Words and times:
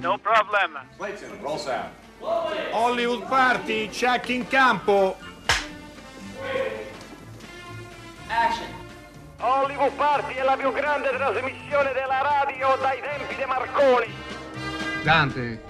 No 0.00 0.16
problem. 0.18 0.78
Clayton, 0.96 1.38
roll 1.42 1.58
sound. 1.58 1.90
Hollywood 2.72 3.26
Party, 3.28 3.88
check 3.90 4.28
in 4.30 4.46
campo. 4.46 5.16
Hollywood 9.38 9.92
Party 9.92 10.34
è 10.34 10.42
la 10.42 10.56
più 10.56 10.72
grande 10.72 11.10
trasmissione 11.10 11.92
della 11.92 12.22
radio 12.22 12.76
dai 12.80 13.00
tempi 13.00 13.34
di 13.34 13.44
Marconi. 13.44 14.12
Dante, 15.02 15.62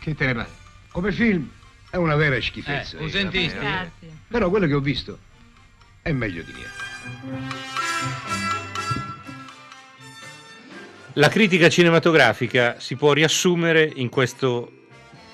che 0.00 0.14
te 0.14 0.26
ne 0.26 0.34
pare? 0.34 0.50
Come 0.90 1.12
film 1.12 1.50
è 1.90 1.96
una 1.96 2.16
vera 2.16 2.38
schifezza. 2.40 2.98
Eh, 2.98 3.02
lo 3.02 3.08
sentiste? 3.08 3.58
Grazie. 3.58 4.16
Però 4.28 4.50
quello 4.50 4.66
che 4.66 4.74
ho 4.74 4.80
visto 4.80 5.18
è 6.02 6.12
meglio 6.12 6.42
di 6.42 6.52
niente. 6.52 7.79
La 11.14 11.28
critica 11.28 11.68
cinematografica 11.68 12.78
si 12.78 12.94
può 12.96 13.12
riassumere 13.12 13.90
in 13.96 14.08
questo 14.08 14.70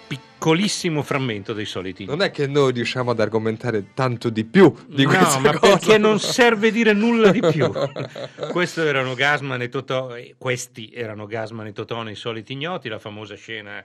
piccolissimo 0.07 1.03
frammento 1.03 1.53
dei 1.53 1.67
soliti. 1.67 2.05
Non 2.07 2.23
è 2.23 2.31
che 2.31 2.47
noi 2.47 2.73
riusciamo 2.73 3.11
ad 3.11 3.21
argomentare 3.21 3.93
tanto 3.93 4.31
di 4.31 4.45
più 4.45 4.75
di 4.87 5.03
no, 5.05 5.09
questa 5.11 5.39
ma 5.41 5.53
cosa. 5.59 5.77
perché 5.77 5.99
non 5.99 6.19
serve 6.19 6.71
dire 6.71 6.93
nulla 6.93 7.31
di 7.31 7.41
più. 7.41 7.71
Questo 8.51 8.83
erano 8.85 9.15
Gasman 9.15 9.61
e 9.63 9.69
Totò, 9.69 10.15
questi 10.39 10.91
erano 10.95 11.27
Gasman 11.27 11.67
e 11.67 11.73
Totò 11.73 12.03
nei 12.03 12.15
soliti 12.15 12.53
ignoti, 12.55 12.89
la 12.89 12.99
famosa 12.99 13.35
scena 13.35 13.85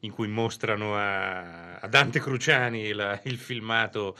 in 0.00 0.12
cui 0.12 0.28
mostrano 0.28 0.96
a, 0.96 1.74
a 1.76 1.86
Dante 1.88 2.20
Cruciani 2.20 2.92
la- 2.92 3.20
il 3.24 3.36
filmato 3.36 4.16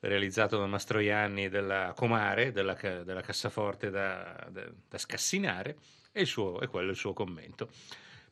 realizzato 0.00 0.58
da 0.58 0.66
Mastroianni 0.66 1.48
della 1.48 1.92
Comare, 1.96 2.50
della, 2.50 2.76
della 3.04 3.20
cassaforte 3.22 3.90
da, 3.90 4.34
da- 4.50 4.66
da 4.88 4.98
scassinare, 4.98 5.76
e, 6.14 6.20
il 6.20 6.26
suo, 6.28 6.60
e 6.60 6.68
quello 6.68 6.88
è 6.88 6.90
il 6.92 6.96
suo 6.96 7.12
commento. 7.12 7.68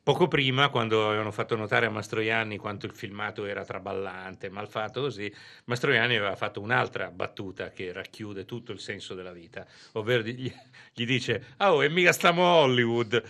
Poco 0.04 0.26
prima, 0.26 0.68
quando 0.68 1.06
avevano 1.06 1.30
fatto 1.30 1.54
notare 1.54 1.86
a 1.86 1.90
Mastroianni 1.90 2.56
quanto 2.56 2.86
il 2.86 2.92
filmato 2.92 3.44
era 3.44 3.64
traballante, 3.64 4.48
mal 4.48 4.68
fatto 4.68 5.00
così, 5.00 5.32
Mastroianni 5.64 6.16
aveva 6.16 6.34
fatto 6.34 6.60
un'altra 6.60 7.10
battuta 7.10 7.70
che 7.70 7.92
racchiude 7.92 8.44
tutto 8.44 8.72
il 8.72 8.80
senso 8.80 9.14
della 9.14 9.32
vita, 9.32 9.64
ovvero 9.92 10.22
gli, 10.22 10.52
gli 10.92 11.04
dice, 11.06 11.54
ah, 11.58 11.74
oh, 11.74 11.84
e 11.84 11.88
mica 11.88 12.12
stiamo 12.12 12.44
a 12.44 12.54
Hollywood. 12.56 13.14
Eh 13.14 13.20
e 13.20 13.24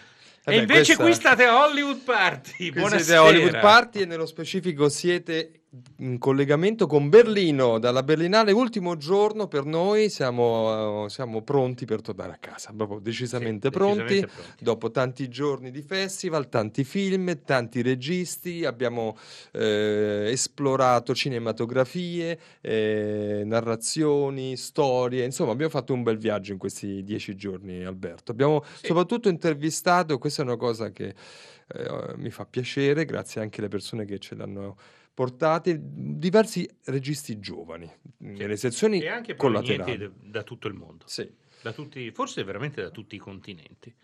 beh, 0.44 0.56
invece 0.56 0.96
questa- 0.96 1.02
qui 1.04 1.12
state 1.14 1.44
a 1.44 1.62
Hollywood 1.62 2.02
Party. 2.04 2.70
Buonasera. 2.70 3.02
siete 3.02 3.16
a 3.16 3.22
Hollywood 3.22 3.60
Party 3.60 4.00
e 4.00 4.04
nello 4.06 4.26
specifico 4.26 4.88
siete 4.88 5.61
in 5.98 6.18
collegamento 6.18 6.86
con 6.86 7.08
Berlino. 7.08 7.78
Dalla 7.78 8.02
Berlinale, 8.02 8.52
ultimo 8.52 8.96
giorno 8.98 9.46
per 9.48 9.64
noi, 9.64 10.10
siamo, 10.10 11.06
eh, 11.06 11.08
siamo 11.10 11.40
pronti 11.42 11.86
per 11.86 12.02
tornare 12.02 12.32
a 12.32 12.36
casa. 12.38 12.72
Proprio 12.76 12.98
decisamente, 12.98 13.68
Sì, 13.68 13.72
pronti. 13.74 14.02
decisamente 14.02 14.32
pronti. 14.42 14.64
Dopo 14.64 14.90
tanti 14.90 15.28
giorni 15.28 15.70
di 15.70 15.80
festival, 15.80 16.48
tanti 16.50 16.84
film, 16.84 17.40
tanti 17.44 17.80
registi, 17.80 18.64
abbiamo 18.66 19.16
eh, 19.52 20.28
esplorato 20.30 21.14
cinematografie, 21.14 22.38
eh, 22.60 23.42
narrazioni, 23.44 24.56
storie. 24.56 25.24
Insomma, 25.24 25.52
abbiamo 25.52 25.70
fatto 25.70 25.94
un 25.94 26.02
bel 26.02 26.18
viaggio 26.18 26.52
in 26.52 26.58
questi 26.58 27.02
dieci 27.02 27.34
giorni, 27.34 27.82
Alberto. 27.82 28.30
Abbiamo 28.32 28.62
Sì. 28.74 28.86
soprattutto 28.88 29.30
intervistato, 29.30 30.18
questa 30.18 30.42
è 30.42 30.44
una 30.44 30.56
cosa 30.56 30.90
che 30.90 31.14
eh, 31.74 32.14
mi 32.16 32.28
fa 32.30 32.44
piacere, 32.44 33.06
grazie 33.06 33.40
anche 33.40 33.60
alle 33.60 33.68
persone 33.68 34.04
che 34.04 34.18
ce 34.18 34.34
l'hanno 34.34 34.76
portate, 35.14 35.78
diversi 35.82 36.68
registi 36.86 37.38
giovani, 37.38 37.90
nelle 38.18 38.56
sezioni 38.56 39.00
E 39.00 39.08
anche 39.08 39.34
collaterali. 39.36 40.10
da 40.22 40.42
tutto 40.42 40.68
il 40.68 40.74
mondo, 40.74 41.04
Sì. 41.06 41.30
da 41.60 41.72
tutti, 41.72 42.10
forse 42.12 42.42
veramente 42.44 42.80
da 42.82 42.90
tutti 42.90 43.14
i 43.14 43.18
continenti. 43.18 43.94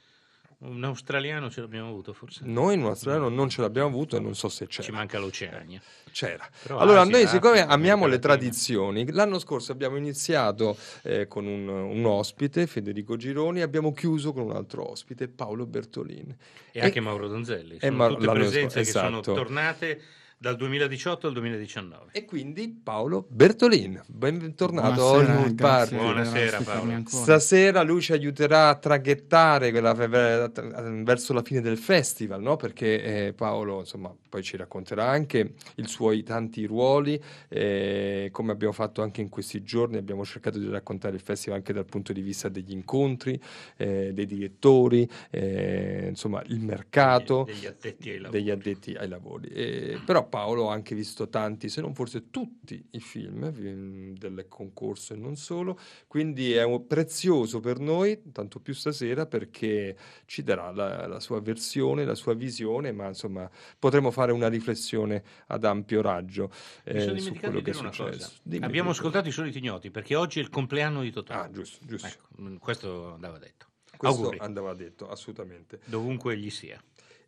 Un 0.60 0.82
australiano 0.82 1.48
ce 1.50 1.60
l'abbiamo 1.60 1.88
avuto 1.88 2.12
forse? 2.12 2.40
Noi 2.44 2.74
in 2.74 2.82
australiano 2.82 3.28
non 3.28 3.48
ce 3.48 3.60
l'abbiamo 3.60 3.86
avuto 3.86 4.16
e 4.16 4.20
non 4.20 4.34
so 4.34 4.48
se 4.48 4.66
Ci 4.66 4.80
c'era. 4.80 4.96
manca 4.96 5.20
l'Oceania. 5.20 5.80
C'era. 6.10 6.48
Però 6.64 6.78
Allora, 6.78 7.02
Asia, 7.02 7.12
noi 7.12 7.26
siccome 7.28 7.58
Africa, 7.58 7.74
amiamo 7.74 8.06
le 8.08 8.18
tradizioni, 8.18 9.08
l'anno 9.12 9.38
scorso 9.38 9.70
abbiamo 9.70 9.96
iniziato 9.98 10.76
eh, 11.04 11.28
con 11.28 11.46
un, 11.46 11.68
un 11.68 12.04
ospite, 12.06 12.66
Federico 12.66 13.14
Gironi, 13.16 13.60
e 13.60 13.62
abbiamo 13.62 13.92
chiuso 13.92 14.32
con 14.32 14.42
un 14.42 14.50
altro 14.56 14.90
ospite, 14.90 15.28
Paolo 15.28 15.64
Bertolini. 15.64 16.36
E 16.72 16.80
anche 16.80 16.98
Mauro 16.98 17.28
Donzelli. 17.28 17.76
e 17.76 17.78
Sono 17.86 17.96
Ma- 17.96 18.08
tutte 18.08 18.26
l'anno 18.26 18.38
presenze 18.40 18.60
scorso, 18.60 18.78
che 18.80 18.84
sono 19.06 19.20
esatto. 19.20 19.34
tornate 19.34 20.02
dal 20.40 20.54
2018 20.54 21.26
al 21.26 21.32
2019. 21.32 22.12
E 22.12 22.24
quindi 22.24 22.68
Paolo 22.82 23.26
Bertolini, 23.28 23.98
bentornato 24.06 24.86
a 24.86 24.94
Buonasera, 24.94 25.32
Hollywood 25.34 25.54
grazie 25.54 25.96
Party. 25.96 25.96
Buonasera, 25.96 26.60
Paolo. 26.60 27.02
Stasera 27.06 27.82
lui 27.82 28.00
ci 28.00 28.12
aiuterà 28.12 28.68
a 28.68 28.76
traghettare 28.76 29.70
quella- 29.72 29.94
verso 29.94 31.32
la 31.32 31.42
fine 31.42 31.60
del 31.60 31.76
festival, 31.76 32.40
no? 32.40 32.54
perché 32.56 33.26
eh, 33.26 33.32
Paolo 33.32 33.80
insomma, 33.80 34.14
poi 34.28 34.42
ci 34.44 34.56
racconterà 34.56 35.06
anche 35.08 35.54
i 35.76 35.86
suoi 35.88 36.22
tanti 36.22 36.64
ruoli, 36.66 37.20
eh, 37.48 38.28
come 38.30 38.52
abbiamo 38.52 38.72
fatto 38.72 39.02
anche 39.02 39.20
in 39.20 39.28
questi 39.30 39.64
giorni, 39.64 39.96
abbiamo 39.96 40.24
cercato 40.24 40.58
di 40.60 40.68
raccontare 40.68 41.16
il 41.16 41.20
festival 41.20 41.58
anche 41.58 41.72
dal 41.72 41.84
punto 41.86 42.12
di 42.12 42.20
vista 42.20 42.48
degli 42.48 42.70
incontri, 42.72 43.40
eh, 43.76 44.12
dei 44.12 44.26
direttori, 44.26 45.08
eh, 45.30 46.06
insomma 46.10 46.40
il 46.46 46.60
mercato 46.60 47.42
Degli 47.44 47.66
addetti 47.66 48.10
ai 48.10 48.18
lavori. 48.18 48.38
degli 48.38 48.50
addetti 48.50 48.92
ai 48.94 49.08
lavori. 49.08 49.48
Eh, 49.48 49.98
però 50.04 50.26
Paolo 50.28 50.70
ha 50.70 50.74
anche 50.74 50.94
visto 50.94 51.28
tanti, 51.28 51.68
se 51.68 51.80
non 51.80 51.94
forse 51.94 52.30
tutti 52.30 52.86
i 52.90 53.00
film 53.00 53.44
eh, 53.44 54.12
del 54.16 54.46
concorso 54.48 55.14
e 55.14 55.16
non 55.16 55.36
solo, 55.36 55.78
quindi 56.06 56.52
è 56.52 56.80
prezioso 56.80 57.60
per 57.60 57.80
noi, 57.80 58.30
tanto 58.32 58.60
più 58.60 58.74
stasera, 58.74 59.26
perché 59.26 59.96
ci 60.26 60.42
darà 60.42 60.70
la, 60.70 61.06
la 61.06 61.20
sua 61.20 61.40
versione, 61.40 62.04
la 62.04 62.14
sua 62.14 62.34
visione, 62.34 62.92
ma 62.92 63.08
insomma 63.08 63.50
potremo 63.78 64.10
fare 64.10 64.32
una 64.32 64.48
riflessione 64.48 65.22
ad 65.48 65.64
ampio 65.64 66.00
raggio 66.02 66.50
Mi 66.84 66.92
eh, 66.92 67.00
sono 67.00 67.10
su 67.10 67.14
dimenticato 67.14 67.38
quello 67.40 67.58
di 67.58 67.64
che 67.64 67.70
è 67.70 67.74
successo. 67.74 68.32
Dimmi 68.42 68.64
Abbiamo 68.64 68.90
tutto. 68.90 69.00
ascoltato 69.00 69.28
i 69.28 69.32
soliti 69.32 69.58
ignoti 69.58 69.90
perché 69.90 70.14
oggi 70.14 70.38
è 70.38 70.42
il 70.42 70.50
compleanno 70.50 71.02
di 71.02 71.10
Totò. 71.10 71.34
Ah, 71.34 71.50
giusto, 71.50 71.84
giusto. 71.84 72.06
Ecco, 72.06 72.26
mm, 72.40 72.56
questo 72.56 73.14
andava 73.14 73.38
detto. 73.38 73.66
Questo 73.96 74.18
Auguri, 74.20 74.38
andava 74.38 74.74
detto, 74.74 75.08
assolutamente. 75.08 75.80
dovunque 75.84 76.34
egli 76.34 76.50
sia. 76.50 76.80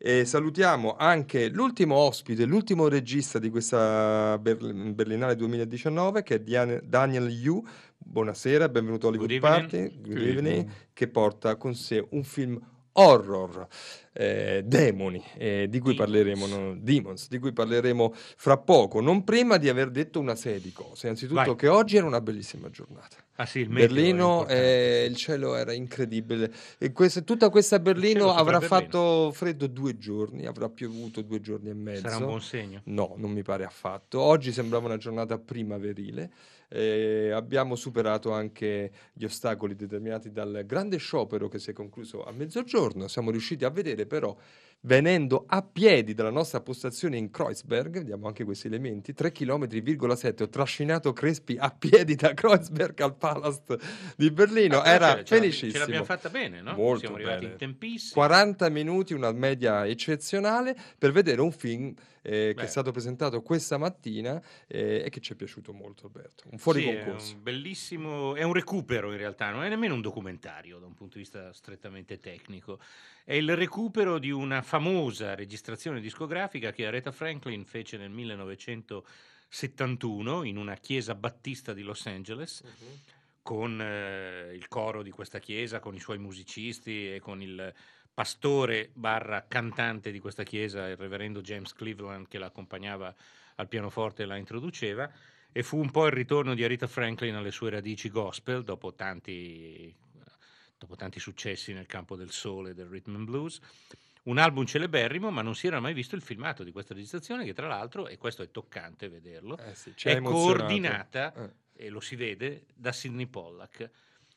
E 0.03 0.25
salutiamo 0.25 0.97
anche 0.97 1.49
l'ultimo 1.51 1.95
ospite, 1.97 2.47
l'ultimo 2.47 2.89
regista 2.89 3.39
di 3.39 3.51
questa 3.51 4.39
Berl- 4.39 4.95
Berlinale 4.95 5.37
2019 5.37 6.23
che 6.23 6.43
è 6.43 6.81
Daniel 6.83 7.29
Yu. 7.29 7.63
Buonasera, 7.99 8.71
benvenuto 8.71 9.07
a 9.07 9.11
Hollywood 9.11 9.29
Good 9.29 9.45
evening. 9.45 9.71
Party, 9.71 9.97
Good 10.01 10.07
Good 10.15 10.17
evening, 10.27 10.47
evening. 10.57 10.71
che 10.95 11.09
porta 11.09 11.57
con 11.57 11.75
sé 11.75 12.03
un 12.13 12.25
film 12.25 12.59
horror, 13.01 13.67
eh, 14.13 14.63
demoni, 14.65 15.23
eh, 15.37 15.67
di 15.69 15.79
cui 15.79 15.95
parleremo, 15.95 16.47
no? 16.47 16.77
Demons, 16.77 17.29
di 17.29 17.39
cui 17.39 17.53
parleremo 17.53 18.13
fra 18.15 18.57
poco, 18.59 19.01
non 19.01 19.25
prima 19.25 19.57
di 19.57 19.69
aver 19.69 19.91
detto 19.91 20.19
una 20.21 20.35
serie 20.35 20.61
di 20.61 20.73
cose. 20.73 21.07
Innanzitutto 21.07 21.43
Vai. 21.43 21.57
che 21.57 21.69
oggi 21.69 21.97
era 21.97 22.07
una 22.07 22.21
bellissima 22.21 22.69
giornata. 22.71 23.17
Ah 23.37 23.47
sì, 23.47 23.61
il 23.61 23.69
Berlino, 23.69 24.47
eh, 24.49 25.07
il 25.09 25.17
cielo 25.17 25.55
era 25.57 25.73
incredibile. 25.73 26.53
E 26.79 26.93
questa- 26.93 27.23
tutta 27.23 27.49
questa 27.49 27.79
Berlino 27.79 28.35
avrà 28.35 28.59
Berlino. 28.59 28.81
fatto 28.81 29.33
freddo 29.33 29.67
due 29.67 29.97
giorni, 29.97 30.45
avrà 30.47 30.69
piovuto 30.69 31.23
due 31.23 31.41
giorni 31.41 31.71
e 31.71 31.75
mezzo. 31.75 32.03
Sarà 32.03 32.17
un 32.19 32.27
buon 32.27 32.43
segno. 32.43 32.83
No, 32.85 33.15
non 33.17 33.31
mi 33.31 33.43
pare 33.43 33.65
affatto. 33.65 34.21
Oggi 34.21 34.53
sembrava 34.53 34.87
una 34.87 34.99
giornata 34.99 35.39
primaverile. 35.39 36.31
Eh, 36.73 37.33
abbiamo 37.33 37.75
superato 37.75 38.31
anche 38.31 38.93
gli 39.13 39.25
ostacoli 39.25 39.75
determinati 39.75 40.31
dal 40.31 40.63
grande 40.65 40.99
sciopero 40.99 41.49
che 41.49 41.59
si 41.59 41.71
è 41.71 41.73
concluso 41.73 42.25
a 42.25 42.31
mezzogiorno. 42.31 43.09
Siamo 43.09 43.33
riusciti 43.33 43.65
a 43.65 43.71
vedere 43.71 44.07
però, 44.07 44.37
venendo 44.83 45.45
a 45.47 45.63
piedi 45.63 46.15
dalla 46.15 46.31
nostra 46.31 46.61
postazione 46.61 47.17
in 47.17 47.31
Kreuzberg, 47.31 47.99
vediamo 47.99 48.27
anche 48.27 48.45
questi 48.45 48.67
elementi, 48.67 49.13
3 49.13 49.33
km,7. 49.33 50.43
Ho 50.43 50.49
trascinato 50.49 51.13
Crespi 51.13 51.57
a 51.59 51.71
piedi 51.71 52.15
da 52.15 52.33
Kreuzberg 52.35 52.99
al 53.01 53.17
Palast 53.17 53.77
di 54.17 54.31
Berlino. 54.31 54.81
Ah, 54.81 54.89
Era 54.91 55.17
ce- 55.17 55.37
felicissimo. 55.37 55.73
Ce 55.73 55.79
l'abbiamo 55.79 56.05
fatta 56.05 56.29
bene, 56.31 56.61
no? 56.63 56.75
Molto 56.75 57.01
Siamo 57.01 57.17
arrivati 57.17 57.41
bene. 57.41 57.53
in 57.53 57.59
tempissimo. 57.59 58.15
40 58.15 58.69
minuti, 58.71 59.13
una 59.13 59.33
media 59.33 59.87
eccezionale 59.87 60.77
per 60.99 61.13
vedere 61.13 61.41
un 61.41 61.53
film 61.53 61.93
eh, 62.23 62.53
che 62.55 62.65
è 62.65 62.67
stato 62.67 62.91
presentato 62.93 63.41
questa 63.41 63.79
mattina 63.79 64.41
eh, 64.67 65.03
e 65.07 65.11
che 65.11 65.21
ci 65.21 65.33
è 65.33 65.37
piaciuto 65.37 65.73
molto, 65.73 66.07
Alberto. 66.07 66.45
Un 66.51 66.59
fuori 66.59 66.83
Sì, 66.83 66.87
concorso. 66.87 67.33
È 67.33 67.37
un 67.37 67.43
bellissimo, 67.43 68.35
è 68.35 68.43
un 68.43 68.53
recupero 68.53 69.11
in 69.11 69.17
realtà, 69.19 69.51
non 69.51 69.63
è 69.63 69.69
nemmeno 69.69 69.95
un 69.95 70.01
documentario 70.03 70.79
da 70.79 70.87
un 70.87 70.95
punto 70.95 71.15
di 71.15 71.21
vista 71.21 71.53
strettamente 71.53 72.19
tecnico. 72.19 72.79
È 73.25 73.35
il 73.35 73.57
recupero 73.57 74.19
di 74.19 74.31
una 74.31 74.63
famosa 74.63 75.35
registrazione 75.35 76.01
discografica 76.01 76.73
che 76.73 76.87
Aretha 76.87 77.13
Franklin 77.13 77.65
fece 77.65 77.97
nel 77.97 78.11
1971 78.11 80.45
in 80.45 80.57
una 80.57 80.77
chiesa 80.77 81.15
battista 81.15 81.73
di 81.73 81.83
Los 81.83 82.07
Angeles 82.07 82.63
con 83.43 83.81
eh, 83.81 84.53
il 84.55 84.69
coro 84.69 85.03
di 85.03 85.11
questa 85.11 85.39
chiesa, 85.39 85.81
con 85.81 85.95
i 85.95 86.01
suoi 86.01 86.19
musicisti 86.19 87.15
e 87.15 87.21
con 87.21 87.43
il 87.43 87.73
pastore 88.13 88.91
barra 88.93 89.47
cantante 89.49 90.11
di 90.11 90.19
questa 90.19 90.43
chiesa, 90.43 90.89
il 90.89 90.97
reverendo 90.97 91.41
James 91.41 91.73
Cleveland 91.73 92.29
che 92.29 92.39
la 92.39 92.47
accompagnava 92.47 93.15
al 93.57 93.69
pianoforte 93.69 94.23
e 94.23 94.27
la 94.27 94.37
introduceva. 94.37 95.11
E 95.53 95.63
fu 95.63 95.79
un 95.79 95.91
po' 95.91 96.07
il 96.07 96.13
ritorno 96.13 96.55
di 96.55 96.63
Aretha 96.63 96.87
Franklin 96.87 97.35
alle 97.35 97.51
sue 97.51 97.71
radici 97.71 98.09
gospel 98.09 98.63
dopo 98.63 98.95
tanti, 98.95 99.93
dopo 100.81 100.97
tanti 100.97 101.21
successi 101.21 101.75
nel 101.75 101.85
campo 101.87 102.17
del 102.17 102.31
soul 102.31 102.69
e 102.69 102.75
del 102.75 102.87
rhythm 102.87 103.15
and 103.15 103.25
blues. 103.27 103.61
un 104.25 104.37
album 104.39 104.65
celeberrimo, 104.67 105.31
ma 105.31 105.41
non 105.43 105.55
si 105.55 105.67
era 105.67 105.81
mai 105.81 105.93
visto 105.95 106.15
il 106.15 106.21
filmato 106.23 106.63
di 106.63 106.73
questa 106.73 106.93
registrazione, 106.95 107.45
che 107.45 107.53
tra 107.55 107.67
l'altro, 107.69 108.07
e 108.07 108.17
questo 108.19 108.43
è 108.43 108.51
toccante 108.51 109.09
vederlo, 109.09 109.57
Eh 109.59 109.75
sì, 109.75 109.95
è 110.03 110.11
emozionato. 110.11 110.59
coordinata, 110.59 111.35
Eh. 111.35 111.85
e 111.87 111.89
lo 111.89 112.01
si 112.01 112.17
vede, 112.17 112.65
da 112.75 112.93
Sidney 112.93 113.27
Pollack. 113.27 113.91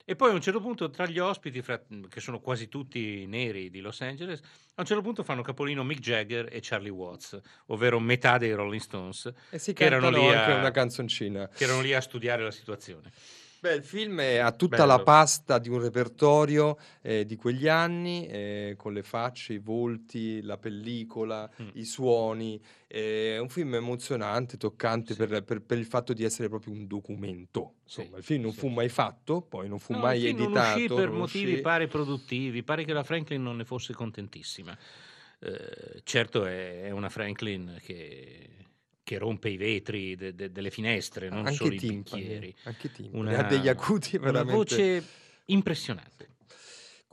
E 0.06 0.16
poi 0.18 0.32
a 0.32 0.34
un 0.34 0.42
certo 0.42 0.60
punto 0.62 0.90
tra 0.90 1.06
gli 1.06 1.20
ospiti, 1.20 1.62
fra- 1.62 1.82
che 2.10 2.20
sono 2.22 2.40
quasi 2.40 2.68
tutti 2.70 3.26
neri 3.26 3.70
di 3.70 3.80
Los 3.82 4.00
Angeles, 4.02 4.40
a 4.76 4.82
un 4.82 4.86
certo 4.86 5.02
punto 5.04 5.22
fanno 5.24 5.42
capolino 5.42 5.84
Mick 5.84 6.00
Jagger 6.02 6.48
e 6.52 6.60
Charlie 6.62 6.90
Watts, 6.90 7.40
ovvero 7.68 8.00
metà 8.00 8.38
dei 8.38 8.52
Rolling 8.54 8.82
Stones, 8.82 9.32
E 9.50 9.60
si 9.60 9.72
che 9.74 9.84
erano 9.86 10.10
lì 10.10 10.26
anche 10.28 10.52
a- 10.52 10.56
una 10.60 10.72
canzoncina. 10.72 11.48
che 11.50 11.64
erano 11.66 11.82
lì 11.82 11.94
a 11.94 12.00
studiare 12.02 12.42
la 12.44 12.52
situazione. 12.52 13.12
Beh, 13.64 13.76
il 13.76 13.84
film 13.86 14.20
ha 14.20 14.52
tutta 14.52 14.76
Bello. 14.76 14.88
la 14.90 15.04
pasta 15.04 15.58
di 15.58 15.70
un 15.70 15.80
repertorio 15.82 16.78
eh, 17.02 17.26
di 17.26 17.38
quegli 17.38 17.70
anni, 17.70 18.28
eh, 18.28 18.74
con 18.78 18.92
le 18.92 19.04
facce, 19.04 19.54
i 19.54 19.58
volti, 19.60 20.42
la 20.42 20.58
pellicola, 20.58 21.50
Mm. 21.62 21.70
i 21.76 21.86
suoni. 21.86 22.62
È 22.86 23.38
un 23.38 23.48
film 23.48 23.76
emozionante, 23.76 24.58
toccante 24.58 25.14
Sì. 25.14 25.26
per, 25.26 25.44
per- 25.46 25.62
per 25.62 25.78
il 25.78 25.86
fatto 25.86 26.12
di 26.12 26.26
essere 26.26 26.50
proprio 26.50 26.74
un 26.74 26.88
documento. 26.88 27.76
Sì, 27.86 28.02
Insomma, 28.02 28.18
il 28.18 28.24
film 28.26 28.42
non 28.42 28.52
sì. 28.52 28.60
fu 28.60 28.68
mai 28.68 28.90
fatto, 28.90 29.40
poi 29.42 29.70
non 29.70 29.80
fu 29.80 29.94
No, 29.94 30.00
mai 30.00 30.18
il 30.20 30.36
film 30.36 30.42
editato. 30.42 30.60
Non 30.60 30.76
uscì 30.76 30.88
per 30.94 31.08
non 31.08 31.18
motivi 31.20 31.52
uscì. 31.52 31.62
pare 31.62 31.88
produttivi, 31.88 32.64
pare 32.64 32.84
che 32.84 32.92
la 32.92 33.04
Franklin 33.04 33.42
non 33.42 33.56
ne 33.56 33.64
fosse 33.64 33.94
contentissima. 33.94 34.78
Eh, 35.40 36.02
certo 36.04 36.46
è, 36.46 36.82
è 36.84 36.90
una 36.90 37.08
Franklin 37.08 37.78
che, 37.82 38.50
che 39.04 39.18
rompe 39.18 39.50
i 39.50 39.58
vetri 39.58 40.16
de- 40.16 40.34
de- 40.34 40.52
delle 40.52 40.72
finestre, 40.72 41.28
non 41.30 41.40
anche 41.40 41.54
solo 41.56 41.74
i 41.74 41.76
i 41.76 41.80
timpani, 41.80 42.22
bicchieri. 42.22 42.56
anche 42.64 42.92
timpani. 42.92 43.20
Una- 43.20 43.38
ha 43.38 43.44
degli 43.44 43.68
acuti 43.68 44.16
Una 44.16 44.26
veramente. 44.32 44.56
voce 44.56 45.04
impressionante. 45.46 46.30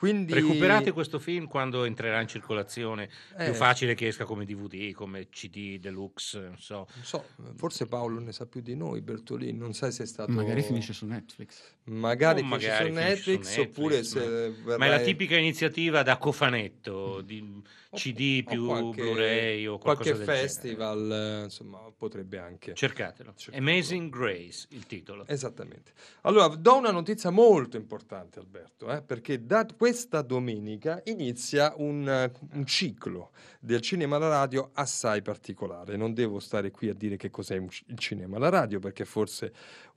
Quindi 0.01 0.33
Recuperate 0.33 0.93
questo 0.93 1.19
film 1.19 1.47
quando 1.47 1.85
entrerà 1.85 2.23
in 2.23 2.27
circolazione, 2.27 3.11
Eh, 3.37 3.45
più 3.45 3.53
facile 3.53 3.93
che 3.95 4.07
esca 4.07 4.25
come 4.25 4.47
DVD, 4.47 4.93
come 4.93 5.29
CD 5.29 5.79
deluxe, 5.79 6.39
non 6.41 6.57
so. 6.59 6.87
Non 6.95 7.05
so, 7.05 7.27
forse 7.57 7.85
Paolo 7.85 8.19
ne 8.19 8.33
sa 8.33 8.47
più 8.47 8.63
di 8.63 8.75
noi, 8.75 9.03
Bertolini, 9.03 9.59
non 9.59 9.75
sai 9.75 9.93
se 9.93 10.05
è 10.05 10.07
stato... 10.07 10.33
Magari 10.33 10.63
finisce 10.63 10.95
su 10.95 11.05
Netflix. 11.05 11.61
Magari 11.85 12.41
finisce 12.43 12.67
magari 12.67 12.89
su 12.89 12.95
finisce 12.95 13.17
su 13.21 13.31
Netflix, 13.31 13.59
oppure 13.59 13.95
Netflix, 13.97 14.23
se 14.23 14.29
Ma 14.65 14.73
è 14.75 14.79
la 14.79 14.87
verrai- 14.87 15.05
tipica 15.05 15.37
iniziativa 15.37 16.03
da 16.03 16.17
cofanetto, 16.17 17.21
di 17.21 17.63
CD 17.93 18.45
più 18.45 18.67
qualche- 18.67 19.03
Blu-ray 19.03 19.67
o 19.67 19.79
qualche 19.79 20.13
del 20.13 20.21
genere. 20.21 20.39
festival, 20.39 21.13
eh, 21.13 21.45
insomma, 21.45 21.79
potrebbe 21.97 22.39
anche. 22.39 22.75
Cercatelo. 22.75 23.33
Cercatelo. 23.35 23.71
Amazing 23.71 24.11
Grace, 24.11 24.67
il 24.71 24.87
titolo. 24.87 25.27
Esattamente. 25.27 25.93
Allora, 26.23 26.47
do 26.49 26.77
una 26.77 26.91
notizia 26.93 27.31
molto 27.31 27.77
importante, 27.77 28.39
Alberto, 28.39 28.91
eh, 28.91 29.03
perché 29.03 29.45
da 29.45 29.67
questa 29.77 30.23
domenica 30.23 31.01
inizia 31.07 31.75
un, 31.77 32.31
un 32.53 32.67
ciclo 32.67 33.31
del 33.59 33.81
cinema 33.81 34.17
alla 34.17 34.29
radio 34.29 34.71
assai 34.75 35.21
particolare. 35.23 35.97
Non 35.97 36.15
devo 36.15 36.39
stare 36.39 36.71
qui 36.71 36.89
a 36.89 36.95
dire 36.95 37.17
che 37.17 37.31
cos'è 37.31 37.57
il 37.57 37.99
cinema 37.99 38.37
alla 38.37 38.49
radio, 38.49 38.79
perché 38.79 39.05
forse 39.05 39.53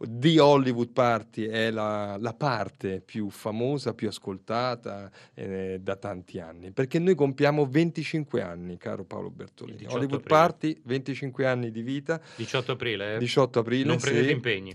The 0.05 0.39
Hollywood 0.39 0.89
Party 0.89 1.45
è 1.45 1.71
la, 1.71 2.17
la 2.19 2.33
parte 2.33 2.99
più 3.01 3.29
famosa, 3.29 3.93
più 3.93 4.07
ascoltata 4.07 5.11
eh, 5.33 5.77
da 5.81 5.95
tanti 5.95 6.39
anni, 6.39 6.71
perché 6.71 6.99
noi 6.99 7.15
compiamo 7.15 7.65
25 7.83 8.41
anni, 8.41 8.77
caro 8.77 9.03
Paolo 9.03 9.29
Bertolini. 9.29 9.79
18 9.79 9.95
Hollywood 9.95 10.21
aprile. 10.21 10.39
Party, 10.39 10.81
25 10.83 11.45
anni 11.45 11.71
di 11.71 11.81
vita, 11.81 12.21
18 12.35 12.71
aprile, 12.71 13.15
eh? 13.15 13.17
18 13.19 13.59
aprile. 13.59 13.85
non 13.85 13.97
prendete 13.97 14.27
sì. 14.27 14.31
impegni. 14.31 14.73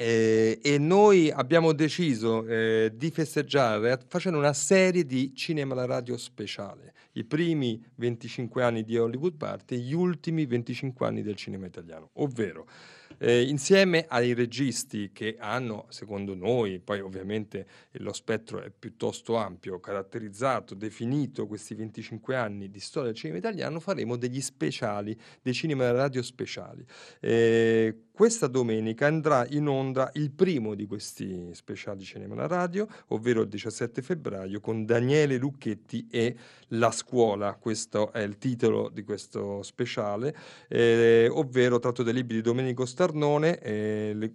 Eh, 0.00 0.60
e 0.62 0.78
noi 0.78 1.28
abbiamo 1.30 1.72
deciso 1.72 2.46
eh, 2.46 2.92
di 2.94 3.10
festeggiare 3.10 3.98
facendo 4.06 4.38
una 4.38 4.52
serie 4.52 5.04
di 5.04 5.34
cinema 5.34 5.74
alla 5.74 5.86
radio 5.86 6.16
speciale. 6.16 6.94
I 7.12 7.24
primi 7.24 7.84
25 7.96 8.62
anni 8.62 8.84
di 8.84 8.96
Hollywood 8.96 9.34
Party 9.34 9.74
e 9.74 9.78
gli 9.78 9.92
ultimi 9.92 10.46
25 10.46 11.04
anni 11.04 11.22
del 11.22 11.34
cinema 11.34 11.66
italiano, 11.66 12.10
ovvero 12.14 12.68
eh, 13.18 13.42
insieme 13.42 14.06
ai 14.08 14.34
registi 14.34 15.10
che 15.12 15.36
hanno, 15.38 15.86
secondo 15.88 16.34
noi, 16.34 16.80
poi 16.80 17.00
ovviamente 17.00 17.66
lo 17.92 18.12
spettro 18.12 18.60
è 18.60 18.70
piuttosto 18.70 19.36
ampio, 19.36 19.80
caratterizzato, 19.80 20.74
definito 20.74 21.46
questi 21.46 21.74
25 21.74 22.36
anni 22.36 22.70
di 22.70 22.80
storia 22.80 23.10
del 23.10 23.18
cinema 23.18 23.38
italiano, 23.38 23.80
faremo 23.80 24.16
degli 24.16 24.40
speciali, 24.40 25.18
dei 25.42 25.54
cinema 25.54 25.90
radio 25.90 26.22
speciali. 26.22 26.84
Eh, 27.20 28.07
questa 28.18 28.48
domenica 28.48 29.06
andrà 29.06 29.46
in 29.50 29.68
onda 29.68 30.10
il 30.14 30.32
primo 30.32 30.74
di 30.74 30.86
questi 30.86 31.50
speciali 31.52 32.02
cinema 32.02 32.34
alla 32.34 32.48
radio, 32.48 32.84
ovvero 33.10 33.42
il 33.42 33.48
17 33.48 34.02
febbraio, 34.02 34.58
con 34.58 34.84
Daniele 34.84 35.36
Lucchetti 35.36 36.08
e 36.10 36.34
La 36.70 36.90
scuola. 36.90 37.54
Questo 37.54 38.10
è 38.10 38.18
il 38.22 38.36
titolo 38.36 38.88
di 38.88 39.04
questo 39.04 39.62
speciale, 39.62 40.34
eh, 40.66 41.28
ovvero 41.30 41.78
tratto 41.78 42.02
dai 42.02 42.12
libri 42.12 42.34
di 42.34 42.42
Domenico 42.42 42.86
Starnone. 42.86 43.60
eh, 43.60 44.12
le- 44.16 44.34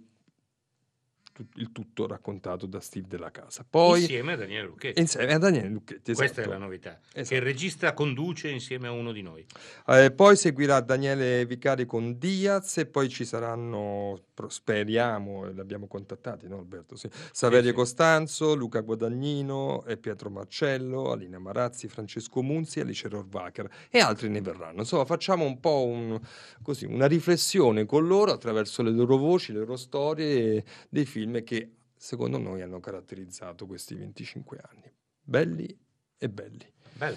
il 1.56 1.72
tutto 1.72 2.06
raccontato 2.06 2.66
da 2.66 2.80
Steve 2.80 3.06
Della 3.08 3.30
Casa. 3.30 3.64
Poi 3.68 4.00
insieme 4.02 4.34
a 4.34 4.36
Daniele 4.36 4.66
Lucchetti. 4.66 5.00
insieme 5.00 5.32
a 5.34 5.38
Daniele 5.38 5.68
Lucchetti. 5.68 6.12
Questa 6.14 6.36
è 6.42 6.44
esatto. 6.44 6.58
la 6.58 6.64
novità. 6.64 7.00
Che 7.12 7.20
Esatto. 7.20 7.34
il 7.34 7.42
regista 7.42 7.92
conduce 7.94 8.48
insieme 8.48 8.86
a 8.86 8.92
uno 8.92 9.12
di 9.12 9.22
noi. 9.22 9.44
Eh, 9.86 10.12
poi 10.12 10.36
seguirà 10.36 10.80
Daniele 10.80 11.44
Vicari 11.46 11.86
con 11.86 12.18
Diaz 12.18 12.78
e 12.78 12.86
poi 12.86 13.08
ci 13.08 13.24
saranno, 13.24 14.22
speriamo, 14.48 15.46
e 15.46 15.52
li 15.52 15.60
abbiamo 15.60 15.86
contattati, 15.86 16.46
no 16.48 16.58
Alberto? 16.58 16.96
Sì. 16.96 17.08
Saverio 17.32 17.70
sì. 17.70 17.76
Costanzo, 17.76 18.54
Luca 18.54 18.80
Guadagnino, 18.80 19.84
e 19.86 19.96
Pietro 19.96 20.30
Marcello, 20.30 21.10
Alina 21.10 21.38
Marazzi, 21.38 21.88
Francesco 21.88 22.42
Munzi, 22.42 22.80
Alice 22.80 23.08
Rohrwacher 23.08 23.68
e 23.90 23.98
altri 23.98 24.28
ne 24.28 24.40
verranno. 24.40 24.80
Insomma, 24.80 25.04
facciamo 25.04 25.44
un 25.44 25.58
po' 25.60 25.84
un- 25.84 26.20
così, 26.62 26.84
una 26.86 27.06
riflessione 27.06 27.84
con 27.86 28.06
loro 28.06 28.32
attraverso 28.32 28.82
le 28.82 28.90
loro 28.90 29.16
voci, 29.16 29.52
le 29.52 29.58
loro 29.60 29.76
storie 29.76 30.64
dei 30.88 31.04
film 31.04 31.23
che 31.44 31.70
secondo 31.96 32.38
noi 32.38 32.62
hanno 32.62 32.80
caratterizzato 32.80 33.66
questi 33.66 33.94
25 33.94 34.58
anni. 34.70 34.92
Belli 35.22 35.78
e 36.18 36.28
belli. 36.28 36.72
Bello. 36.96 37.16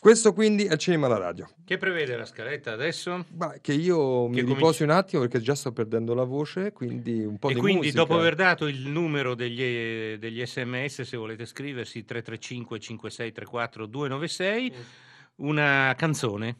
Questo 0.00 0.32
quindi 0.32 0.64
è 0.64 0.72
il 0.72 0.78
cinema 0.78 1.06
alla 1.06 1.18
radio. 1.18 1.48
Che 1.64 1.78
prevede 1.78 2.16
la 2.16 2.24
scaletta 2.24 2.72
adesso? 2.72 3.24
Ma 3.36 3.52
che 3.60 3.72
io 3.72 4.26
mi 4.26 4.34
Che 4.34 4.40
cominci- 4.40 4.54
riposi 4.54 4.82
un 4.82 4.90
attimo 4.90 5.22
perché 5.22 5.40
già 5.40 5.54
sto 5.54 5.70
perdendo 5.70 6.12
la 6.14 6.24
voce, 6.24 6.72
quindi 6.72 7.24
un 7.24 7.38
po' 7.38 7.50
E 7.50 7.54
di 7.54 7.60
quindi 7.60 7.86
musica. 7.86 7.98
dopo 8.00 8.18
aver 8.18 8.34
dato 8.34 8.66
il 8.66 8.88
numero 8.88 9.36
degli, 9.36 10.16
degli 10.18 10.44
sms, 10.44 11.02
se 11.02 11.16
volete 11.16 11.46
scriversi 11.46 12.04
335 12.04 12.80
5634 12.80 13.86
296, 13.86 14.72
una 15.36 15.94
canzone. 15.96 16.56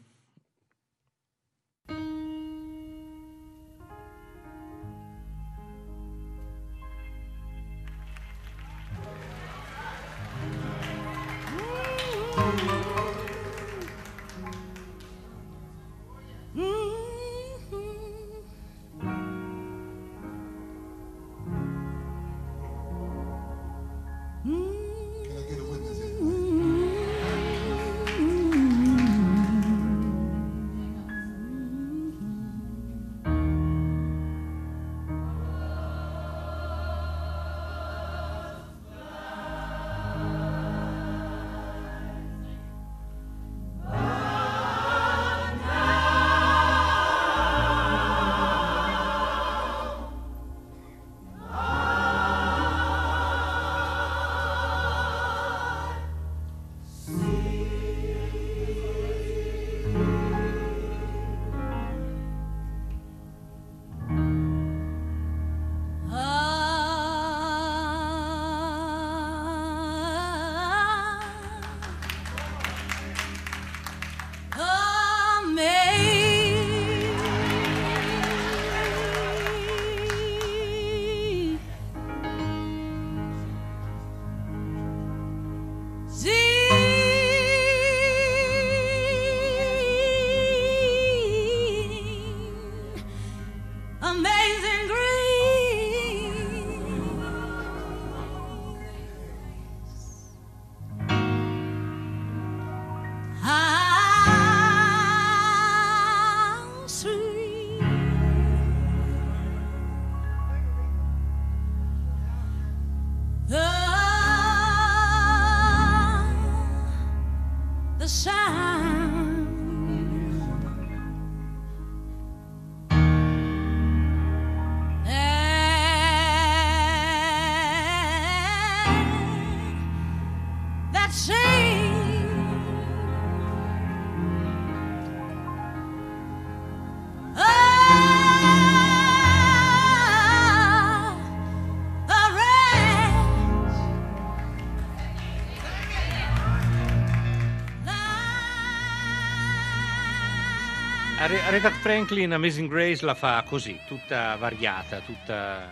Aretha 151.53 151.69
Franklin 151.69 152.33
Amazing 152.33 152.67
Grace 152.67 153.05
la 153.05 153.13
fa 153.13 153.43
così, 153.47 153.79
tutta 153.85 154.35
variata, 154.37 155.01
tutta... 155.01 155.69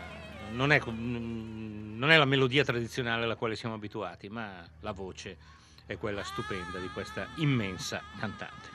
Non, 0.52 0.72
è, 0.72 0.80
non 0.86 2.12
è 2.12 2.18
la 2.18 2.26
melodia 2.26 2.64
tradizionale 2.64 3.24
alla 3.24 3.36
quale 3.36 3.56
siamo 3.56 3.74
abituati, 3.74 4.30
ma 4.30 4.64
la 4.82 4.92
voce 4.92 5.38
è 5.88 5.98
quella 5.98 6.24
stupenda 6.24 6.78
di 6.78 6.88
questa 6.90 7.30
immensa 7.38 8.04
cantante. 8.20 8.70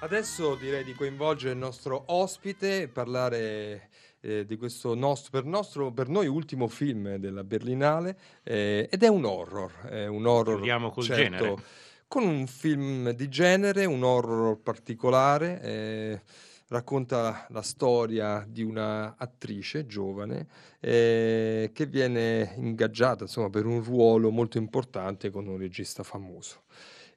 Adesso 0.00 0.54
direi 0.56 0.84
di 0.84 0.92
coinvolgere 0.92 1.52
il 1.52 1.58
nostro 1.58 2.02
ospite 2.08 2.82
e 2.82 2.88
parlare 2.88 3.88
eh, 4.20 4.44
di 4.44 4.58
questo 4.58 4.94
nostro 4.94 5.30
per, 5.30 5.46
nostro, 5.46 5.90
per, 5.90 6.08
noi 6.08 6.26
ultimo 6.26 6.68
film 6.68 7.16
della 7.16 7.44
Berlinale 7.44 8.14
eh, 8.42 8.90
ed 8.92 9.02
è 9.02 9.08
un 9.08 9.24
horror, 9.24 9.86
è 9.88 10.06
un 10.06 10.26
horror 10.26 10.56
Chiudiamo 10.56 10.90
col 10.90 11.04
certo, 11.04 11.22
genere. 11.22 11.62
Con 12.12 12.26
un 12.26 12.46
film 12.46 13.12
di 13.12 13.30
genere, 13.30 13.86
un 13.86 14.02
horror 14.02 14.60
particolare. 14.60 15.62
Eh, 15.62 16.20
racconta 16.68 17.46
la 17.48 17.62
storia 17.62 18.44
di 18.46 18.62
una 18.62 19.14
attrice 19.16 19.86
giovane 19.86 20.46
eh, 20.78 21.70
che 21.72 21.86
viene 21.86 22.52
ingaggiata 22.56 23.24
insomma, 23.24 23.48
per 23.48 23.64
un 23.64 23.82
ruolo 23.82 24.30
molto 24.30 24.58
importante 24.58 25.30
con 25.30 25.46
un 25.46 25.56
regista 25.56 26.02
famoso. 26.02 26.64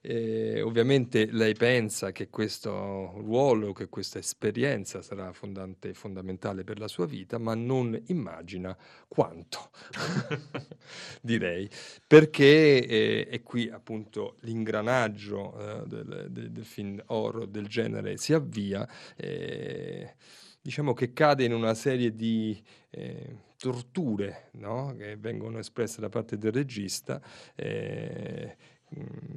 Eh, 0.00 0.62
ovviamente 0.62 1.26
lei 1.30 1.54
pensa 1.54 2.12
che 2.12 2.28
questo 2.28 3.12
ruolo, 3.18 3.72
che 3.72 3.88
questa 3.88 4.18
esperienza 4.18 5.02
sarà 5.02 5.32
fondante, 5.32 5.94
fondamentale 5.94 6.64
per 6.64 6.78
la 6.78 6.88
sua 6.88 7.06
vita, 7.06 7.38
ma 7.38 7.54
non 7.54 8.00
immagina 8.06 8.76
quanto, 9.08 9.70
direi, 11.20 11.68
perché 12.06 12.86
eh, 12.86 13.26
è 13.28 13.42
qui 13.42 13.68
appunto 13.68 14.36
l'ingranaggio 14.40 15.58
eh, 15.58 15.86
del, 15.86 16.26
del, 16.30 16.50
del, 16.50 16.64
film 16.64 17.02
horror 17.06 17.46
del 17.46 17.66
genere 17.66 18.16
si 18.16 18.32
avvia 18.32 18.86
eh, 19.16 20.14
diciamo 20.60 20.94
che 20.94 21.12
cade 21.12 21.44
in 21.44 21.52
una 21.52 21.74
serie 21.74 22.14
di 22.14 22.60
eh, 22.90 23.44
torture 23.56 24.50
no? 24.54 24.94
che 24.96 25.16
vengono 25.16 25.58
espresse 25.58 26.00
da 26.00 26.08
parte 26.08 26.36
del 26.38 26.52
regista 26.52 27.20
eh, 27.54 28.56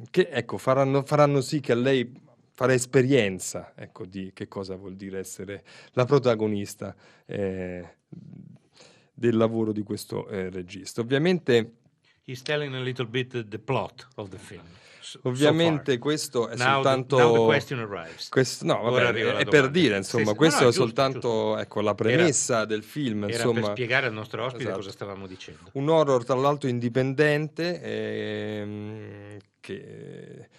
che 0.10 0.30
ecco, 0.30 0.58
faranno, 0.58 1.04
faranno 1.04 1.42
sì 1.42 1.60
che 1.60 1.76
lei 1.76 2.28
farà 2.54 2.74
esperienza 2.74 3.74
ecco, 3.76 4.06
di 4.06 4.32
che 4.34 4.48
cosa 4.48 4.76
vuol 4.76 4.96
dire 4.96 5.20
essere 5.20 5.64
la 5.94 6.06
protagonista 6.06 6.96
eh, 7.26 7.96
del 9.14 9.38
lavoro 9.38 9.72
di 9.72 9.84
questo 9.84 10.28
eh, 10.28 10.50
regista. 10.50 11.02
Ovviamente 11.02 11.74
He's 12.26 12.44
telling 12.44 12.76
a 12.76 12.80
little 12.80 13.08
bit 13.08 13.48
the 13.50 13.58
plot 13.58 14.08
of 14.16 14.30
the 14.30 14.38
film. 14.38 14.62
Ovviamente 15.24 15.94
so 15.94 16.00
questo 16.00 16.48
è 16.50 16.56
now 16.56 16.74
soltanto. 16.76 17.16
The, 17.16 17.22
now 17.24 18.04
the. 18.04 18.10
Questo, 18.30 18.66
no, 18.66 18.82
vabbè, 18.82 19.14
è, 19.14 19.36
è 19.38 19.46
per 19.46 19.70
dire, 19.70 19.98
insomma, 19.98 20.24
sì, 20.24 20.30
sì. 20.30 20.36
questo 20.36 20.58
no, 20.58 20.64
no, 20.64 20.70
è, 20.70 20.72
giusto, 20.72 20.86
soltanto 20.86 21.20
giusto. 21.20 21.58
Ecco, 21.58 21.82
la 21.82 21.96
premessa 21.96 22.56
era, 22.56 22.66
del 22.66 22.84
film. 22.84 23.24
Era 23.24 23.34
insomma, 23.34 23.62
per 23.62 23.72
spiegare 23.72 24.08
al 24.08 24.14
nostro 24.14 24.44
ospite 24.44 24.64
esatto. 24.64 24.78
cosa 24.78 24.92
stavamo 24.92 25.28
dicendo. 25.28 25.70
Un 25.74 25.90
horror, 25.90 26.24
tra 26.24 26.36
l'altro, 26.36 26.70
indipendente 26.70 27.82
ehm, 27.82 29.38
che 29.60 30.50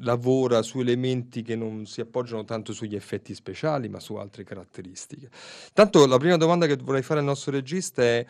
lavora 0.00 0.62
su 0.62 0.80
elementi 0.80 1.42
che 1.42 1.56
non 1.56 1.86
si 1.86 2.00
appoggiano 2.00 2.44
tanto 2.44 2.72
sugli 2.72 2.94
effetti 2.94 3.34
speciali, 3.34 3.88
ma 3.88 4.00
su 4.00 4.14
altre 4.14 4.44
caratteristiche. 4.44 5.30
Tanto 5.72 6.06
la 6.06 6.18
prima 6.18 6.36
domanda 6.36 6.66
che 6.66 6.76
vorrei 6.76 7.02
fare 7.02 7.20
al 7.20 7.26
nostro 7.26 7.52
regista 7.52 8.02
è 8.02 8.26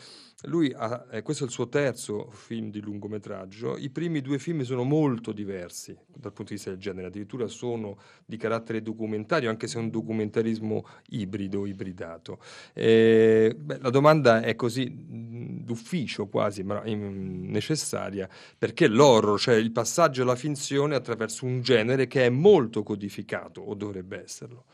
lui 0.47 0.73
ha, 0.75 1.07
eh, 1.11 1.23
questo 1.23 1.45
è 1.45 1.47
il 1.47 1.53
suo 1.53 1.69
terzo 1.69 2.31
film 2.31 2.71
di 2.71 2.81
lungometraggio. 2.81 3.77
I 3.77 3.91
primi 3.91 4.21
due 4.21 4.39
film 4.39 4.63
sono 4.63 4.83
molto 4.83 5.33
diversi 5.33 5.97
dal 6.07 6.33
punto 6.33 6.51
di 6.51 6.55
vista 6.55 6.71
del 6.71 6.79
genere, 6.79 7.09
addirittura 7.09 7.47
sono 7.47 7.99
di 8.25 8.37
carattere 8.37 8.83
documentario, 8.83 9.51
anche 9.51 9.67
se 9.67 9.79
è 9.79 9.81
un 9.81 9.91
documentarismo 9.91 10.87
ibrido, 11.11 11.67
ibridato. 11.67 12.39
Eh, 12.73 13.55
beh, 13.59 13.79
la 13.81 13.91
domanda 13.91 14.41
è 14.41 14.55
così 14.57 14.93
d'ufficio 14.93 16.27
quasi, 16.27 16.63
ma 16.63 16.83
necessaria, 16.85 18.29
perché 18.57 18.89
l'horror, 18.89 19.39
cioè 19.39 19.57
il 19.57 19.73
passaggio 19.73 20.23
alla 20.23 20.37
finzione 20.37 20.95
attraverso 20.95 21.45
un 21.45 21.61
genere 21.61 22.07
che 22.07 22.27
è 22.27 22.31
molto 22.31 22.83
codificato, 22.83 23.61
o 23.61 23.75
dovrebbe 23.75 24.23
esserlo. 24.23 24.65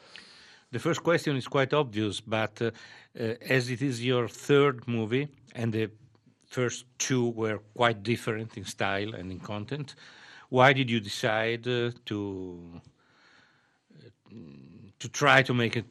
The 0.72 0.78
first 0.78 1.02
question 1.02 1.36
is 1.36 1.46
quite 1.46 1.74
obvious, 1.74 2.20
but 2.20 2.60
uh, 2.62 2.70
uh, 3.20 3.34
as 3.48 3.68
it 3.68 3.82
is 3.82 4.02
your 4.02 4.26
third 4.26 4.88
movie, 4.88 5.28
and 5.54 5.70
the 5.70 5.90
first 6.46 6.86
two 6.98 7.28
were 7.28 7.58
quite 7.76 8.02
different 8.02 8.56
in 8.56 8.64
style 8.64 9.14
and 9.14 9.30
in 9.30 9.38
content, 9.38 9.94
why 10.48 10.72
did 10.72 10.88
you 10.90 10.98
decide 10.98 11.68
uh, 11.68 11.90
to 12.06 12.80
uh, 13.94 14.34
to 14.98 15.08
try 15.08 15.42
to 15.42 15.52
make 15.52 15.76
it 15.76 15.84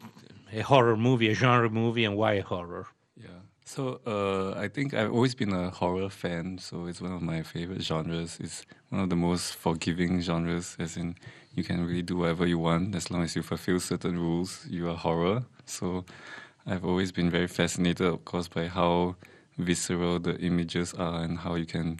a 0.51 0.61
horror 0.61 0.97
movie, 0.97 1.29
a 1.29 1.35
genre 1.35 1.69
movie, 1.69 2.05
and 2.05 2.17
why 2.17 2.33
a 2.33 2.43
horror? 2.43 2.87
Yeah. 3.15 3.41
So 3.65 4.01
uh, 4.05 4.59
I 4.59 4.67
think 4.67 4.93
I've 4.95 5.13
always 5.13 5.35
been 5.35 5.53
a 5.53 5.69
horror 5.69 6.09
fan, 6.09 6.57
so 6.57 6.87
it's 6.87 7.01
one 7.01 7.13
of 7.13 7.21
my 7.21 7.43
favorite 7.43 7.83
genres. 7.83 8.37
It's 8.39 8.65
one 8.89 9.01
of 9.01 9.09
the 9.09 9.15
most 9.15 9.55
forgiving 9.55 10.21
genres, 10.21 10.75
as 10.79 10.97
in 10.97 11.15
you 11.55 11.63
can 11.63 11.85
really 11.85 12.01
do 12.01 12.17
whatever 12.17 12.45
you 12.45 12.57
want 12.57 12.95
as 12.95 13.11
long 13.11 13.23
as 13.23 13.35
you 13.35 13.43
fulfill 13.43 13.79
certain 13.79 14.17
rules. 14.17 14.65
You 14.69 14.89
are 14.89 14.95
horror. 14.95 15.43
So 15.65 16.05
I've 16.65 16.85
always 16.85 17.11
been 17.11 17.29
very 17.29 17.47
fascinated, 17.47 18.07
of 18.07 18.23
course, 18.25 18.47
by 18.47 18.67
how 18.67 19.15
visceral 19.57 20.19
the 20.19 20.37
images 20.39 20.93
are 20.93 21.23
and 21.23 21.39
how 21.39 21.55
you 21.55 21.65
can 21.65 21.99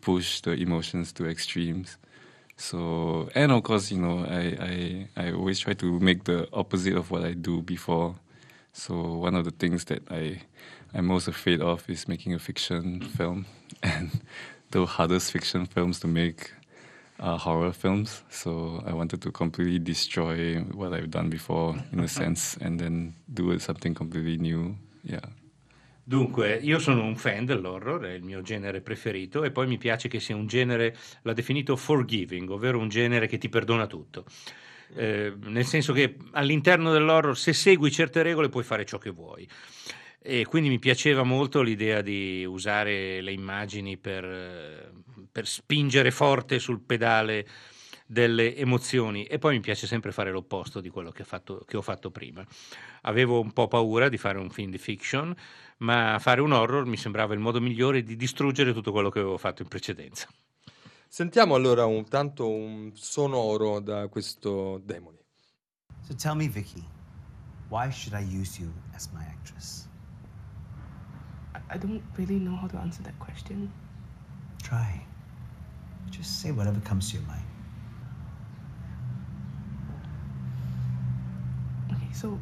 push 0.00 0.40
the 0.40 0.52
emotions 0.52 1.12
to 1.14 1.26
extremes. 1.28 1.96
So 2.56 3.28
and 3.34 3.50
of 3.50 3.62
course, 3.64 3.90
you 3.90 3.98
know, 3.98 4.24
I, 4.24 5.08
I 5.16 5.24
I 5.24 5.32
always 5.32 5.58
try 5.58 5.74
to 5.74 5.98
make 6.00 6.24
the 6.24 6.48
opposite 6.52 6.96
of 6.96 7.10
what 7.10 7.24
I 7.24 7.32
do 7.32 7.62
before. 7.62 8.14
So 8.72 8.94
one 8.94 9.34
of 9.34 9.44
the 9.44 9.50
things 9.50 9.84
that 9.86 10.02
I 10.10 10.42
I'm 10.94 11.06
most 11.06 11.28
afraid 11.28 11.60
of 11.60 11.88
is 11.88 12.06
making 12.06 12.34
a 12.34 12.38
fiction 12.38 13.00
film, 13.00 13.46
and 13.82 14.20
the 14.70 14.86
hardest 14.86 15.32
fiction 15.32 15.66
films 15.66 16.00
to 16.00 16.06
make 16.06 16.52
uh, 17.22 17.36
horror 17.36 17.72
films. 17.72 18.24
So 18.28 18.82
I 18.84 18.92
wanted 18.92 19.20
to 19.22 19.30
completely 19.30 19.80
destroy 19.80 20.60
what 20.74 20.92
I've 20.92 21.08
done 21.08 21.28
before, 21.28 21.74
in 21.92 22.00
a 22.00 22.08
sense, 22.08 22.58
and 22.60 22.78
then 22.78 23.14
do 23.24 23.56
something 23.58 23.94
completely 23.94 24.36
new. 24.36 24.76
Yeah. 25.02 25.20
Dunque, 26.04 26.58
io 26.60 26.80
sono 26.80 27.04
un 27.04 27.14
fan 27.14 27.44
dell'horror, 27.44 28.02
è 28.02 28.12
il 28.12 28.24
mio 28.24 28.42
genere 28.42 28.80
preferito 28.80 29.44
e 29.44 29.52
poi 29.52 29.68
mi 29.68 29.78
piace 29.78 30.08
che 30.08 30.18
sia 30.18 30.34
un 30.34 30.48
genere, 30.48 30.96
l'ha 31.22 31.32
definito 31.32 31.76
forgiving, 31.76 32.50
ovvero 32.50 32.78
un 32.78 32.88
genere 32.88 33.28
che 33.28 33.38
ti 33.38 33.48
perdona 33.48 33.86
tutto. 33.86 34.24
Eh, 34.94 35.32
nel 35.44 35.64
senso 35.64 35.92
che 35.92 36.16
all'interno 36.32 36.92
dell'horror, 36.92 37.38
se 37.38 37.52
segui 37.52 37.92
certe 37.92 38.22
regole, 38.22 38.48
puoi 38.48 38.64
fare 38.64 38.84
ciò 38.84 38.98
che 38.98 39.10
vuoi. 39.10 39.48
E 40.20 40.44
quindi 40.44 40.68
mi 40.68 40.80
piaceva 40.80 41.22
molto 41.22 41.62
l'idea 41.62 42.00
di 42.00 42.44
usare 42.44 43.20
le 43.20 43.32
immagini 43.32 43.96
per, 43.96 44.92
per 45.32 45.48
spingere 45.48 46.10
forte 46.10 46.58
sul 46.58 46.80
pedale 46.80 47.48
delle 48.06 48.54
emozioni 48.54 49.24
e 49.24 49.38
poi 49.38 49.54
mi 49.54 49.60
piace 49.60 49.86
sempre 49.86 50.12
fare 50.12 50.30
l'opposto 50.30 50.82
di 50.82 50.90
quello 50.90 51.10
che, 51.10 51.24
fatto, 51.24 51.64
che, 51.66 51.78
ho 51.78 51.82
fatto 51.82 52.10
prima. 52.10 52.44
Avevo 53.02 53.40
un 53.40 53.52
po' 53.52 53.68
paura 53.68 54.10
di 54.10 54.18
fare 54.18 54.38
un 54.38 54.50
film 54.50 54.70
di 54.70 54.76
fiction, 54.76 55.34
ma 55.78 56.18
fare 56.20 56.42
un 56.42 56.52
horror 56.52 56.84
mi 56.84 56.98
sembrava 56.98 57.32
il 57.32 57.40
modo 57.40 57.58
migliore 57.58 58.02
di 58.02 58.14
distruggere 58.14 58.74
tutto 58.74 58.92
quello 58.92 59.08
che 59.08 59.20
avevo 59.20 59.38
fatto 59.38 59.62
in 59.62 59.68
precedenza. 59.68 60.28
Sentiamo 61.08 61.54
allora 61.54 61.86
un, 61.86 62.06
tanto 62.06 62.48
un 62.48 62.92
sonoro 62.94 63.80
da 63.80 64.08
questo 64.08 64.78
Demoni. 64.84 65.20
So 66.02 66.14
tell 66.14 66.36
me 66.36 66.48
Vicky, 66.48 66.84
why 67.68 67.90
should 67.90 68.12
I 68.12 68.24
use 68.24 68.60
you 68.60 68.70
as 68.94 69.08
my 69.12 69.24
actress? 69.24 69.88
I 71.70 71.78
don't 71.78 72.02
really 72.16 72.38
know 72.38 72.56
how 72.56 72.68
to 72.68 72.76
answer 72.76 73.02
that 73.04 73.18
question. 73.18 73.72
Try. 74.62 75.11
Just 76.12 76.40
say 76.40 76.52
whatever 76.52 76.78
comes 76.80 77.10
to 77.10 77.16
your 77.16 77.26
mind. 77.26 77.42
Okay, 81.92 82.12
so 82.12 82.38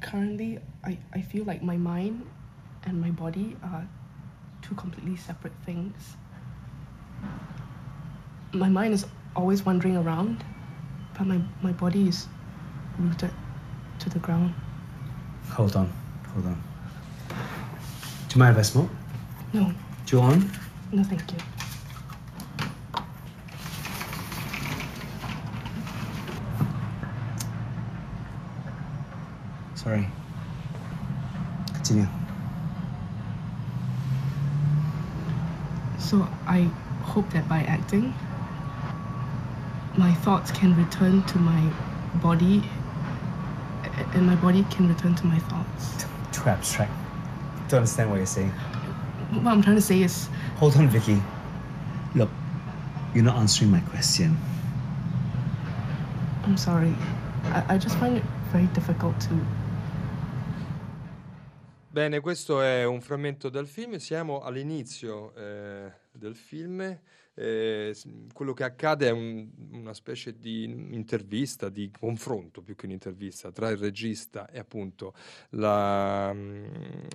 currently 0.00 0.60
I, 0.84 0.96
I 1.12 1.22
feel 1.22 1.44
like 1.44 1.62
my 1.62 1.76
mind 1.76 2.24
and 2.84 3.00
my 3.00 3.10
body 3.10 3.56
are 3.64 3.88
two 4.62 4.74
completely 4.74 5.16
separate 5.16 5.54
things. 5.64 6.16
My 8.52 8.68
mind 8.68 8.94
is 8.94 9.06
always 9.34 9.64
wandering 9.64 9.96
around, 9.96 10.44
but 11.16 11.26
my, 11.26 11.40
my 11.62 11.72
body 11.72 12.08
is 12.08 12.28
rooted 12.98 13.30
to 13.98 14.10
the 14.10 14.18
ground. 14.20 14.54
Hold 15.50 15.74
on, 15.74 15.92
hold 16.32 16.46
on. 16.46 16.62
Do 18.28 18.34
you 18.34 18.38
mind 18.38 18.52
if 18.52 18.58
I 18.58 18.62
smoke? 18.62 18.90
No. 19.52 19.72
Do 20.06 20.16
you 20.16 20.22
want? 20.22 20.44
No, 20.92 21.02
thank 21.02 21.32
you. 21.32 21.38
Sorry. 29.88 30.06
Continue. 31.72 32.06
So 35.98 36.28
I 36.46 36.70
hope 37.04 37.30
that 37.30 37.48
by 37.48 37.60
acting, 37.60 38.12
my 39.96 40.12
thoughts 40.12 40.50
can 40.50 40.76
return 40.76 41.22
to 41.22 41.38
my 41.38 41.72
body 42.16 42.62
and 44.12 44.26
my 44.26 44.36
body 44.36 44.66
can 44.70 44.88
return 44.90 45.14
to 45.14 45.26
my 45.26 45.38
thoughts. 45.38 46.04
Too 46.32 46.50
abstract. 46.50 46.92
Don't 47.68 47.78
understand 47.78 48.10
what 48.10 48.16
you're 48.16 48.26
saying. 48.26 48.50
What 48.50 49.46
I'm 49.46 49.62
trying 49.62 49.76
to 49.76 49.80
say 49.80 50.02
is, 50.02 50.28
Hold 50.56 50.76
on, 50.76 50.88
Vicky. 50.88 51.22
Look, 52.14 52.28
you're 53.14 53.24
not 53.24 53.36
answering 53.36 53.70
my 53.70 53.80
question. 53.80 54.36
I'm 56.44 56.58
sorry. 56.58 56.94
I, 57.44 57.64
I 57.70 57.78
just 57.78 57.96
find 57.96 58.18
it 58.18 58.24
very 58.52 58.66
difficult 58.66 59.18
to 59.22 59.40
Bene, 61.98 62.20
questo 62.20 62.62
è 62.62 62.84
un 62.84 63.00
frammento 63.00 63.48
dal 63.48 63.66
film, 63.66 63.96
siamo 63.96 64.42
all'inizio 64.42 65.34
eh, 65.34 65.92
del 66.12 66.36
film, 66.36 66.96
eh, 67.38 67.94
quello 68.32 68.52
che 68.52 68.64
accade 68.64 69.08
è 69.08 69.10
un- 69.10 69.48
una 69.72 69.94
specie 69.94 70.36
di 70.38 70.64
intervista, 70.64 71.68
di 71.68 71.90
confronto 71.96 72.62
più 72.62 72.74
che 72.74 72.86
un'intervista 72.86 73.52
tra 73.52 73.68
il 73.70 73.76
regista 73.78 74.48
e 74.50 74.58
appunto 74.58 75.14
la 75.50 76.32
mm, 76.34 76.64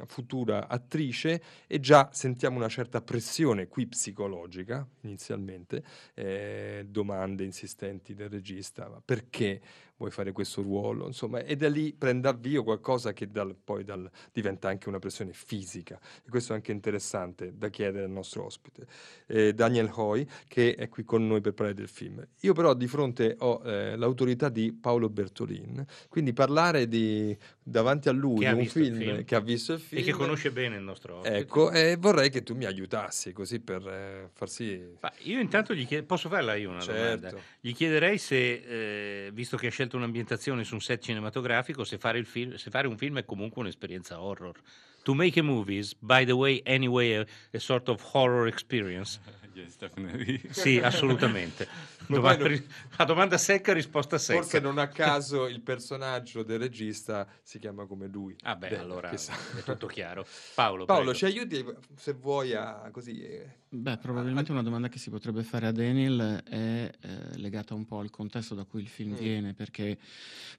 futura 0.07 0.67
attrice 0.67 1.41
e 1.67 1.79
già 1.79 2.09
sentiamo 2.11 2.57
una 2.57 2.69
certa 2.69 3.01
pressione 3.01 3.67
qui 3.67 3.87
psicologica 3.87 4.87
inizialmente, 5.01 5.83
eh, 6.13 6.85
domande 6.87 7.43
insistenti 7.43 8.13
del 8.13 8.29
regista, 8.29 8.87
ma 8.89 9.01
perché 9.03 9.61
vuoi 9.97 10.11
fare 10.11 10.31
questo 10.31 10.61
ruolo? 10.61 11.05
Insomma, 11.07 11.39
e 11.43 11.55
da 11.55 11.69
lì 11.69 11.93
prende 11.93 12.27
avvio 12.27 12.63
qualcosa 12.63 13.13
che 13.13 13.29
dal- 13.29 13.55
poi 13.55 13.83
dal- 13.83 14.09
diventa 14.31 14.67
anche 14.67 14.89
una 14.89 14.99
pressione 14.99 15.33
fisica 15.33 15.99
e 16.25 16.29
questo 16.29 16.53
è 16.53 16.55
anche 16.55 16.71
interessante 16.71 17.55
da 17.57 17.69
chiedere 17.69 18.05
al 18.05 18.12
nostro 18.12 18.45
ospite, 18.45 18.86
eh, 19.27 19.53
Daniel 19.53 19.89
Hoy, 19.93 20.12
che 20.47 20.76
è 20.76 20.89
qui 20.89 21.04
con 21.04 21.26
noi 21.28 21.41
per 21.41 21.54
parlare 21.54 21.78
del 21.78 21.88
film. 21.88 22.26
Io 22.41 22.54
però 22.54 22.73
di 22.73 22.88
fronte 22.88 23.36
ho 23.39 23.62
eh, 23.65 23.95
l'autorità 23.95 24.49
di 24.49 24.71
Paolo 24.73 25.10
Bertolin, 25.10 25.86
quindi 26.10 26.34
parlare 26.34 26.88
di, 26.88 27.36
davanti 27.62 28.10
a 28.10 28.12
lui 28.12 28.39
di 28.39 28.45
un 28.45 28.65
film, 28.65 28.97
film. 28.97 29.23
che 29.23 29.36
ha 29.36 29.39
visto 29.39 29.73
il 29.73 29.80
film 29.80 30.02
E 30.02 30.04
che 30.06 30.12
conosce 30.12 30.52
bene 30.52 30.76
il 30.78 30.84
nostro 30.84 31.17
ospite. 31.17 31.36
Ecco, 31.38 31.71
e 31.71 31.95
vorrei 31.97 32.30
che 32.30 32.43
tu 32.43 32.56
mi 32.56 32.65
aiutassi 32.65 33.32
così 33.34 33.60
per 33.60 33.88
eh, 33.88 34.30
far 34.34 34.49
sì. 34.49 34.82
Ma 35.02 35.12
io 35.23 35.39
intanto 35.39 35.73
gli 35.73 35.86
chied- 35.88 36.06
posso 36.06 36.30
farla 36.30 36.56
io 36.56 36.69
una 36.69 36.82
Certo. 36.82 37.28
domanda? 37.28 37.43
Gli 37.60 37.73
chiederei 37.73 38.17
se, 38.17 39.26
eh, 39.28 39.32
visto 39.32 39.58
che 39.58 39.67
ha 39.67 39.71
scelto 39.71 39.97
un'ambientazione 39.97 40.63
su 40.63 40.73
un 40.73 40.82
set 40.82 41.02
cinematografico, 41.02 41.84
se 41.84 41.97
fare, 41.97 42.17
il 42.19 42.26
film, 42.26 42.56
se 42.56 42.69
fare 42.69 42.88
un 42.88 42.97
film 42.97 43.19
è 43.19 43.26
comunque 43.26 43.62
un'esperienza 43.62 44.21
horror. 44.21 44.60
To 45.04 45.13
make 45.13 45.38
a 45.38 45.43
movie 45.43 45.80
is, 45.80 45.95
by 45.99 46.23
the 46.23 46.32
way, 46.32 46.62
anyway, 46.65 47.13
a, 47.15 47.26
a 47.52 47.60
sort 47.60 47.89
of 47.89 48.02
horror 48.13 48.47
experience. 48.47 49.19
Sì, 50.51 50.79
assolutamente. 50.79 51.67
Ma 52.07 52.15
Domanda- 52.17 52.43
poi 52.45 52.49
non- 52.59 52.67
a 52.97 53.05
domanda 53.05 53.37
secca, 53.37 53.73
risposta 53.73 54.17
secca. 54.17 54.41
Forse 54.41 54.59
non 54.59 54.77
a 54.77 54.87
caso 54.89 55.47
il 55.47 55.61
personaggio 55.61 56.43
del 56.43 56.59
regista 56.59 57.27
si 57.41 57.59
chiama 57.59 57.85
come 57.85 58.07
lui. 58.07 58.35
Ah 58.41 58.55
beh, 58.55 58.69
Beh, 58.69 58.77
allora 58.77 59.09
chissà. 59.09 59.33
è 59.57 59.61
tutto 59.63 59.87
chiaro. 59.87 60.25
Paolo, 60.55 60.85
Paolo, 60.85 61.11
prego. 61.11 61.17
ci 61.17 61.25
aiuti 61.25 61.65
se 61.95 62.13
vuoi 62.13 62.53
a 62.53 62.89
così. 62.91 63.21
eh, 63.23 63.61
Beh, 63.73 63.97
probabilmente 63.97 64.51
una 64.51 64.61
domanda 64.61 64.87
che 64.87 64.99
si 64.99 65.09
potrebbe 65.09 65.41
fare 65.43 65.65
a 65.65 65.71
Daniel 65.71 66.43
è 66.47 66.91
eh, 67.01 67.37
legata 67.37 67.73
un 67.73 67.85
po' 67.85 67.99
al 67.99 68.11
contesto 68.11 68.53
da 68.53 68.65
cui 68.65 68.81
il 68.81 68.87
film 68.87 69.13
Mm. 69.13 69.17
viene, 69.17 69.53
perché 69.55 69.97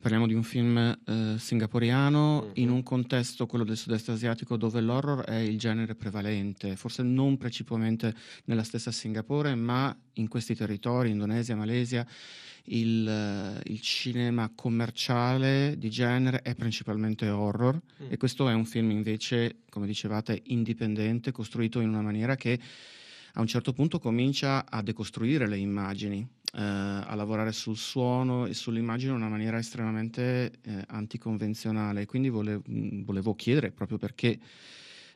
parliamo 0.01 0.27
di 0.27 0.35
un 0.35 0.43
film 0.43 0.77
eh, 1.07 1.37
singaporiano 1.39 2.43
Mhm. 2.47 2.51
in 2.55 2.71
un 2.71 2.83
contesto, 2.83 3.47
quello 3.47 3.65
del 3.65 3.77
sud-est 3.77 4.09
asiatico, 4.09 4.57
dove 4.57 4.81
l'horror 4.81 5.25
è 5.25 5.37
il 5.37 5.59
genere 5.59 5.95
prevalente, 5.95 6.75
forse 6.77 7.03
non 7.05 7.37
principalmente 7.37 8.13
nella 8.47 8.65
stessa 8.65 8.84
Singapore, 8.91 9.55
ma 9.55 9.97
in 10.15 10.29
questi 10.29 10.55
territori, 10.55 11.11
Indonesia, 11.11 11.57
Malesia, 11.57 12.07
il, 12.69 13.07
eh, 13.07 13.61
il 13.73 13.81
cinema 13.81 14.51
commerciale 14.55 15.77
di 15.77 15.91
genere 15.91 16.41
è 16.43 16.55
principalmente 16.55 17.29
horror 17.29 17.75
Mm. 18.03 18.07
e 18.11 18.17
questo 18.17 18.49
è 18.49 18.55
un 18.55 18.65
film 18.65 18.91
invece, 18.91 19.57
come 19.69 19.87
dicevate, 19.87 20.41
indipendente, 20.47 21.31
costruito 21.31 21.81
in 21.81 21.89
una 21.89 22.01
maniera 22.03 22.37
che 22.37 22.59
a 23.35 23.41
un 23.41 23.47
certo 23.47 23.73
punto 23.73 23.99
comincia 23.99 24.65
a 24.69 24.81
decostruire 24.83 25.49
le 25.49 25.59
immagini, 25.59 26.19
eh, 26.55 26.61
a 26.63 27.15
lavorare 27.17 27.51
sul 27.53 27.77
suono 27.77 28.47
e 28.47 28.55
sull'immagine 28.55 29.11
in 29.11 29.17
una 29.17 29.29
maniera 29.29 29.59
estremamente 29.59 30.53
eh, 30.63 30.85
anticonvenzionale. 30.87 32.07
Quindi 32.07 32.29
vole- 32.29 32.61
mh, 32.65 33.03
volevo 33.05 33.35
chiedere, 33.35 33.73
proprio 33.73 33.99
perché 33.99 34.39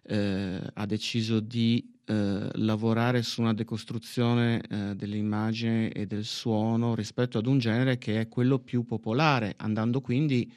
eh, 0.02 0.61
ha 0.74 0.87
deciso 0.87 1.40
di 1.40 1.96
eh, 2.09 2.49
lavorare 2.55 3.23
su 3.23 3.42
una 3.42 3.53
decostruzione 3.53 4.62
eh, 4.62 4.97
dell'immagine 4.97 5.92
e 5.92 6.07
del 6.07 6.25
suono 6.25 6.94
rispetto 6.94 7.37
ad 7.37 7.47
un 7.47 7.59
genere 7.59 7.99
che 7.99 8.18
è 8.21 8.29
quello 8.29 8.59
più 8.59 8.87
popolare, 8.87 9.53
andando 9.59 10.01
quindi 10.01 10.51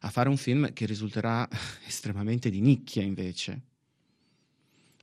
a 0.00 0.10
fare 0.10 0.28
un 0.28 0.36
film 0.36 0.72
che 0.72 0.86
risulterà 0.86 1.48
estremamente 1.84 2.48
di 2.48 2.60
nicchia 2.60 3.02
invece. 3.02 3.62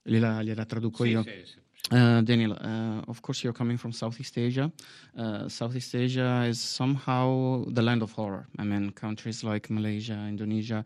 Gliela, 0.01 0.41
gliela 0.41 0.65
traduco 0.65 1.03
Sì, 1.03 1.09
io. 1.09 1.23
sì, 1.23 1.31
sì. 1.43 1.59
Uh, 1.89 2.21
Daniel, 2.21 2.51
uh, 2.51 3.09
of 3.09 3.19
course, 3.19 3.43
you're 3.43 3.57
coming 3.57 3.77
from 3.77 3.91
Southeast 3.91 4.37
Asia. 4.37 4.71
Uh, 5.13 5.49
Southeast 5.49 5.93
Asia 5.93 6.45
is 6.45 6.57
somehow 6.57 7.65
the 7.69 7.81
land 7.81 8.01
of 8.01 8.13
horror. 8.15 8.47
I 8.57 8.63
mean, 8.63 8.93
countries 8.93 9.43
like 9.43 9.69
Malaysia, 9.69 10.13
Indonesia, 10.29 10.85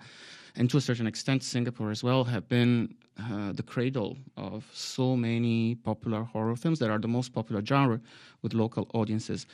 and 0.55 0.67
to 0.69 0.77
a 0.77 0.81
certain 0.81 1.05
extent, 1.05 1.43
Singapore 1.43 1.91
as 1.91 2.01
well, 2.01 2.23
have 2.23 2.47
been 2.47 2.95
uh, 3.17 3.53
the 3.53 3.63
cradle 3.63 4.17
of 4.35 4.65
so 4.73 5.15
many 5.15 5.75
popular 5.75 6.23
horror 6.23 6.55
films 6.55 6.79
that 6.79 6.89
are 6.89 6.99
the 6.99 7.07
most 7.07 7.33
popular 7.33 7.63
genre 7.65 7.99
with 8.41 8.53
local 8.53 8.89
audiences. 8.93 9.45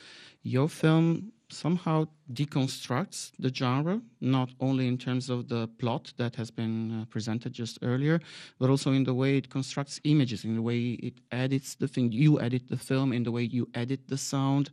Your 0.42 0.68
film 0.68 1.32
somehow 1.48 2.06
deconstructs 2.32 3.32
the 3.38 3.54
genre, 3.54 4.00
not 4.20 4.50
only 4.58 4.88
in 4.88 4.98
terms 4.98 5.28
of 5.30 5.48
the 5.48 5.68
plot 5.78 6.12
that 6.16 6.34
has 6.34 6.50
been 6.50 7.02
uh, 7.02 7.04
presented 7.06 7.52
just 7.52 7.78
earlier, 7.82 8.20
but 8.58 8.70
also 8.70 8.92
in 8.92 9.04
the 9.04 9.14
way 9.14 9.36
it 9.36 9.50
constructs 9.50 10.00
images, 10.04 10.44
in 10.44 10.56
the 10.56 10.62
way 10.62 10.92
it 11.02 11.14
edits 11.30 11.74
the 11.74 11.86
thing. 11.86 12.10
You 12.10 12.40
edit 12.40 12.68
the 12.68 12.76
film, 12.76 13.12
in 13.12 13.22
the 13.22 13.30
way 13.30 13.42
you 13.42 13.68
edit 13.74 14.08
the 14.08 14.18
sound. 14.18 14.70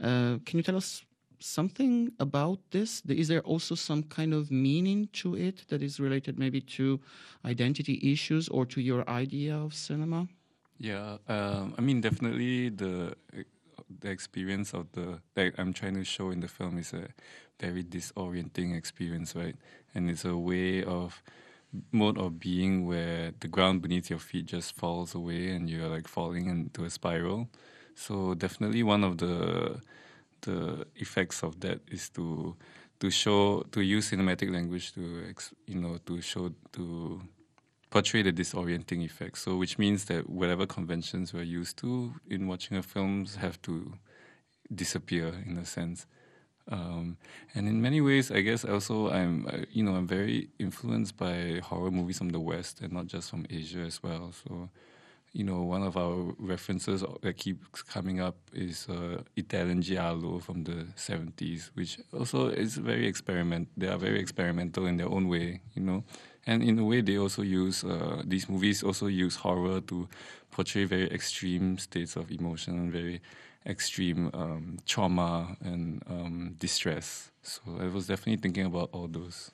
Uh, 0.00 0.38
can 0.44 0.58
you 0.58 0.62
tell 0.62 0.76
us 0.76 1.02
something 1.40 2.12
about 2.18 2.58
this? 2.70 3.02
Is 3.08 3.28
there 3.28 3.42
also 3.42 3.74
some 3.74 4.02
kind 4.04 4.34
of 4.34 4.50
meaning 4.50 5.08
to 5.14 5.36
it 5.36 5.64
that 5.68 5.82
is 5.82 6.00
related 6.00 6.38
maybe 6.38 6.60
to 6.60 7.00
identity 7.44 7.98
issues 8.12 8.48
or 8.48 8.66
to 8.66 8.80
your 8.80 9.08
idea 9.08 9.56
of 9.56 9.74
cinema? 9.74 10.28
Yeah, 10.78 11.18
um, 11.28 11.74
I 11.76 11.80
mean, 11.80 12.00
definitely 12.00 12.68
the 12.68 13.16
the 14.00 14.10
experience 14.10 14.74
of 14.74 14.92
the 14.92 15.20
that 15.34 15.54
I'm 15.58 15.72
trying 15.72 15.94
to 15.94 16.04
show 16.04 16.30
in 16.30 16.40
the 16.40 16.48
film 16.48 16.78
is 16.78 16.92
a 16.92 17.08
very 17.58 17.82
disorienting 17.82 18.76
experience, 18.76 19.34
right? 19.34 19.56
And 19.94 20.08
it's 20.10 20.24
a 20.24 20.36
way 20.36 20.84
of 20.84 21.22
mode 21.92 22.18
of 22.18 22.38
being 22.38 22.86
where 22.86 23.32
the 23.40 23.48
ground 23.48 23.82
beneath 23.82 24.08
your 24.08 24.18
feet 24.18 24.46
just 24.46 24.74
falls 24.76 25.14
away 25.14 25.48
and 25.50 25.68
you're 25.68 25.88
like 25.88 26.08
falling 26.08 26.46
into 26.48 26.84
a 26.84 26.90
spiral. 26.90 27.48
So 27.94 28.34
definitely 28.34 28.82
one 28.82 29.04
of 29.04 29.18
the 29.18 29.80
the 30.42 30.86
effects 30.96 31.42
of 31.42 31.60
that 31.60 31.80
is 31.88 32.08
to 32.10 32.56
to 33.00 33.10
show 33.10 33.62
to 33.72 33.80
use 33.80 34.10
cinematic 34.10 34.52
language 34.52 34.92
to 34.94 35.32
you 35.66 35.80
know 35.80 35.98
to 36.06 36.20
show 36.20 36.52
to 36.72 37.20
portray 37.90 38.22
the 38.22 38.32
disorienting 38.32 39.04
effect. 39.04 39.38
So, 39.38 39.56
which 39.56 39.78
means 39.78 40.04
that 40.06 40.28
whatever 40.28 40.66
conventions 40.66 41.32
we're 41.32 41.42
used 41.42 41.78
to 41.78 42.14
in 42.28 42.46
watching 42.46 42.76
a 42.76 42.82
film 42.82 43.26
have 43.40 43.60
to 43.62 43.94
disappear 44.74 45.32
in 45.46 45.56
a 45.56 45.64
sense. 45.64 46.06
Um, 46.70 47.16
and 47.54 47.66
in 47.66 47.80
many 47.80 48.02
ways, 48.02 48.30
I 48.30 48.42
guess 48.42 48.64
also 48.64 49.10
I'm, 49.10 49.46
uh, 49.46 49.64
you 49.72 49.82
know, 49.82 49.94
I'm 49.94 50.06
very 50.06 50.50
influenced 50.58 51.16
by 51.16 51.60
horror 51.64 51.90
movies 51.90 52.18
from 52.18 52.28
the 52.28 52.40
West 52.40 52.82
and 52.82 52.92
not 52.92 53.06
just 53.06 53.30
from 53.30 53.46
Asia 53.48 53.80
as 53.80 54.02
well. 54.02 54.32
So, 54.32 54.68
you 55.32 55.44
know, 55.44 55.62
one 55.62 55.82
of 55.82 55.96
our 55.96 56.34
references 56.38 57.04
that 57.22 57.36
keeps 57.36 57.82
coming 57.82 58.20
up 58.20 58.36
is 58.52 58.88
uh, 58.88 59.22
Italian 59.36 59.82
giallo 59.82 60.38
from 60.38 60.64
the 60.64 60.86
70s, 60.96 61.70
which 61.74 61.98
also 62.12 62.48
is 62.48 62.76
very 62.76 63.06
experiment. 63.06 63.68
They 63.76 63.88
are 63.88 63.98
very 63.98 64.18
experimental 64.20 64.86
in 64.86 64.96
their 64.96 65.08
own 65.08 65.28
way, 65.28 65.60
you 65.74 65.82
know. 65.82 66.04
And 66.46 66.62
in 66.62 66.78
a 66.78 66.84
way, 66.84 67.02
they 67.02 67.18
also 67.18 67.42
use 67.42 67.84
uh, 67.84 68.22
these 68.24 68.48
movies 68.48 68.82
also 68.82 69.06
use 69.06 69.36
horror 69.36 69.80
to 69.82 70.08
portray 70.50 70.84
very 70.84 71.10
extreme 71.12 71.78
states 71.78 72.16
of 72.16 72.30
emotion, 72.30 72.90
very 72.90 73.20
extreme 73.66 74.30
um, 74.32 74.78
trauma 74.86 75.56
and 75.60 76.02
um, 76.08 76.54
distress. 76.58 77.30
So 77.42 77.60
I 77.78 77.88
was 77.88 78.06
definitely 78.06 78.40
thinking 78.40 78.64
about 78.64 78.88
all 78.92 79.08
those. 79.08 79.50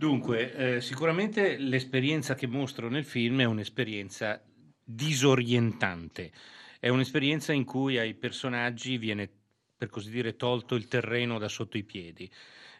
Dunque, 0.00 0.54
eh, 0.76 0.80
sicuramente 0.80 1.58
l'esperienza 1.58 2.34
che 2.34 2.46
mostro 2.46 2.88
nel 2.88 3.04
film 3.04 3.42
è 3.42 3.44
un'esperienza 3.44 4.42
disorientante, 4.82 6.32
è 6.80 6.88
un'esperienza 6.88 7.52
in 7.52 7.66
cui 7.66 7.98
ai 7.98 8.14
personaggi 8.14 8.96
viene, 8.96 9.28
per 9.76 9.90
così 9.90 10.08
dire, 10.08 10.36
tolto 10.36 10.74
il 10.74 10.88
terreno 10.88 11.38
da 11.38 11.48
sotto 11.48 11.76
i 11.76 11.84
piedi, 11.84 12.30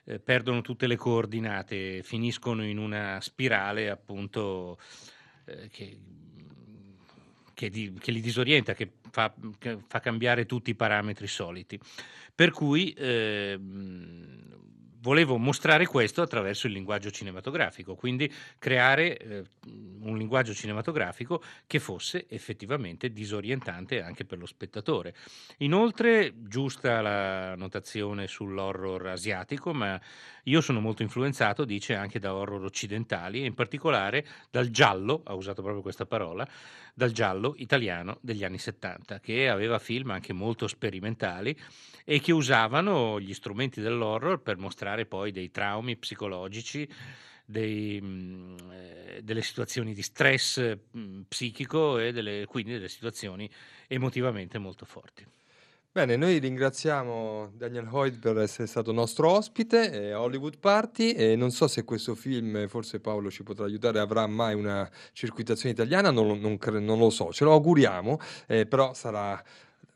eh, 0.05 0.19
perdono 0.19 0.63
tutte 0.63 0.87
le 0.87 0.97
coordinate, 0.97 2.03
finiscono 2.03 2.65
in 2.65 2.79
una 2.79 3.21
spirale 3.21 3.91
appunto 3.91 4.79
eh, 5.45 5.69
che, 5.69 5.99
che, 7.53 7.69
di- 7.69 7.93
che 8.01 8.13
li 8.13 8.23
disorienta, 8.23 8.73
che 8.73 8.93
fa, 9.11 9.31
che 9.59 9.77
fa 9.87 10.01
cambiare 10.01 10.47
tutti 10.47 10.71
i 10.71 10.75
parametri 10.75 11.27
soliti. 11.27 11.79
Per 12.35 12.51
cui 12.51 12.95
ehm, 12.97 14.70
volevo 15.01 15.37
mostrare 15.39 15.87
questo 15.87 16.23
attraverso 16.23 16.67
il 16.67 16.73
linguaggio 16.73 17.11
cinematografico, 17.11 17.95
quindi 17.95 18.31
creare 18.59 19.17
eh, 19.17 19.45
un 20.03 20.17
linguaggio 20.17 20.55
cinematografico 20.55 21.43
che 21.67 21.79
fosse 21.79 22.27
effettivamente 22.29 23.13
disorientante 23.13 24.03
anche 24.03 24.25
per 24.25 24.39
lo 24.39 24.47
spettatore. 24.47 25.15
Inoltre, 25.59 26.33
giusta 26.49 27.01
la 27.01 27.55
notazione 27.55 28.27
sull'horror 28.27 29.09
asiatico, 29.09 29.73
ma 29.73 30.01
io 30.45 30.61
sono 30.61 30.81
molto 30.81 31.03
influenzato, 31.03 31.65
dice, 31.65 31.95
anche 31.95 32.19
da 32.19 32.35
horror 32.35 32.65
occidentali 32.65 33.43
e 33.43 33.47
in 33.47 33.55
particolare 33.55 34.27
dal 34.51 34.69
giallo, 34.69 35.23
ha 35.25 35.35
usato 35.35 35.63
proprio 35.63 35.83
questa 35.83 36.07
parola, 36.07 36.47
dal 36.95 37.13
giallo 37.13 37.55
italiano 37.57 38.19
degli 38.21 38.45
anni 38.45 38.59
70, 38.59 39.21
che 39.21 39.49
aveva 39.49 39.79
film 39.79 40.11
anche 40.11 40.33
molto 40.33 40.67
sperimentali 40.67 41.57
e 42.05 42.21
che 42.21 42.33
usavano 42.33 43.21
gli 43.21 43.33
strumenti 43.33 43.81
dell'horror 43.81 44.41
per 44.41 44.57
mostrare 44.57 44.90
poi 45.07 45.33
dei 45.33 45.51
traumi 45.51 45.97
psicologici, 45.97 46.89
dei, 47.45 48.01
mh, 48.01 48.57
eh, 48.73 49.21
delle 49.23 49.43
situazioni 49.43 49.93
di 49.93 50.03
stress 50.03 50.77
mh, 50.91 51.21
psichico 51.29 51.99
e 51.99 52.13
delle, 52.13 52.45
quindi 52.47 52.73
delle 52.73 52.89
situazioni 52.89 53.51
emotivamente 53.89 54.59
molto 54.59 54.85
forti. 54.85 55.27
Bene, 55.93 56.15
noi 56.15 56.39
ringraziamo 56.39 57.51
Daniel 57.57 57.89
Hoyt 57.91 58.21
per 58.21 58.39
essere 58.39 58.69
stato 58.69 58.93
nostro 58.93 59.29
ospite 59.31 59.91
eh, 59.91 60.11
a 60.13 60.21
Hollywood 60.21 60.59
Party 60.59 61.11
e 61.11 61.35
non 61.35 61.51
so 61.51 61.67
se 61.67 61.83
questo 61.83 62.15
film, 62.15 62.69
forse 62.69 63.01
Paolo 63.01 63.29
ci 63.29 63.43
potrà 63.43 63.65
aiutare, 63.65 63.99
avrà 63.99 64.25
mai 64.29 64.55
una 64.55 64.89
circuitazione 65.13 65.75
italiana, 65.75 66.13
non, 66.13 66.29
lo- 66.29 66.37
non 66.37 66.59
cre- 66.59 66.79
non 66.79 66.97
lo 66.97 67.11
so, 67.11 67.33
ce 67.33 67.43
lo 67.43 67.55
auguriamo, 67.55 68.21
eh, 68.47 68.67
però 68.67 68.95
sarà 68.95 69.43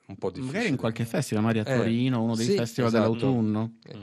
un 0.07 0.17
po' 0.19 0.31
difficile. 0.31 0.53
Magari 0.53 0.69
in 0.71 0.77
qualche 0.79 1.05
festival, 1.05 1.45
magari 1.45 1.69
a 1.69 1.73
Eh, 1.73 1.77
Torino, 1.77 2.23
uno 2.25 2.35
dei 2.35 2.45
sì, 2.45 2.57
festival 2.57 2.91
esatto. 2.91 3.11
dell'autunno. 3.13 3.75
Eh, 3.85 3.99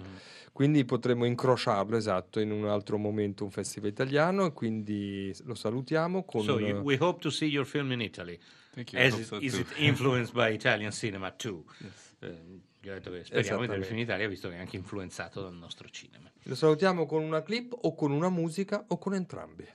Quindi 0.61 0.85
potremo 0.85 1.25
incrociarlo, 1.25 1.97
esatto, 1.97 2.39
in 2.39 2.51
un 2.51 2.67
altro 2.67 2.99
momento, 2.99 3.43
un 3.43 3.49
festival 3.49 3.89
italiano 3.89 4.45
e 4.45 4.53
quindi 4.53 5.35
lo 5.45 5.55
salutiamo 5.55 6.23
con... 6.23 6.43
So 6.43 6.59
you, 6.59 6.81
we 6.81 6.97
hope 6.99 7.19
to 7.21 7.31
see 7.31 7.49
your 7.49 7.65
film 7.65 7.91
in 7.93 7.99
Italy. 7.99 8.37
Thank 8.75 8.93
you. 8.93 9.01
As 9.01 9.17
it- 9.17 9.25
so 9.25 9.39
is 9.39 9.53
too. 9.53 9.61
it 9.61 9.67
influenced 9.77 10.35
by 10.35 10.53
Italian 10.53 10.91
cinema 10.91 11.31
too? 11.31 11.65
Yes. 11.79 12.15
Che 12.19 12.31
speriamo 12.79 12.99
di 12.99 13.09
vedere 13.09 13.23
il 13.23 13.39
Esattamente. 13.39 13.81
film 13.85 13.97
in 13.97 14.03
Italia, 14.03 14.27
visto 14.27 14.49
che 14.49 14.55
è 14.55 14.59
anche 14.59 14.75
influenzato 14.75 15.41
dal 15.41 15.55
nostro 15.55 15.89
cinema. 15.89 16.29
Lo 16.43 16.53
salutiamo 16.53 17.07
con 17.07 17.23
una 17.23 17.41
clip 17.41 17.75
o 17.81 17.95
con 17.95 18.11
una 18.11 18.29
musica 18.29 18.85
o 18.87 18.99
con 18.99 19.15
entrambi. 19.15 19.65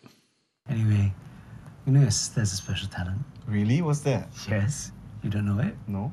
Anyway, 0.68 1.12
you 1.82 1.92
know 1.92 1.98
there's 1.98 2.30
there's 2.32 2.52
a 2.52 2.56
special 2.56 2.88
talent. 2.88 3.18
Really? 3.46 3.80
What's 3.80 4.02
that? 4.02 4.28
Yes. 4.48 4.92
You 5.22 5.30
don't 5.30 5.46
know 5.46 5.58
it? 5.58 5.74
No. 5.86 6.12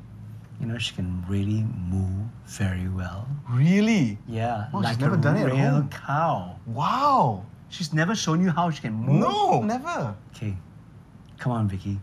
You 0.64 0.70
know 0.70 0.78
she 0.78 0.96
can 0.96 1.26
really 1.28 1.66
moo 1.92 2.24
very 2.46 2.88
well. 2.88 3.28
Really? 3.50 4.18
Yeah, 4.30 4.68
Oh, 4.74 4.82
she's 4.82 4.98
never 4.98 5.16
a 5.16 5.18
done 5.18 5.36
it 5.36 5.48
at 5.48 5.52
real 5.52 5.72
home. 5.84 5.90
cow. 5.90 6.56
Wow. 6.66 7.44
She's 7.68 7.92
never 7.92 8.16
shown 8.16 8.40
you 8.42 8.50
how 8.50 8.70
she 8.70 8.80
can 8.80 8.94
moo. 8.94 9.20
No, 9.20 9.62
never. 9.62 10.16
Okay, 10.34 10.56
come 11.38 11.52
on, 11.52 11.68
Vicky. 11.68 12.00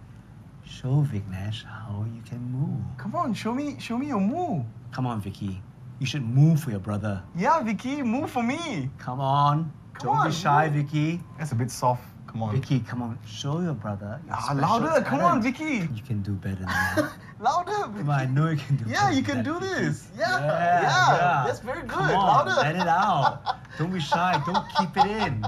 Show 0.66 1.06
Vignesh 1.10 1.64
how 1.64 2.04
you 2.14 2.20
can 2.20 2.38
moo. 2.52 2.76
Come 2.98 3.14
on, 3.14 3.32
show 3.32 3.54
me, 3.54 3.80
show 3.80 3.96
me 3.96 4.08
your 4.08 4.20
move. 4.20 4.66
Come 4.92 5.06
on, 5.06 5.22
Vicky. 5.22 5.62
You 5.98 6.04
should 6.04 6.22
move 6.22 6.60
for 6.60 6.70
your 6.70 6.80
brother. 6.80 7.22
Yeah, 7.34 7.62
Vicky, 7.62 8.02
move 8.02 8.30
for 8.30 8.42
me. 8.42 8.90
Come 8.98 9.20
on. 9.20 9.72
Come 9.94 10.08
Don't 10.12 10.16
on, 10.18 10.28
be 10.28 10.34
shy, 10.34 10.68
move. 10.68 10.84
Vicky. 10.84 11.20
That's 11.38 11.52
a 11.52 11.54
bit 11.54 11.70
soft. 11.70 12.04
Come 12.30 12.42
on. 12.44 12.54
Vicky, 12.54 12.78
come 12.80 13.02
on. 13.02 13.18
Show 13.26 13.60
your 13.60 13.74
brother. 13.74 14.20
Your 14.26 14.36
Ah, 14.38 14.52
louder. 14.54 15.02
Come 15.02 15.20
on. 15.20 15.42
Vicky. 15.42 15.88
You 15.92 16.02
can 16.06 16.22
do 16.22 16.32
better 16.32 16.54
than 16.56 16.66
that. 16.66 17.12
Louder. 17.40 17.72
Come 17.72 18.08
on, 18.08 18.20
I 18.20 18.26
know 18.26 18.48
you 18.50 18.56
can 18.56 18.76
do 18.76 18.84
Yeah, 18.86 19.10
you 19.10 19.22
can 19.22 19.42
do 19.42 19.58
this. 19.58 20.06
Yeah, 20.16 20.38
Yeah, 20.38 20.46
yeah. 20.46 21.16
yeah. 21.16 21.42
That's 21.46 21.58
very 21.60 21.80
good. 21.80 21.90
Come 21.90 22.10
on, 22.14 22.46
Louder. 22.46 22.60
let 22.60 22.76
it 22.76 22.86
out. 22.86 23.56
Don't 23.78 23.92
be 23.92 23.98
shy. 23.98 24.40
Don't 24.46 24.64
keep 24.78 24.96
it 24.96 25.06
in. 25.26 25.44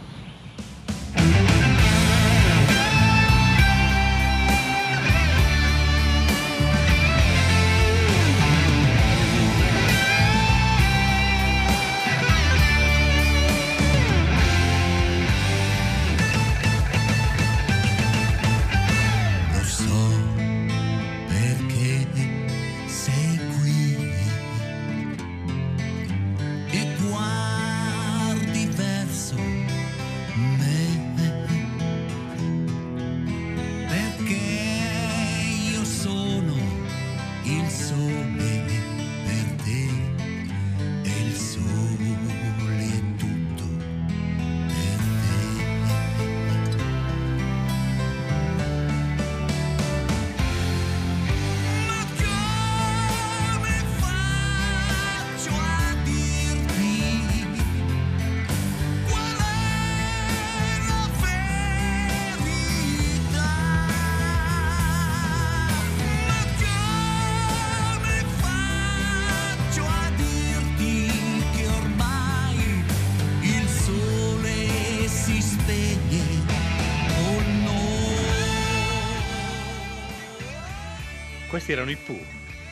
Questi 81.63 81.81
erano 81.81 81.93
i 81.93 81.97
Pooh. 81.97 82.21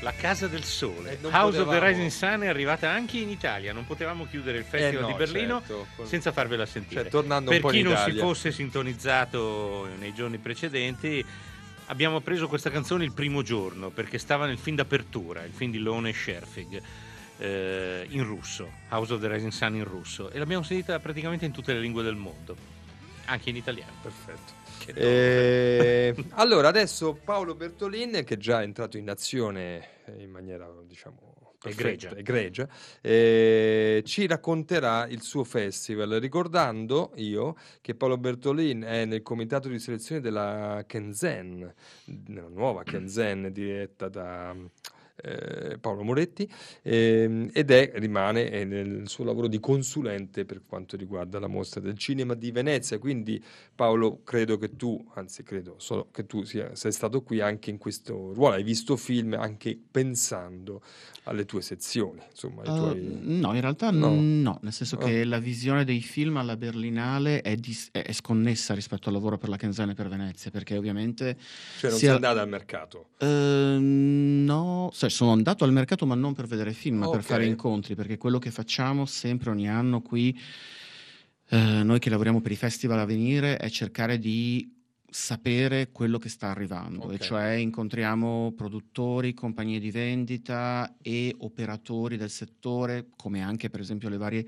La 0.01 0.13
Casa 0.13 0.49
del 0.49 0.65
Sole, 0.65 1.17
House 1.23 1.29
of 1.31 1.53
the 1.53 1.59
potevamo- 1.63 1.87
Rising 1.87 2.11
Sun 2.11 2.41
è 2.41 2.49
arrivata 2.49 2.91
anche 2.91 3.19
in 3.19 3.29
Italia, 3.29 3.73
non 3.73 3.87
potevamo 3.87 4.27
chiudere 4.27 4.59
il 4.59 4.65
Festival 4.65 4.95
Eh 4.97 5.01
no, 5.01 5.07
di 5.07 5.13
Berlino 5.13 5.63
certo, 5.65 6.07
senza 6.07 6.33
farvela 6.33 6.67
sentire. 6.67 7.09
Cioè, 7.09 7.23
per 7.45 7.71
chi 7.71 7.83
non 7.83 7.97
si 7.99 8.19
fosse 8.19 8.51
sintonizzato 8.51 9.89
nei 9.97 10.13
giorni 10.13 10.39
precedenti, 10.39 11.25
abbiamo 11.87 12.19
preso 12.19 12.49
questa 12.49 12.71
canzone 12.71 13.05
il 13.05 13.13
primo 13.13 13.43
giorno 13.43 13.91
perché 13.91 14.19
stava 14.19 14.47
nel 14.47 14.59
film 14.59 14.75
d'apertura, 14.75 15.45
il 15.45 15.53
film 15.53 15.71
di 15.71 15.79
Lone 15.79 16.13
Scherfig. 16.13 16.83
eh, 17.39 18.07
in 18.11 18.25
russo, 18.25 18.71
House 18.89 19.13
of 19.13 19.21
the 19.21 19.29
Rising 19.29 19.53
Sun 19.53 19.77
in 19.77 19.85
russo, 19.85 20.31
e 20.31 20.39
l'abbiamo 20.39 20.65
sentita 20.65 20.99
praticamente 20.99 21.45
in 21.47 21.53
tutte 21.53 21.73
le 21.73 21.81
lingue 21.81 22.03
del 22.03 22.17
mondo, 22.17 22.57
anche 23.27 23.51
in 23.51 23.57
italiano. 23.57 23.93
Perfetto. 24.03 24.60
Che 24.85 24.93
Eh, 24.95 26.15
allora, 26.33 26.69
adesso 26.69 27.13
Paolo 27.13 27.55
Bertolin, 27.55 28.23
che 28.25 28.35
è 28.35 28.39
già 28.39 28.63
entrato 28.63 28.97
in 28.97 29.11
azione 29.11 30.05
eh, 30.07 30.23
in 30.23 30.31
maniera, 30.31 30.67
diciamo, 30.87 31.31
Egregia. 31.63 32.17
egregia, 32.17 32.67
eh, 33.03 34.03
ci 34.07 34.27
racconterà 34.27 35.07
il 35.07 35.21
suo 35.21 35.45
festival, 35.45 36.13
ricordando 36.13 37.13
io 37.17 37.55
che 37.83 37.95
Paolo 37.95 38.17
Bertolin 38.17 38.81
è 38.81 39.05
nel 39.05 39.21
comitato 39.21 39.69
di 39.69 39.79
selezione 39.79 40.23
della 40.23 40.83
Kenzen, 40.87 41.75
nella 42.29 42.49
nuova 42.49 42.83
Kenzen 42.83 43.51
diretta 43.53 44.09
da... 44.09 44.57
eh, 45.23 45.79
Paolo 45.79 46.03
Moretti 46.03 46.49
ehm, 46.83 47.51
ed 47.53 47.71
è, 47.71 47.93
rimane 47.97 48.51
eh, 48.51 48.65
nel 48.65 49.09
suo 49.09 49.25
lavoro 49.25 49.47
di 49.47 49.59
consulente 49.61 50.45
per 50.45 50.63
quanto 50.67 50.97
riguarda 50.97 51.39
la 51.39 51.47
mostra 51.49 51.81
del 51.81 51.97
cinema 51.99 52.35
di 52.35 52.51
Venezia 52.51 52.99
quindi 52.99 53.43
Paolo 53.75 54.21
credo 54.25 54.59
che 54.59 54.77
tu 54.77 55.05
anzi 55.15 55.43
credo 55.43 55.75
solo 55.79 56.09
che 56.13 56.27
tu 56.27 56.45
sia, 56.45 56.75
sei 56.75 56.93
stato 56.93 57.23
qui 57.23 57.41
anche 57.41 57.71
in 57.71 57.79
questo 57.79 58.33
ruolo 58.33 58.55
hai 58.55 58.63
visto 58.63 58.97
film 58.97 59.35
anche 59.35 59.79
pensando 59.91 60.83
alle 61.25 61.45
tue 61.45 61.63
sezioni 61.63 62.21
insomma 62.31 62.63
Uh, 62.63 62.65
tuoi... 62.77 63.19
no, 63.23 63.55
in 63.55 63.61
realtà 63.61 63.91
No. 63.91 64.15
no, 64.15 64.59
nel 64.63 64.73
senso 64.73 64.97
Ah. 64.97 65.05
che 65.05 65.25
la 65.25 65.39
visione 65.39 65.85
dei 65.85 66.01
film 66.01 66.37
alla 66.37 66.57
Berlinale 66.57 67.41
è, 67.43 67.55
dis- 67.57 67.89
è- 67.93 68.13
sconnessa 68.13 68.75
rispetto 68.75 69.09
al 69.09 69.15
lavoro 69.15 69.39
per 69.39 69.49
la 69.49 69.57
Kenzane 69.57 69.93
e 69.93 69.95
per 69.95 70.09
Venezia, 70.09 70.51
perché 70.51 70.77
ovviamente 70.77 71.37
cioè 71.79 71.91
non 71.91 71.99
sia- 71.99 72.09
sei 72.09 72.17
andata 72.17 72.41
al 72.41 72.49
mercato 72.49 73.09
Ehm, 73.19 74.45
no, 74.45 74.91
cioè, 74.93 75.10
sono 75.11 75.33
andato 75.33 75.65
al 75.65 75.73
mercato 75.73 76.07
ma 76.07 76.15
non 76.15 76.35
per 76.35 76.47
vedere 76.47 76.73
film, 76.73 76.99
ma 76.99 77.09
per 77.09 77.21
Ok. 77.21 77.27
fare 77.27 77.45
incontri, 77.47 77.95
perché 77.95 78.17
quello 78.17 78.39
che 78.39 78.51
facciamo 78.51 79.05
sempre 79.07 79.51
ogni 79.51 79.69
anno 79.69 80.01
qui, 80.01 80.39
eh, 81.51 81.83
noi 81.83 81.99
che 81.99 82.11
lavoriamo 82.11 82.41
per 82.41 82.53
i 82.53 82.57
festival 82.57 82.99
a 82.99 83.05
venire, 83.05 83.57
è 83.57 83.69
cercare 83.69 84.19
di 84.19 84.79
sapere 85.13 85.91
quello 85.91 86.19
che 86.19 86.29
sta 86.29 86.51
arrivando, 86.51 87.11
e 87.11 87.15
Ok. 87.15 87.21
cioè 87.25 87.51
incontriamo 87.55 88.53
produttori, 88.57 89.35
compagnie 89.35 89.81
di 89.81 89.91
vendita 89.91 90.97
e 91.03 91.35
operatori 91.39 92.17
del 92.17 92.31
settore, 92.31 93.09
come 93.17 93.43
anche 93.43 93.69
per 93.71 93.81
esempio 93.81 94.09
le 94.09 94.17
varie 94.17 94.47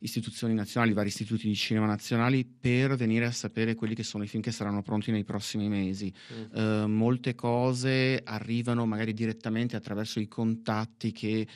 istituzioni 0.00 0.54
nazionali, 0.54 0.92
vari 0.92 1.08
istituti 1.08 1.46
di 1.46 1.54
cinema 1.54 1.86
nazionali, 1.86 2.44
per 2.44 2.96
venire 2.96 3.26
a 3.26 3.32
sapere 3.32 3.74
quelli 3.74 3.94
che 3.94 4.02
sono 4.02 4.24
i 4.24 4.28
film 4.28 4.42
che 4.42 4.52
saranno 4.52 4.82
pronti 4.82 5.10
nei 5.10 5.24
prossimi 5.24 5.68
mesi. 5.68 6.12
Mm. 6.32 6.56
Eh, 6.56 6.86
molte 6.86 7.34
cose 7.34 8.20
arrivano 8.24 8.86
magari 8.86 9.12
direttamente 9.12 9.76
attraverso 9.76 10.20
i 10.20 10.28
contatti 10.28 11.12
che 11.12 11.46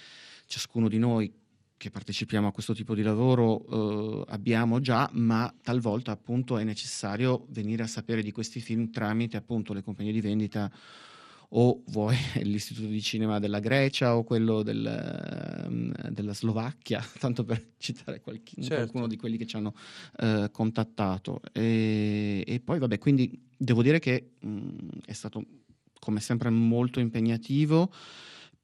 ciascuno 0.47 0.89
di 0.89 0.99
noi 0.99 1.33
che 1.81 1.91
partecipiamo 1.91 2.49
a 2.49 2.53
questo 2.53 2.75
tipo 2.75 2.95
di 2.95 3.01
lavoro 3.01 4.25
eh, 4.27 4.33
abbiamo 4.33 4.81
già, 4.81 5.09
ma 5.15 5.51
talvolta 5.63 6.13
appunto 6.13 6.59
è 6.59 6.65
necessario 6.65 7.47
venire 7.49 7.83
a 7.83 7.87
sapere 7.87 8.23
di 8.23 8.33
questi 8.33 8.61
film 8.61 8.91
tramite 8.91 9.39
appunto 9.39 9.73
le 9.73 9.83
compagnie 9.83 10.13
di 10.13 10.21
vendita 10.21 10.71
o 11.53 11.83
vuoi 11.89 12.17
l'istituto 12.43 12.87
di 12.87 13.01
cinema 13.03 13.39
della 13.39 13.59
Grecia 13.61 14.17
o 14.17 14.25
quello 14.25 14.63
del, 14.63 14.87
ehm, 14.87 16.11
della 16.11 16.35
Slovacchia, 16.35 17.05
tanto 17.19 17.45
per 17.45 17.73
citare 17.79 18.21
qualchi- 18.21 18.61
Certo. 18.63 18.75
qualcuno 18.75 19.07
di 19.07 19.17
quelli 19.17 19.37
che 19.37 19.47
ci 19.47 19.57
hanno 19.57 19.75
eh, 20.19 20.49
contattato. 20.53 21.41
E, 21.53 22.45
e 22.47 22.61
poi 22.61 22.79
vabbè, 22.79 22.99
quindi 22.99 23.49
devo 23.57 23.83
dire 23.83 23.99
che 23.99 24.33
mh, 24.41 24.89
è 25.07 25.13
stato 25.13 25.45
come 25.99 26.21
sempre 26.21 26.51
molto 26.51 27.01
impegnativo. 27.01 27.93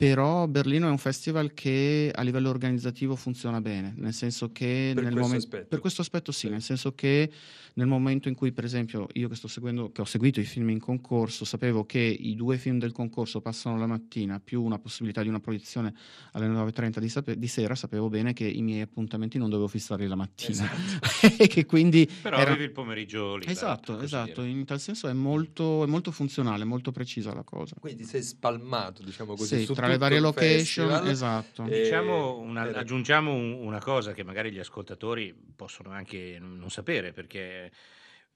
Però 0.07 0.47
Berlino 0.47 0.89
è 0.89 0.91
un 0.91 0.99
festival 0.99 1.55
che 1.55 2.13
a 2.15 2.21
livello 2.21 2.51
organizzativo 2.51 3.17
funziona 3.17 3.63
bene, 3.63 3.95
nel 3.97 4.13
senso 4.13 4.53
che 4.53 4.93
Per 4.95 5.03
nel 5.03 5.13
questo 5.13 5.21
momen- 5.21 5.37
aspetto. 5.39 5.67
per 5.69 5.79
questo 5.81 6.03
aspetto 6.03 6.33
sì, 6.33 6.51
nel 6.51 6.61
senso 6.61 6.95
che 6.95 7.31
nel 7.77 7.87
momento 7.87 8.29
in 8.29 8.35
cui, 8.35 8.53
per 8.53 8.65
esempio, 8.65 9.07
io 9.15 9.29
che 9.29 9.35
sto 9.35 9.49
seguendo, 9.49 9.93
che 9.93 10.03
ho 10.03 10.05
seguito 10.05 10.39
i 10.39 10.45
film 10.45 10.69
in 10.71 10.81
concorso, 10.81 11.47
sapevo 11.47 11.85
che 11.87 11.99
i 11.99 12.35
due 12.35 12.59
film 12.59 12.79
del 12.79 12.93
concorso 12.93 13.41
passano 13.41 13.79
la 13.79 13.87
mattina, 13.87 14.39
più 14.39 14.63
una 14.63 14.79
possibilità 14.79 15.23
di 15.23 15.29
una 15.29 15.41
proiezione 15.41 15.95
alle 16.33 16.47
9.30 16.47 16.99
di, 16.99 17.09
sape- 17.09 17.39
di 17.39 17.49
sera, 17.49 17.75
sapevo 17.75 18.11
bene 18.11 18.35
che 18.35 18.47
i 18.47 18.61
miei 18.63 18.83
appuntamenti 18.83 19.39
non 19.39 19.49
dovevo 19.49 19.69
fissarli 19.69 20.07
la 20.07 20.15
mattina. 20.15 20.69
e 21.39 21.47
che 21.47 21.65
quindi 21.65 22.07
Però 22.21 22.37
era- 22.37 22.51
avevi 22.51 22.65
il 22.65 22.73
pomeriggio 22.73 23.33
libero. 23.37 23.51
Esatto, 23.51 23.99
esatto, 24.01 24.43
dire. 24.43 24.59
in 24.59 24.65
tal 24.67 24.81
senso 24.81 25.09
è 25.09 25.13
molto, 25.15 25.85
è 25.85 25.87
molto 25.87 26.11
funzionale, 26.11 26.65
molto 26.65 26.93
precisa 26.93 27.33
la 27.35 27.43
cosa. 27.45 27.77
Quindi 27.81 28.05
sei 28.05 28.23
spalmato, 28.23 29.03
diciamo 29.03 29.35
così, 29.35 29.59
Sì, 29.59 29.65
su 29.65 29.75
tra 29.87 29.93
le 29.95 29.99
varie 29.99 30.21
location, 30.21 30.89
festival. 30.89 31.09
esatto. 31.09 31.65
E- 31.67 31.83
Diciamo 31.83 32.39
una- 32.39 32.63
aggiungiamo 32.63 33.33
un- 33.33 33.53
una 33.53 33.81
cosa 33.81 34.13
che 34.13 34.23
magari 34.25 34.51
gli 34.53 34.59
ascoltatori 34.59 35.35
possono 35.55 35.91
anche 35.91 36.37
non 36.39 36.59
non 36.59 36.71
sapere, 36.71 37.13
perché 37.13 37.71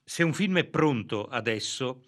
se 0.05 0.23
un 0.23 0.33
film 0.33 0.59
è 0.59 0.65
pronto 0.65 1.27
adesso, 1.27 2.03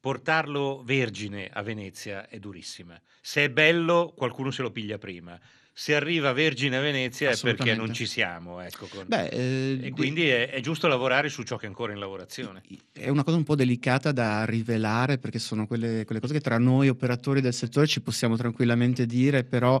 portarlo 0.00 0.82
vergine 0.84 1.48
a 1.52 1.62
Venezia 1.62 2.28
è 2.28 2.38
durissima. 2.38 3.00
Se 3.20 3.44
è 3.44 3.50
bello, 3.50 4.12
qualcuno 4.16 4.50
se 4.50 4.62
lo 4.62 4.70
piglia 4.70 4.96
prima. 4.98 5.38
Se 5.80 5.94
arriva 5.94 6.32
vergine 6.32 6.76
a 6.76 6.80
Venezia 6.80 7.30
è 7.30 7.38
perché 7.40 7.76
non 7.76 7.92
ci 7.92 8.04
siamo. 8.04 8.60
Ecco, 8.60 8.88
con- 8.88 9.04
Beh, 9.06 9.28
eh, 9.28 9.72
e 9.74 9.76
di- 9.78 9.90
quindi 9.90 10.28
è, 10.28 10.50
è 10.50 10.58
giusto 10.58 10.88
lavorare 10.88 11.28
su 11.28 11.44
ciò 11.44 11.56
che 11.56 11.66
è 11.66 11.68
ancora 11.68 11.92
in 11.92 12.00
lavorazione. 12.00 12.62
È 12.92 13.08
una 13.08 13.22
cosa 13.22 13.36
un 13.36 13.44
po' 13.44 13.54
delicata 13.54 14.10
da 14.10 14.44
rivelare 14.44 15.18
perché 15.18 15.38
sono 15.38 15.68
quelle, 15.68 16.04
quelle 16.04 16.20
cose 16.20 16.32
che 16.32 16.40
tra 16.40 16.58
noi 16.58 16.88
operatori 16.88 17.40
del 17.40 17.54
settore 17.54 17.86
ci 17.86 18.00
possiamo 18.00 18.36
tranquillamente 18.36 19.06
dire, 19.06 19.44
però 19.44 19.80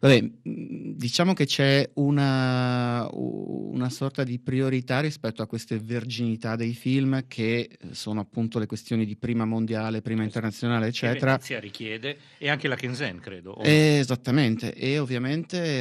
vabbè, 0.00 0.30
diciamo 0.42 1.32
che 1.32 1.46
c'è 1.46 1.90
una, 1.94 3.08
una 3.12 3.88
sorta 3.88 4.24
di 4.24 4.40
priorità 4.40 4.98
rispetto 4.98 5.42
a 5.42 5.46
queste 5.46 5.78
verginità 5.78 6.56
dei 6.56 6.74
film 6.74 7.24
che 7.28 7.70
sono 7.92 8.18
appunto 8.18 8.58
le 8.58 8.66
questioni 8.66 9.06
di 9.06 9.14
prima 9.14 9.44
mondiale, 9.44 10.02
prima 10.02 10.24
internazionale, 10.24 10.86
Che 10.86 10.88
eccetera. 10.88 11.30
Venezia 11.30 11.60
richiede 11.60 12.18
e 12.36 12.48
anche 12.50 12.66
la 12.66 12.74
Kenzen, 12.74 13.20
credo. 13.20 13.62
Eh, 13.62 13.98
Esattamente, 14.00 14.74
e 14.74 14.98
ovviamente 14.98 15.34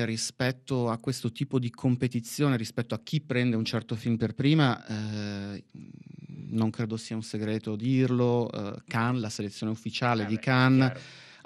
rispetto 0.05 0.89
a 0.89 0.97
questo 0.97 1.31
tipo 1.31 1.59
di 1.59 1.69
competizione, 1.69 2.57
rispetto 2.57 2.95
a 2.95 2.99
chi 3.03 3.21
prende 3.21 3.55
un 3.55 3.65
certo 3.65 3.95
film 3.95 4.17
per 4.17 4.33
prima, 4.33 4.85
eh, 4.85 5.63
non 6.49 6.69
credo 6.69 6.97
sia 6.97 7.15
un 7.15 7.23
segreto 7.23 7.75
dirlo, 7.75 8.51
eh, 8.51 8.81
Cannes, 8.87 9.21
la 9.21 9.29
selezione 9.29 9.71
ufficiale 9.71 10.23
Eh 10.23 10.27
di 10.27 10.35
beh, 10.35 10.41
Cannes. 10.41 10.91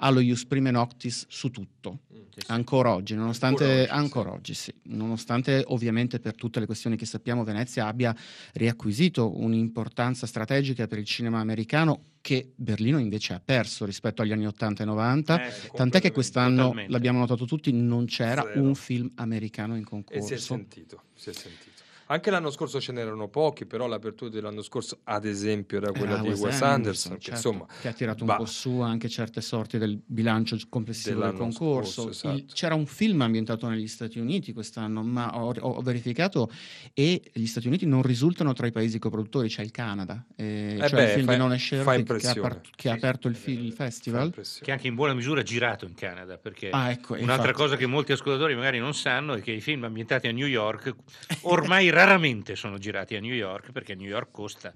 Ha 0.02 0.10
lo 0.10 0.20
Ius 0.20 0.46
Prime 0.46 0.70
Noctis 0.70 1.26
su 1.28 1.50
tutto. 1.50 2.00
Sì. 2.32 2.44
Ancora 2.46 2.94
oggi, 2.94 3.14
nonostante, 3.14 3.86
Ancora 3.88 4.32
oggi, 4.32 4.54
sì. 4.54 4.72
nonostante 4.84 5.62
ovviamente 5.66 6.20
per 6.20 6.34
tutte 6.36 6.58
le 6.60 6.66
questioni 6.66 6.96
che 6.96 7.04
sappiamo 7.04 7.44
Venezia 7.44 7.86
abbia 7.86 8.14
riacquisito 8.54 9.36
un'importanza 9.38 10.26
strategica 10.26 10.86
per 10.86 10.98
il 10.98 11.04
cinema 11.04 11.40
americano 11.40 12.04
che 12.20 12.52
Berlino 12.54 12.98
invece 12.98 13.32
ha 13.34 13.40
perso 13.44 13.84
rispetto 13.84 14.22
agli 14.22 14.32
anni 14.32 14.46
80 14.46 14.82
e 14.82 14.86
90, 14.86 15.46
Eh, 15.46 15.52
tant'è 15.74 16.00
che 16.00 16.12
quest'anno, 16.12 16.62
Totalmente. 16.62 16.92
l'abbiamo 16.92 17.18
notato 17.18 17.44
tutti, 17.46 17.72
non 17.72 18.04
c'era 18.06 18.42
Zero. 18.42 18.62
un 18.62 18.74
film 18.74 19.10
americano 19.16 19.74
in 19.74 19.82
E 19.82 19.84
concorso. 19.84 20.26
si 20.26 20.34
è 20.34 20.38
sentito, 20.38 21.02
si 21.14 21.30
è 21.30 21.32
sentito. 21.32 21.68
Anche 22.10 22.30
l'anno 22.32 22.50
scorso 22.50 22.80
ce 22.80 22.90
n'erano 22.90 23.28
pochi, 23.28 23.66
però 23.66 23.86
l'apertura 23.86 24.30
dell'anno 24.30 24.62
scorso, 24.62 24.98
ad 25.04 25.24
esempio, 25.24 25.76
era 25.78 25.92
quella 25.92 26.14
Era 26.14 26.22
di 26.22 26.28
Wes, 26.30 26.40
Wes 26.40 26.60
Anderson, 26.62 27.12
che 27.14 27.20
certo, 27.20 27.48
insomma 27.48 27.66
che 27.80 27.86
ha 27.86 27.92
tirato 27.92 28.24
un 28.24 28.34
po' 28.36 28.46
su 28.46 28.80
anche 28.80 29.08
certe 29.08 29.40
sorti 29.40 29.78
del 29.78 29.96
bilancio 30.04 30.56
complessivo 30.68 31.20
del 31.22 31.34
concorso. 31.34 32.02
scorso, 32.10 32.28
Il- 32.30 32.34
esatto. 32.38 32.52
c'era 32.54 32.74
un 32.74 32.86
film 32.86 33.20
ambientato 33.20 33.68
negli 33.68 33.86
Stati 33.86 34.18
Uniti 34.18 34.52
quest'anno, 34.52 35.04
ma 35.04 35.38
ho, 35.40 35.54
ho 35.56 35.80
verificato 35.82 36.50
e 36.94 37.22
gli 37.32 37.46
Stati 37.46 37.68
Uniti 37.68 37.86
non 37.86 38.02
risultano 38.02 38.52
tra 38.54 38.66
i 38.66 38.72
paesi 38.72 38.98
coproduttori, 38.98 39.48
c'è 39.48 39.62
il 39.62 39.70
Canada, 39.70 40.24
eh, 40.34 40.78
Eh 40.80 40.88
cioè 40.88 40.98
beh, 40.98 41.04
il 41.04 41.10
film 41.10 41.26
fa- 41.26 41.32
di 41.32 41.38
Non 41.38 41.50
fa 41.50 41.58
Sher 41.58 41.84
che, 42.18 42.26
ha, 42.26 42.34
par- 42.40 42.60
che 42.74 42.88
ha 42.88 42.92
Sì, 42.92 42.98
aperto 42.98 43.28
il, 43.28 43.34
è 43.34 43.38
fi- 43.38 43.64
il 43.66 43.72
festival. 43.72 44.34
che 44.62 44.72
anche 44.72 44.88
in 44.88 44.96
buona 44.96 45.14
misura 45.14 45.42
ha 45.42 45.44
girato 45.44 45.84
in 45.84 45.94
Canada, 45.94 46.38
perché 46.38 46.70
Ah, 46.70 46.90
ecco, 46.90 47.12
un'altra 47.12 47.34
infatti. 47.34 47.52
cosa 47.52 47.76
che 47.76 47.86
molti 47.86 48.10
ascoltatori 48.10 48.56
magari 48.56 48.80
non 48.80 48.94
sanno 48.94 49.34
è 49.34 49.40
che 49.40 49.52
i 49.52 49.60
film 49.60 49.84
ambientati 49.84 50.26
a 50.26 50.32
New 50.32 50.48
York 50.48 50.92
ormai 51.42 51.88
raramente 52.04 52.56
sono 52.56 52.78
girati 52.78 53.14
a 53.14 53.20
New 53.20 53.34
York 53.34 53.72
perché 53.72 53.94
New 53.94 54.08
York 54.08 54.30
costa, 54.30 54.72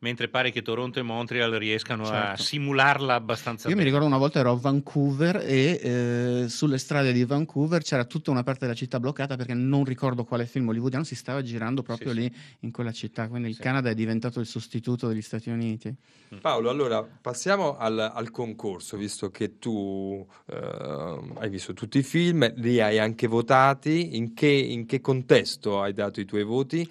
mentre 0.00 0.28
pare 0.28 0.50
che 0.50 0.62
Toronto 0.62 0.98
e 0.98 1.02
Montreal 1.02 1.52
riescano 1.52 2.08
a 2.08 2.36
Certo. 2.36 2.42
simularla 2.42 3.14
abbastanza 3.14 3.68
Io 3.68 3.74
mi 3.76 3.82
bene. 3.82 3.84
ricordo 3.84 4.06
una 4.06 4.18
volta 4.18 4.38
ero 4.38 4.52
a 4.52 4.56
Vancouver 4.56 5.36
e 5.44 5.80
eh, 6.44 6.48
sulle 6.48 6.78
strade 6.78 7.12
di 7.12 7.24
Vancouver 7.24 7.82
c'era 7.82 8.04
tutta 8.04 8.30
una 8.30 8.42
parte 8.42 8.60
della 8.60 8.74
città 8.74 9.00
bloccata 9.00 9.36
perché 9.36 9.54
non 9.54 9.84
ricordo 9.84 10.24
quale 10.24 10.46
film 10.46 10.68
hollywoodiano 10.68 11.04
si 11.04 11.14
stava 11.16 11.42
girando 11.42 11.82
proprio 11.82 12.12
Sì, 12.12 12.18
lì 12.20 12.34
in 12.60 12.70
quella 12.70 12.92
città, 12.92 13.28
quindi 13.28 13.48
il 13.48 13.54
Sì. 13.56 13.62
Canada 13.62 13.90
è 13.90 13.94
diventato 13.94 14.40
il 14.40 14.46
sostituto 14.46 15.08
degli 15.08 15.22
Stati 15.22 15.50
Uniti. 15.50 15.94
Paolo, 16.40 16.68
allora 16.68 17.02
passiamo 17.02 17.76
al, 17.78 17.98
al 17.98 18.30
concorso, 18.30 18.96
visto 18.98 19.30
che 19.30 19.58
tu 19.58 20.26
ehm, 20.46 21.36
hai 21.38 21.48
visto 21.48 21.72
tutti 21.72 21.98
i 21.98 22.02
film, 22.02 22.52
li 22.56 22.80
hai 22.80 22.98
anche 22.98 23.26
votati, 23.26 24.14
in 24.16 24.34
che, 24.34 24.46
in 24.46 24.84
che 24.86 25.00
contesto 25.00 25.80
hai 25.80 25.92
dato 25.94 26.20
i 26.20 26.26
tuoi 26.26 26.44
voti? 26.44 26.88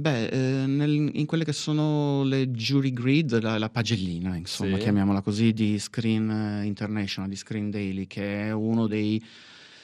Beh, 0.00 0.26
eh, 0.28 0.66
nel- 0.66 1.10
in 1.12 1.26
quelle 1.26 1.42
che 1.44 1.52
sono 1.52 2.22
le 2.22 2.50
jury 2.52 2.92
grid, 2.92 3.40
la, 3.40 3.58
la 3.58 3.68
pagellina, 3.68 4.36
insomma, 4.36 4.76
Sì. 4.76 4.82
chiamiamola 4.82 5.22
così, 5.22 5.52
di 5.52 5.76
Screen 5.80 6.30
eh, 6.30 6.66
International, 6.66 7.28
di 7.28 7.34
Screen 7.34 7.68
Daily, 7.68 8.06
che 8.06 8.42
è 8.46 8.52
uno 8.52 8.86
dei 8.86 9.20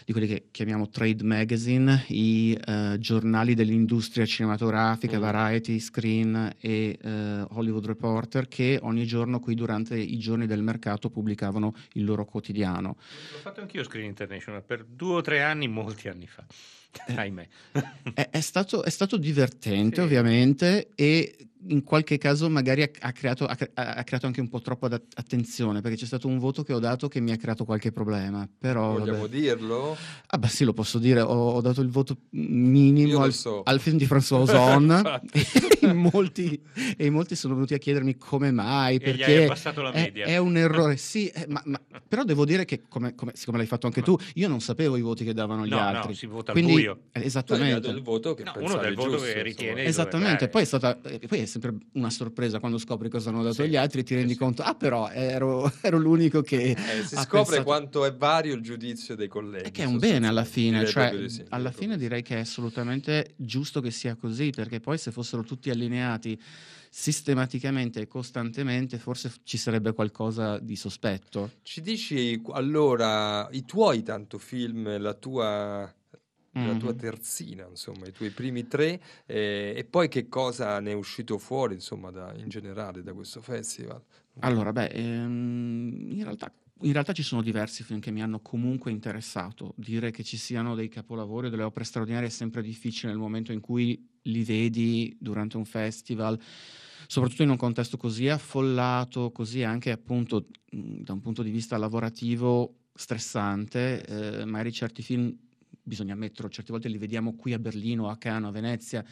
di 0.04 0.12
quelli 0.12 0.26
che 0.26 0.48
chiamiamo 0.50 0.88
trade 0.90 1.24
magazine, 1.24 2.04
i 2.08 2.52
eh, 2.52 2.96
giornali 2.98 3.54
dell'industria 3.54 4.26
cinematografica, 4.26 5.16
Mm. 5.18 5.20
Variety, 5.20 5.78
Screen 5.80 6.54
e 6.60 6.98
eh, 7.00 7.46
Hollywood 7.50 7.86
Reporter, 7.86 8.46
che 8.48 8.78
ogni 8.82 9.06
giorno 9.06 9.40
qui 9.40 9.54
durante 9.54 9.96
i 9.96 10.18
giorni 10.18 10.46
del 10.46 10.62
mercato 10.62 11.08
pubblicavano 11.08 11.74
il 11.94 12.04
loro 12.04 12.24
quotidiano. 12.26 12.96
L'ho 13.32 13.38
fatto 13.38 13.60
anch'io 13.62 13.82
Screen 13.82 14.04
International 14.06 14.62
per 14.62 14.84
due 14.84 15.14
o 15.16 15.20
tre 15.22 15.42
anni, 15.42 15.68
molti 15.68 16.08
anni 16.08 16.26
fa. 16.26 16.44
Ahimè. 17.16 17.48
È, 18.14 18.28
è 18.30 18.40
stato, 18.40 18.84
è 18.84 18.90
stato 18.90 19.16
divertente, 19.16 19.96
Sì. 19.96 20.00
ovviamente, 20.02 20.90
e 20.94 21.48
in 21.68 21.82
qualche 21.82 22.18
caso 22.18 22.48
magari 22.50 22.82
ha, 22.82 22.90
ha 23.00 23.12
creato, 23.12 23.46
ha 23.46 23.56
ha 23.74 24.04
creato 24.04 24.26
anche 24.26 24.40
un 24.40 24.48
po' 24.48 24.60
troppa 24.60 24.88
attenzione, 25.14 25.80
perché 25.80 25.96
c'è 25.96 26.06
stato 26.06 26.28
un 26.28 26.38
voto 26.38 26.62
che 26.62 26.72
ho 26.72 26.78
dato 26.78 27.08
che 27.08 27.20
mi 27.20 27.30
ha 27.32 27.36
creato 27.36 27.64
qualche 27.64 27.92
problema. 27.92 28.48
Però, 28.58 28.98
Vogliamo 28.98 29.20
vabbè. 29.20 29.28
dirlo? 29.38 29.96
Ah, 30.26 30.38
beh, 30.38 30.48
sì, 30.48 30.64
lo 30.64 30.72
posso 30.72 30.98
dire. 30.98 31.20
Ho, 31.20 31.50
ho 31.52 31.60
dato 31.60 31.80
il 31.80 31.88
voto 31.88 32.16
minimo 32.30 33.20
al, 33.22 33.32
so. 33.32 33.62
al 33.64 33.80
film 33.80 33.96
di 33.96 34.06
François 34.06 34.40
Ozon. 34.42 35.20
E, 35.84 35.88
in 35.90 35.96
molti, 35.96 36.58
e 36.96 37.04
in 37.06 37.12
molti 37.12 37.36
sono 37.36 37.52
venuti 37.54 37.74
a 37.74 37.78
chiedermi 37.78 38.16
come 38.16 38.50
mai. 38.50 38.96
E 38.96 38.98
gli 39.14 39.22
hai 39.22 39.26
Perché 39.26 39.44
abbassato 39.44 39.82
la 39.82 39.90
è, 39.90 40.00
media. 40.00 40.24
è 40.24 40.38
un 40.38 40.56
errore, 40.56 40.96
sì, 40.96 41.28
eh, 41.28 41.44
ma, 41.48 41.60
ma- 41.66 41.80
però 42.08 42.24
devo 42.24 42.46
dire 42.46 42.64
che, 42.64 42.84
come, 42.88 43.14
come- 43.14 43.32
siccome 43.34 43.58
l'hai 43.58 43.66
fatto 43.66 43.86
anche 43.86 44.00
tu, 44.00 44.16
io 44.34 44.48
non 44.48 44.60
sapevo 44.60 44.96
i 44.96 45.02
voti 45.02 45.24
che 45.24 45.34
davano 45.34 45.66
gli 45.66 45.70
No, 45.70 45.76
no, 45.80 45.82
altri. 45.82 46.14
si 46.14 46.24
vota 46.26 46.52
al 46.52 46.56
Quindi, 46.58 46.72
buio. 46.72 46.92
eh, 46.92 46.96
Tu 47.12 47.18
hai 47.18 47.24
esattamente. 47.26 47.80
dato 47.80 47.94
il 47.94 48.02
voto 48.02 48.32
che 48.34 48.44
No, 48.44 48.52
uno 48.56 48.80
il 48.82 48.94
voto 48.94 49.10
giusto, 49.10 49.24
che 49.26 49.42
ritiene- 49.42 49.84
Esattamente, 49.84 50.48
poi 50.48 50.62
è 50.62 50.64
stata, 50.64 50.98
eh, 51.02 51.18
poi 51.26 51.40
è 51.40 51.44
sempre 51.54 51.74
una 51.92 52.10
sorpresa 52.10 52.58
quando 52.58 52.78
scopri 52.78 53.08
cosa 53.08 53.30
hanno 53.30 53.42
dato 53.42 53.62
Sì, 53.62 53.68
gli 53.68 53.76
altri 53.76 54.00
e 54.00 54.02
ti 54.02 54.14
rendi 54.14 54.32
sì. 54.32 54.38
conto, 54.38 54.62
ah 54.62 54.74
però 54.74 55.08
ero, 55.10 55.70
ero 55.82 55.98
l'unico 55.98 56.42
che... 56.42 56.70
Eh, 56.70 57.02
si 57.04 57.14
ha 57.14 57.20
scopre 57.22 57.56
pensato- 57.56 57.62
quanto 57.64 58.04
è 58.04 58.14
vario 58.14 58.54
il 58.54 58.60
giudizio 58.62 59.14
dei 59.14 59.28
colleghi. 59.28 59.68
e 59.68 59.70
che 59.70 59.82
è 59.82 59.86
un 59.86 59.98
bene 59.98 60.26
alla 60.26 60.44
fine, 60.44 60.84
cioè 60.86 61.28
sì, 61.28 61.44
alla 61.50 61.70
fine 61.70 61.96
direi 61.96 62.22
che 62.22 62.36
è 62.36 62.40
assolutamente 62.40 63.34
giusto 63.36 63.80
che 63.80 63.90
sia 63.90 64.16
così, 64.16 64.50
perché 64.50 64.80
poi 64.80 64.98
se 64.98 65.10
fossero 65.12 65.42
tutti 65.42 65.70
allineati 65.70 66.38
sistematicamente 66.90 68.00
e 68.00 68.06
costantemente, 68.06 68.98
forse 68.98 69.32
ci 69.42 69.56
sarebbe 69.56 69.92
qualcosa 69.92 70.58
di 70.58 70.76
sospetto. 70.76 71.50
Ci 71.62 71.80
dici 71.80 72.40
allora 72.52 73.48
i 73.50 73.64
tuoi 73.64 74.02
tanto 74.02 74.38
film, 74.38 75.00
la 75.00 75.12
tua, 75.14 75.92
la 76.60 76.74
tua 76.76 76.92
Mhm. 76.92 76.94
terzina, 76.94 77.66
insomma, 77.68 78.06
i 78.06 78.12
tuoi 78.12 78.30
primi 78.32 78.66
tre, 78.66 79.00
eh, 79.26 79.74
e 79.76 79.84
poi 79.84 80.08
che 80.08 80.28
cosa 80.28 80.78
ne 80.80 80.90
è 80.92 80.94
uscito 80.94 81.38
fuori, 81.38 81.74
insomma, 81.74 82.10
da- 82.10 82.34
in 82.36 82.48
generale 82.48 83.02
da 83.02 83.12
questo 83.14 83.40
festival? 83.40 84.02
Allora, 84.40 84.72
beh, 84.72 84.86
ehm, 84.88 86.08
in 86.10 86.22
realtà, 86.22 86.52
in 86.82 86.92
realtà 86.92 87.12
ci 87.12 87.22
sono 87.22 87.40
diversi 87.40 87.82
film 87.82 87.98
che 88.00 88.10
mi 88.10 88.20
hanno 88.22 88.40
comunque 88.40 88.90
interessato. 88.90 89.72
Dire 89.76 90.10
che 90.10 90.22
ci 90.22 90.36
siano 90.36 90.74
dei 90.74 90.88
capolavori 90.88 91.46
o 91.46 91.50
delle 91.50 91.62
opere 91.62 91.84
straordinarie 91.84 92.28
è 92.28 92.30
sempre 92.30 92.60
difficile 92.62 93.10
nel 93.12 93.20
momento 93.20 93.52
in 93.52 93.60
cui 93.60 94.06
li 94.22 94.44
vedi 94.44 95.16
durante 95.18 95.56
un 95.56 95.64
festival, 95.64 96.38
soprattutto 97.06 97.42
in 97.42 97.50
un 97.50 97.56
contesto 97.56 97.96
così 97.96 98.28
affollato, 98.28 99.30
così 99.32 99.62
anche 99.62 99.90
appunto 99.90 100.46
da 100.70 101.12
un 101.14 101.20
punto 101.20 101.42
di 101.42 101.50
vista 101.50 101.78
lavorativo 101.78 102.80
stressante. 102.94 104.04
eh, 104.40 104.44
magari 104.44 104.72
certi 104.72 105.02
film, 105.02 105.34
bisogna 105.84 106.14
ammetterlo, 106.14 106.50
certe 106.50 106.72
volte 106.72 106.88
li 106.88 106.98
vediamo 106.98 107.36
qui 107.36 107.52
a 107.52 107.58
Berlino, 107.58 108.08
a 108.08 108.16
Cannes, 108.16 108.48
a 108.48 108.52
Venezia 108.52 109.04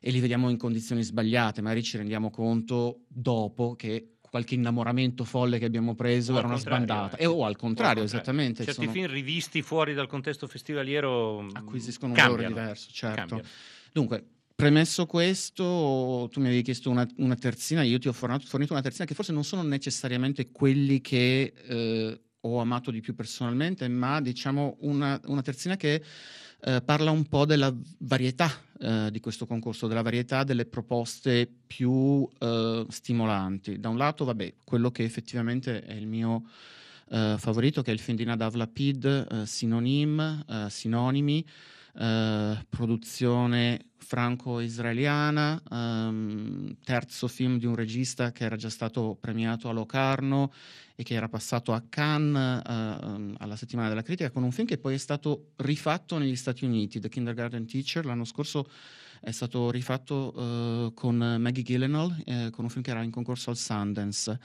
e 0.00 0.10
li 0.10 0.18
vediamo 0.18 0.48
in 0.50 0.56
condizioni 0.56 1.02
sbagliate, 1.04 1.60
magari 1.60 1.82
ci 1.84 1.96
rendiamo 1.96 2.30
conto 2.30 3.02
dopo 3.06 3.76
che 3.76 4.14
qualche 4.20 4.54
innamoramento 4.54 5.24
folle 5.24 5.58
che 5.58 5.66
abbiamo 5.66 5.94
preso 5.94 6.32
O 6.32 6.38
era 6.38 6.46
una 6.46 6.56
sbandata. 6.56 7.16
eh. 7.18 7.24
E, 7.24 7.26
o 7.26 7.44
al 7.44 7.54
contrario, 7.56 8.00
O 8.00 8.04
al 8.04 8.10
contrario. 8.10 8.20
esattamente. 8.20 8.64
Certi 8.64 8.80
sono- 8.80 8.92
film 8.92 9.06
rivisti 9.06 9.60
fuori 9.62 9.92
dal 9.94 10.06
contesto 10.08 10.46
festivaliero 10.48 11.42
mm, 11.42 11.48
acquisiscono 11.52 12.12
un 12.12 12.18
cambiano, 12.18 12.42
valore 12.42 12.60
diverso, 12.62 12.88
certo. 12.90 13.16
cambiano. 13.18 13.42
Dunque, 13.92 14.24
premesso 14.56 15.04
questo, 15.04 16.28
tu 16.32 16.40
mi 16.40 16.46
avevi 16.46 16.62
chiesto 16.62 16.88
una, 16.88 17.06
una 17.18 17.34
terzina, 17.34 17.82
io 17.82 17.98
ti 17.98 18.08
ho 18.08 18.12
fornato- 18.12 18.46
fornito 18.46 18.72
una 18.72 18.80
terzina 18.82 19.04
che 19.04 19.14
forse 19.14 19.32
non 19.32 19.44
sono 19.44 19.62
necessariamente 19.62 20.50
quelli 20.50 21.00
che 21.02 21.52
eh, 21.54 22.20
ho 22.42 22.60
amato 22.60 22.90
di 22.90 23.00
più 23.00 23.14
personalmente, 23.14 23.86
ma 23.88 24.20
diciamo 24.20 24.76
una, 24.80 25.20
una 25.26 25.42
terzina 25.42 25.76
che 25.76 26.02
eh, 26.64 26.80
parla 26.80 27.10
un 27.10 27.26
po' 27.26 27.44
della 27.44 27.74
varietà 27.98 28.50
eh, 28.78 29.08
di 29.10 29.20
questo 29.20 29.46
concorso, 29.46 29.86
della 29.86 30.02
varietà 30.02 30.44
delle 30.44 30.64
proposte 30.64 31.50
più 31.66 32.28
eh, 32.38 32.86
stimolanti. 32.88 33.78
Da 33.78 33.88
un 33.88 33.96
lato, 33.96 34.24
vabbè, 34.24 34.54
quello 34.64 34.90
che 34.90 35.04
effettivamente 35.04 35.82
è 35.82 35.94
il 35.94 36.06
mio 36.06 36.44
eh, 37.10 37.36
favorito, 37.38 37.82
che 37.82 37.90
è 37.90 37.94
il 37.94 38.00
film 38.00 38.16
di 38.16 38.24
Nadav 38.24 38.54
Lapid, 38.54 39.04
eh, 39.04 39.46
Sinonim, 39.46 40.44
eh, 40.48 40.70
Sinonimi, 40.70 41.44
produzione 42.70 43.90
franco-israeliana, 43.98 45.60
ehm, 45.70 46.76
terzo 46.82 47.28
film 47.28 47.58
di 47.58 47.66
un 47.66 47.74
regista 47.74 48.32
che 48.32 48.44
era 48.44 48.56
già 48.56 48.70
stato 48.70 49.14
premiato 49.20 49.68
a 49.68 49.72
Locarno 49.72 50.50
e 51.02 51.04
che 51.04 51.14
era 51.14 51.28
passato 51.28 51.72
a 51.72 51.82
Cannes 51.88 52.62
ehm, 52.66 53.34
alla 53.38 53.56
settimana 53.56 53.88
della 53.88 54.02
critica 54.02 54.30
con 54.30 54.42
un 54.42 54.52
film 54.52 54.66
che 54.66 54.78
poi 54.78 54.94
è 54.94 54.98
stato 54.98 55.50
rifatto 55.56 56.16
negli 56.16 56.36
Stati 56.36 56.64
Uniti, 56.64 57.00
The 57.00 57.08
Kindergarten 57.08 57.66
Teacher, 57.66 58.06
l'anno 58.06 58.24
scorso 58.24 58.68
è 59.20 59.30
stato 59.30 59.70
rifatto 59.70 60.34
eh, 60.34 60.92
con 60.94 61.16
Maggie 61.16 61.62
Gyllenhaal, 61.62 62.22
eh, 62.24 62.50
con 62.50 62.64
un 62.64 62.70
film 62.70 62.82
che 62.82 62.90
era 62.90 63.02
in 63.02 63.10
concorso 63.10 63.50
al 63.50 63.56
Sundance. 63.56 64.38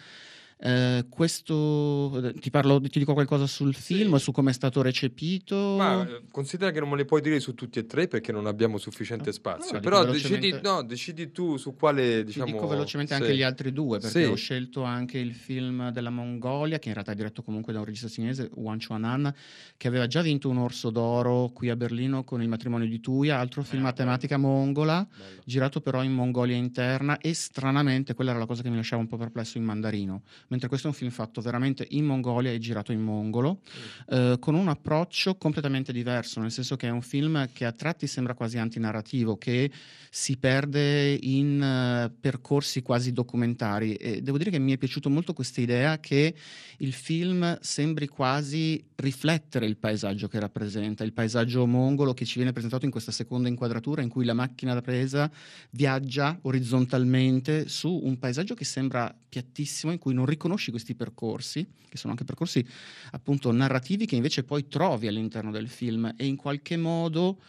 Eh, 0.60 1.06
questo 1.08 2.34
ti 2.39 2.50
parlo, 2.50 2.82
ti 2.82 2.98
dico 2.98 3.13
qualcosa 3.13 3.46
sul 3.46 3.76
film, 3.76 4.15
su 4.15 4.32
come 4.32 4.50
è 4.50 4.54
stato 4.54 4.82
recepito. 4.82 5.76
Ma 5.78 6.08
eh, 6.08 6.22
considera 6.32 6.72
che 6.72 6.80
non 6.80 6.89
me 6.89 6.96
le 6.98 7.06
puoi 7.06 7.22
dire 7.22 7.39
su 7.39 7.54
tutti 7.54 7.78
e 7.80 7.86
tre 7.86 8.08
perché 8.08 8.32
non 8.32 8.48
abbiamo 8.48 8.78
sufficiente 8.80 9.32
spazio. 9.32 9.78
allora, 9.78 10.02
Però 10.02 10.12
decidi, 10.12 10.60
no, 10.63 10.82
decidi 10.84 11.32
tu 11.32 11.58
su 11.58 11.76
quale 11.76 12.20
Ti 12.20 12.24
diciamo. 12.26 12.46
dico 12.46 12.67
velocemente 12.67 13.13
sì. 13.15 13.22
anche 13.22 13.36
gli 13.36 13.43
altri 13.43 13.72
due, 13.72 14.00
perché 14.00 14.24
Sì. 14.26 14.30
ho 14.32 14.36
scelto 14.36 14.82
anche 14.84 15.20
il 15.20 15.34
film 15.36 15.91
della 15.91 16.10
Mongolia, 16.10 16.80
che 16.80 16.88
in 16.88 16.93
realtà 16.96 17.12
è 17.12 17.15
diretto 17.15 17.43
comunque 17.43 17.72
da 17.72 17.80
un 17.80 17.86
regista 17.86 18.08
cinese, 18.08 18.50
Wan 18.56 18.80
Chuanan, 18.84 19.32
che 19.78 19.88
aveva 19.88 20.08
già 20.08 20.22
vinto 20.22 20.50
un 20.50 20.58
Orso 20.58 20.89
d'Oro 20.89 21.52
qui 21.54 21.70
a 21.70 21.76
Berlino 21.76 22.24
con 22.24 22.41
Il 22.41 22.48
matrimonio 22.50 22.88
di 22.88 23.00
Tuya, 23.00 23.38
altro 23.38 23.62
film 23.63 23.86
a 23.86 23.93
tematica 23.93 24.38
mongola, 24.38 25.06
girato 25.46 25.82
però 25.82 26.02
in 26.04 26.13
Mongolia 26.13 26.56
interna 26.56 27.20
e 27.20 27.34
stranamente, 27.36 28.15
quella 28.15 28.32
era 28.32 28.39
la 28.39 28.46
cosa 28.48 28.63
che 28.63 28.70
mi 28.70 28.76
lasciava 28.76 29.02
un 29.04 29.08
po' 29.08 29.17
perplesso 29.17 29.58
in 29.60 29.63
mandarino, 29.63 30.24
mentre 30.47 30.67
questo 30.67 30.88
è 30.88 30.89
un 30.89 30.95
film 30.95 31.12
fatto 31.12 31.41
veramente 31.41 31.86
in 31.91 32.05
Mongolia 32.05 32.51
e 32.51 32.60
girato 32.60 32.91
in 32.91 33.01
mongolo, 33.01 33.62
eh, 34.10 34.38
con 34.39 34.55
un 34.55 34.67
approccio 34.67 35.36
completamente 35.36 35.91
diverso, 35.91 36.39
nel 36.39 36.51
senso 36.51 36.75
che 36.75 36.88
è 36.88 36.91
un 36.91 37.01
film 37.01 37.49
che 37.53 37.65
a 37.65 37.71
tratti 37.71 38.07
sembra 38.07 38.33
quasi 38.33 38.57
antinarrativo, 38.57 39.38
che 39.38 39.71
si 40.10 40.38
perde 40.38 41.17
in 41.21 41.62
eh, 41.62 42.12
percorsi 42.19 42.81
quasi 42.81 43.13
documentari. 43.13 43.95
E 43.95 44.21
devo 44.21 44.38
dire 44.38 44.51
che 44.51 44.60
mi 44.60 44.73
è 44.73 44.77
piaciuto 44.77 45.10
molto 45.10 45.33
questa 45.33 45.62
idea 45.62 45.99
che 45.99 46.33
il 46.77 46.93
film 46.93 47.57
sembri 47.62 48.07
quasi 48.07 48.83
riflettere 48.95 49.65
il 49.65 49.77
paesaggio 49.77 50.27
che 50.27 50.39
rappresenta, 50.39 51.03
il 51.03 51.13
paesaggio 51.13 51.65
mongolo 51.65 52.13
che 52.13 52.25
ci 52.25 52.36
viene 52.36 52.51
presentato 52.51 52.86
in 52.86 52.91
questa 52.91 53.12
seconda 53.12 53.47
inquadratura 53.47 54.01
in 54.01 54.10
cui 54.10 54.25
la 54.25 54.33
macchina 54.33 54.73
da 54.73 54.81
presa 54.81 55.29
viaggia 55.71 56.38
orizzontalmente 56.43 57.67
su 57.67 57.99
un 58.03 58.17
paesaggio 58.17 58.53
che 58.53 58.65
sembra 58.65 59.13
piattissimo, 59.28 59.91
in 59.91 59.99
cui 59.99 60.13
non 60.13 60.26
riconosci 60.38 60.71
questi 60.71 60.95
percorsi, 60.95 61.67
che 61.89 61.97
sono 61.97 62.13
anche 62.13 62.23
percorsi 62.23 62.65
appunto 63.11 63.51
narrativi 63.51 64.05
che 64.05 64.15
invece 64.15 64.43
poi 64.43 64.67
trovi 64.67 65.07
all'interno 65.07 65.51
del 65.51 65.67
film 65.67 66.13
e 66.15 66.25
in 66.25 66.35
qualche 66.35 66.77
modo 66.77 67.39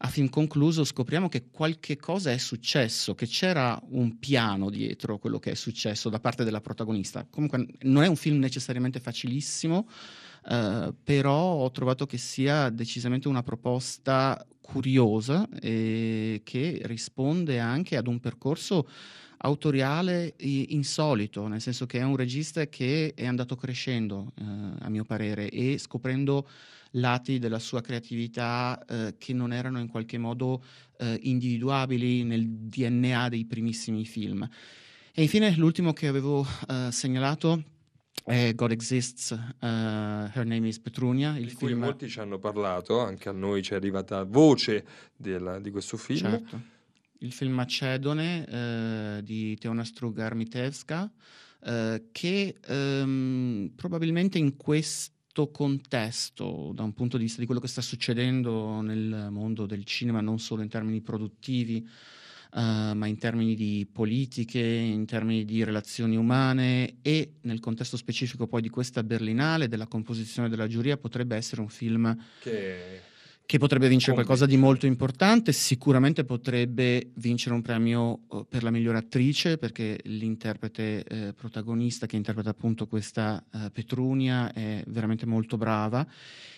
a 0.00 0.08
film 0.08 0.28
concluso 0.28 0.84
scopriamo 0.84 1.28
che 1.28 1.46
qualche 1.50 1.96
cosa 1.96 2.30
è 2.30 2.38
successo, 2.38 3.16
che 3.16 3.26
c'era 3.26 3.80
un 3.90 4.18
piano 4.20 4.70
dietro 4.70 5.18
quello 5.18 5.40
che 5.40 5.50
è 5.50 5.54
successo 5.54 6.08
da 6.08 6.20
parte 6.20 6.44
della 6.44 6.60
protagonista. 6.60 7.26
Comunque 7.28 7.66
non 7.80 8.04
è 8.04 8.06
un 8.06 8.14
film 8.14 8.38
necessariamente 8.38 9.00
facilissimo, 9.00 9.88
eh, 10.48 10.94
però 11.02 11.54
ho 11.54 11.70
trovato 11.72 12.06
che 12.06 12.16
sia 12.16 12.68
decisamente 12.70 13.26
una 13.26 13.42
proposta 13.42 14.46
curiosa 14.60 15.48
e 15.60 16.42
che 16.44 16.80
risponde 16.84 17.58
anche 17.58 17.96
ad 17.96 18.06
un 18.06 18.20
percorso 18.20 18.86
autoriale 19.38 20.34
insolito, 20.38 21.46
nel 21.46 21.60
senso 21.60 21.86
che 21.86 21.98
è 21.98 22.02
un 22.02 22.16
regista 22.16 22.66
che 22.66 23.12
è 23.14 23.26
andato 23.26 23.56
crescendo, 23.56 24.32
eh, 24.38 24.44
a 24.80 24.88
mio 24.88 25.04
parere, 25.04 25.48
e 25.50 25.78
scoprendo 25.78 26.48
lati 26.92 27.38
della 27.38 27.58
sua 27.58 27.80
creatività 27.80 28.82
eh, 28.86 29.14
che 29.18 29.32
non 29.32 29.52
erano 29.52 29.78
in 29.78 29.88
qualche 29.88 30.18
modo 30.18 30.62
eh, 30.98 31.18
individuabili 31.22 32.24
nel 32.24 32.46
DNA 32.46 33.28
dei 33.28 33.44
primissimi 33.44 34.04
film. 34.04 34.48
E 35.12 35.22
infine 35.22 35.54
l'ultimo 35.56 35.92
che 35.92 36.06
avevo 36.06 36.46
eh, 36.68 36.88
segnalato 36.90 37.62
è 38.24 38.54
God 38.54 38.70
Exists, 38.72 39.32
eh, 39.32 39.66
Her 39.66 40.44
Name 40.44 40.68
is 40.68 40.78
Petrunia, 40.78 41.36
il 41.36 41.46
Di 41.48 41.54
cui 41.54 41.68
film... 41.68 41.80
molti 41.80 42.08
ci 42.08 42.20
hanno 42.20 42.38
parlato, 42.38 43.00
anche 43.00 43.28
a 43.28 43.32
noi 43.32 43.62
ci 43.62 43.72
è 43.72 43.76
arrivata 43.76 44.22
voce 44.24 44.84
della- 45.16 45.58
di 45.58 45.70
questo 45.70 45.96
film. 45.96 46.30
Certo. 46.30 46.76
Il 47.18 47.32
film 47.32 47.52
macedone 47.52 48.46
eh, 48.46 49.22
di 49.24 49.56
Teona 49.58 49.82
Struga 49.82 50.26
Armitevska, 50.26 51.10
eh, 51.64 52.04
che 52.12 52.56
ehm, 52.64 53.72
probabilmente 53.74 54.38
in 54.38 54.56
questo 54.56 55.50
contesto, 55.50 56.70
da 56.74 56.84
un 56.84 56.94
punto 56.94 57.16
di 57.16 57.24
vista 57.24 57.40
di 57.40 57.46
quello 57.46 57.60
che 57.60 57.66
sta 57.66 57.80
succedendo 57.80 58.80
nel 58.82 59.28
mondo 59.30 59.66
del 59.66 59.84
cinema, 59.84 60.20
non 60.20 60.38
solo 60.38 60.62
in 60.62 60.68
termini 60.68 61.00
produttivi, 61.00 61.78
eh, 62.54 62.92
ma 62.94 63.06
in 63.06 63.18
termini 63.18 63.56
di 63.56 63.84
politiche, 63.92 64.60
in 64.60 65.04
termini 65.04 65.44
di 65.44 65.64
relazioni 65.64 66.16
umane 66.16 66.98
e 67.02 67.34
nel 67.42 67.58
contesto 67.58 67.96
specifico 67.96 68.46
poi 68.46 68.62
di 68.62 68.70
questa 68.70 69.02
Berlinale, 69.02 69.66
della 69.66 69.88
composizione 69.88 70.48
della 70.48 70.68
giuria, 70.68 70.96
potrebbe 70.96 71.34
essere 71.34 71.62
un 71.62 71.68
film 71.68 72.16
Che 72.40 73.07
che 73.48 73.56
potrebbe 73.56 73.88
vincere 73.88 74.12
qualcosa 74.12 74.44
di 74.44 74.58
molto 74.58 74.84
importante, 74.84 75.52
sicuramente 75.52 76.24
potrebbe 76.24 77.12
vincere 77.14 77.54
un 77.54 77.62
premio 77.62 78.20
eh, 78.30 78.44
per 78.46 78.62
la 78.62 78.70
migliore 78.70 78.98
attrice 78.98 79.56
perché 79.56 79.98
l'interprete 80.02 81.02
eh, 81.02 81.32
protagonista 81.32 82.04
che 82.04 82.16
interpreta 82.16 82.50
appunto 82.50 82.86
questa 82.86 83.42
eh, 83.50 83.70
Petrunia 83.70 84.52
è 84.52 84.84
veramente 84.88 85.24
molto 85.24 85.56
brava. 85.56 86.06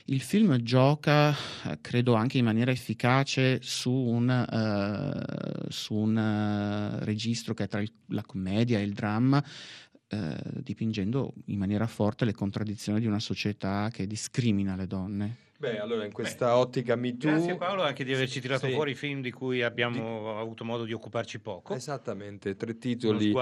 Il 0.06 0.20
film 0.20 0.56
gioca, 0.62 1.30
eh, 1.30 1.78
credo 1.80 2.14
anche 2.14 2.38
in 2.38 2.44
maniera 2.44 2.72
efficace, 2.72 3.60
su 3.62 3.92
un, 3.92 4.28
eh, 4.28 5.66
su 5.70 5.94
un 5.94 6.98
registro 7.02 7.54
che 7.54 7.64
è 7.64 7.68
tra 7.68 7.80
il- 7.80 7.92
la 8.08 8.24
commedia 8.24 8.80
e 8.80 8.82
il 8.82 8.94
dramma, 8.94 9.40
eh, 10.12 10.36
dipingendo 10.60 11.32
in 11.46 11.58
maniera 11.58 11.86
forte 11.86 12.24
le 12.24 12.32
contraddizioni 12.34 12.98
di 12.98 13.06
una 13.06 13.20
società 13.20 13.88
che 13.92 14.06
discrimina 14.06 14.74
le 14.74 14.86
donne. 14.86 15.36
Beh, 15.60 15.78
allora 15.78 16.06
in 16.06 16.12
questa 16.12 16.56
ottica 16.56 16.96
Me 16.96 17.16
Too... 17.18 17.30
Grazie 17.30 17.54
Paolo 17.56 17.82
anche 17.82 18.02
di 18.02 18.14
averci 18.14 18.40
tirato 18.40 18.66
Sì. 18.66 18.72
fuori 18.72 18.94
film 18.94 19.20
di 19.20 19.30
cui 19.30 19.62
abbiamo 19.62 20.38
avuto 20.40 20.64
modo 20.64 20.84
di 20.84 20.92
occuparci 20.94 21.38
poco. 21.38 21.74
Esattamente, 21.74 22.56
tre 22.56 22.78
titoli 22.78 23.32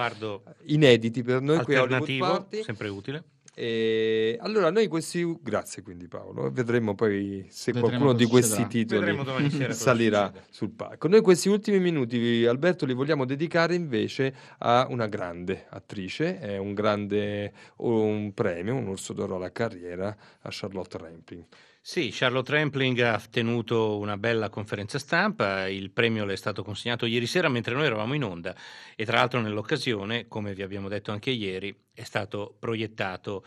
inediti 0.64 1.22
per 1.22 1.40
noi 1.40 1.62
qui 1.62 1.76
a 1.76 1.82
Hollywood 1.82 2.18
Party. 2.18 2.62
sempre 2.64 2.88
utile. 2.88 3.22
E 3.60 4.38
allora 4.40 4.70
noi 4.70 4.86
questi 4.86 5.36
grazie 5.42 5.82
quindi 5.82 6.06
Paolo. 6.06 6.48
Vedremo 6.52 6.94
poi 6.94 7.44
se 7.50 7.72
Vedremo 7.72 7.88
qualcuno 7.88 8.12
di 8.16 8.24
questi 8.26 8.68
titoli 8.68 9.18
salirà 9.74 10.32
sul 10.48 10.70
palco. 10.70 11.08
Noi 11.08 11.22
questi 11.22 11.48
ultimi 11.48 11.80
minuti 11.80 12.46
Alberto 12.46 12.86
li 12.86 12.92
vogliamo 12.92 13.24
dedicare 13.24 13.74
invece 13.74 14.32
a 14.58 14.86
una 14.88 15.08
grande 15.08 15.66
attrice. 15.70 16.38
È 16.38 16.56
un 16.56 16.72
grande 16.72 17.52
un 17.78 18.32
premio 18.32 18.76
un 18.76 18.86
orso 18.86 19.12
d'oro 19.12 19.34
alla 19.34 19.50
carriera 19.50 20.16
a 20.42 20.48
Charlotte 20.52 20.96
Rampling 20.96 21.44
Sì, 21.90 22.10
Charlotte 22.12 22.52
Rampling 22.52 23.00
ha 23.00 23.18
tenuto 23.30 23.96
una 23.96 24.18
bella 24.18 24.50
conferenza 24.50 24.98
stampa, 24.98 25.68
il 25.68 25.90
premio 25.90 26.26
le 26.26 26.34
è 26.34 26.36
stato 26.36 26.62
consegnato 26.62 27.06
ieri 27.06 27.24
sera 27.24 27.48
mentre 27.48 27.72
noi 27.74 27.86
eravamo 27.86 28.12
in 28.12 28.24
onda 28.24 28.54
e 28.94 29.06
tra 29.06 29.16
l'altro 29.16 29.40
nell'occasione, 29.40 30.28
come 30.28 30.52
vi 30.52 30.60
abbiamo 30.60 30.88
detto 30.88 31.12
anche 31.12 31.30
ieri, 31.30 31.74
è 31.94 32.02
stato 32.02 32.54
proiettato 32.58 33.42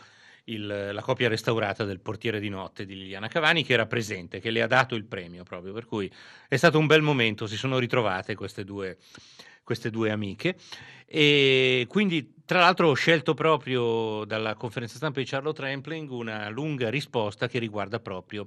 il- 0.46 0.90
la 0.92 1.02
copia 1.02 1.28
restaurata 1.28 1.84
del 1.84 2.00
Portiere 2.00 2.40
di 2.40 2.48
notte 2.48 2.84
di 2.84 2.96
Liliana 2.96 3.28
Cavani 3.28 3.62
che 3.62 3.74
era 3.74 3.86
presente, 3.86 4.40
che 4.40 4.50
le 4.50 4.62
ha 4.62 4.66
dato 4.66 4.96
il 4.96 5.04
premio 5.04 5.44
proprio, 5.44 5.72
per 5.72 5.84
cui 5.84 6.12
è 6.48 6.56
stato 6.56 6.80
un 6.80 6.86
bel 6.88 7.00
momento, 7.00 7.46
si 7.46 7.56
sono 7.56 7.78
ritrovate 7.78 8.34
queste 8.34 8.64
due, 8.64 8.98
queste 9.62 9.90
due 9.90 10.10
amiche 10.10 10.56
e 11.06 11.86
quindi 11.88 12.34
tra 12.44 12.60
l'altro 12.60 12.88
ho 12.88 12.94
scelto 12.94 13.34
proprio 13.34 14.24
dalla 14.24 14.54
conferenza 14.54 14.96
stampa 14.96 15.20
di 15.20 15.26
Charlotte 15.26 15.62
Rampling 15.62 16.10
una 16.10 16.48
lunga 16.48 16.90
risposta 16.90 17.48
che 17.48 17.58
riguarda 17.58 18.00
proprio 18.00 18.46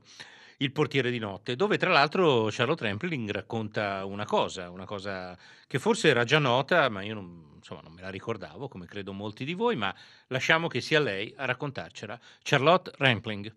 il 0.58 0.72
portiere 0.72 1.12
di 1.12 1.20
notte, 1.20 1.56
dove 1.56 1.78
tra 1.78 1.92
l'altro 1.92 2.48
Charlotte 2.50 2.86
Rampling 2.86 3.30
racconta 3.32 4.06
una 4.06 4.26
cosa, 4.26 4.70
una 4.70 4.86
cosa 4.86 5.38
che 5.68 5.80
forse 5.80 6.08
era 6.08 6.24
già 6.24 6.40
nota, 6.40 6.88
ma 6.88 7.02
io 7.02 7.14
non, 7.14 7.52
insomma, 7.56 7.82
non 7.84 7.92
me 7.92 8.02
la 8.02 8.10
ricordavo, 8.10 8.70
come 8.70 8.86
credo 8.86 9.12
molti 9.12 9.44
di 9.44 9.54
voi, 9.54 9.76
ma 9.76 9.94
lasciamo 10.28 10.68
che 10.68 10.80
sia 10.80 11.02
lei 11.02 11.34
a 11.36 11.46
raccontarcela. 11.46 12.18
Charlotte 12.42 12.92
Rampling. 12.98 13.54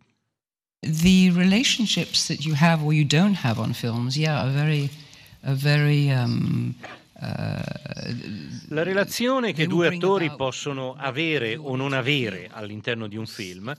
the 0.81 1.31
relationships 1.31 2.29
that 2.29 2.45
you 2.45 2.55
have 2.55 2.85
or 2.85 2.93
you 2.93 3.05
don't 3.05 3.35
have 3.35 3.59
on 3.59 3.73
films, 3.73 4.17
yeah, 4.17 4.43
are 4.43 4.51
very, 4.51 4.91
are 5.45 5.55
very. 5.55 6.11
Um, 6.11 6.75
La 7.21 8.85
relazione 8.85 9.53
che 9.53 9.67
due 9.67 9.89
attori 9.89 10.31
possono 10.37 10.95
avere 10.97 11.57
o 11.57 11.75
non 11.75 11.93
avere 11.93 12.49
all'interno 12.53 13.09
di 13.09 13.17
un 13.17 13.27
film 13.27 13.75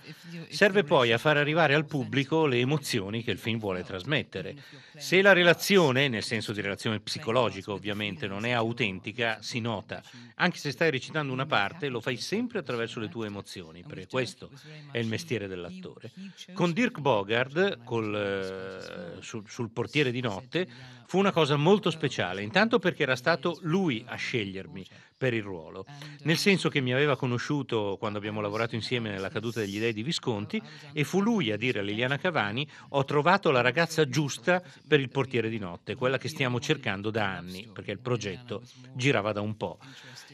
serve 0.50 0.84
poi 0.84 1.14
a 1.14 1.18
far 1.18 1.38
arrivare 1.38 1.74
al 1.74 1.86
pubblico 1.86 2.46
le 2.46 2.60
emozioni 2.60 3.24
che 3.24 3.32
il 3.32 3.38
film 3.38 3.58
vuole 3.58 3.86
trasmettere. 3.86 4.58
Se 4.98 5.22
la 5.22 5.32
relazione, 5.32 6.10
nel 6.10 6.24
senso 6.24 6.52
di 6.52 6.60
relazione 6.60 7.00
psicologica 7.00 7.72
ovviamente, 7.72 8.28
non 8.28 8.44
è 8.44 8.52
autentica, 8.52 9.38
si 9.42 9.62
nota. 9.62 10.04
Anche 10.36 10.58
se 10.58 10.72
stai 10.72 10.92
recitando 10.92 11.32
una 11.32 11.46
parte, 11.46 11.88
lo 11.88 12.02
fai 12.02 12.18
sempre 12.18 12.60
attraverso 12.60 13.00
le 13.00 13.08
tue 13.08 13.28
emozioni, 13.28 13.84
perché 13.88 14.08
questo 14.08 14.50
è 14.92 14.98
il 14.98 15.08
mestiere 15.08 15.48
dell'attore. 15.48 16.12
Con 16.52 16.74
Dirk 16.74 17.00
Bogard, 17.00 17.86
col, 17.86 18.14
eh, 18.14 19.22
sul, 19.22 19.44
sul 19.48 19.70
portiere 19.70 20.12
di 20.12 20.20
notte, 20.20 20.68
fu 21.10 21.18
una 21.18 21.32
cosa 21.32 21.56
molto 21.56 21.90
speciale, 21.90 22.44
intanto 22.44 22.78
perché 22.78 23.02
era 23.02 23.16
stato 23.16 23.29
lui 23.62 24.04
a 24.08 24.16
scegliermi 24.16 24.86
per 25.20 25.34
il 25.34 25.44
ruolo, 25.44 25.86
nel 26.22 26.38
senso 26.38 26.70
che 26.70 26.80
mi 26.80 26.94
aveva 26.94 27.18
conosciuto 27.18 27.98
quando 28.00 28.18
abbiamo 28.18 28.40
lavorato 28.40 28.76
insieme 28.76 29.10
nella 29.10 29.28
caduta 29.28 29.60
degli 29.60 29.78
dei 29.78 29.92
di 29.92 30.02
Visconti 30.02 30.62
e 30.94 31.04
fu 31.04 31.20
lui 31.20 31.52
a 31.52 31.58
dire 31.58 31.80
a 31.80 31.82
Liliana 31.82 32.18
Cavani 32.18 32.66
ho 32.90 33.04
trovato 33.04 33.52
la 33.52 33.60
ragazza 33.60 34.08
giusta 34.08 34.64
per 34.88 35.02
il 35.02 35.10
portiere 35.10 35.50
di 35.50 35.60
notte, 35.60 35.96
quella 35.96 36.18
che 36.18 36.30
stiamo 36.30 36.62
cercando 36.62 37.10
da 37.10 37.36
anni, 37.36 37.68
perché 37.72 37.92
il 37.92 38.00
progetto 38.00 38.64
girava 38.96 39.34
da 39.34 39.42
un 39.42 39.58
po'. 39.58 39.78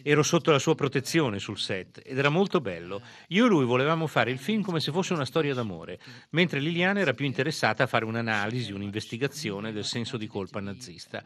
Ero 0.04 0.22
sotto 0.22 0.52
la 0.52 0.60
sua 0.60 0.76
protezione 0.76 1.40
sul 1.40 1.58
set 1.58 2.00
ed 2.06 2.20
era 2.20 2.30
molto 2.30 2.62
bello. 2.62 3.02
Io 3.30 3.48
e 3.48 3.50
lui 3.50 3.66
volevamo 3.66 4.06
fare 4.06 4.30
il 4.30 4.38
film 4.38 4.62
come 4.62 4.80
se 4.80 4.92
fosse 4.92 5.14
una 5.14 5.26
storia 5.26 5.56
d'amore, 5.56 6.00
mentre 6.30 6.60
Liliana 6.60 7.00
era 7.00 7.14
più 7.14 7.26
interessata 7.26 7.84
a 7.84 7.88
fare 7.88 8.06
un'analisi, 8.06 8.72
un'investigazione 8.72 9.72
del 9.72 9.84
senso 9.84 10.18
di 10.18 10.28
colpa 10.28 10.60
nazista. 10.60 11.24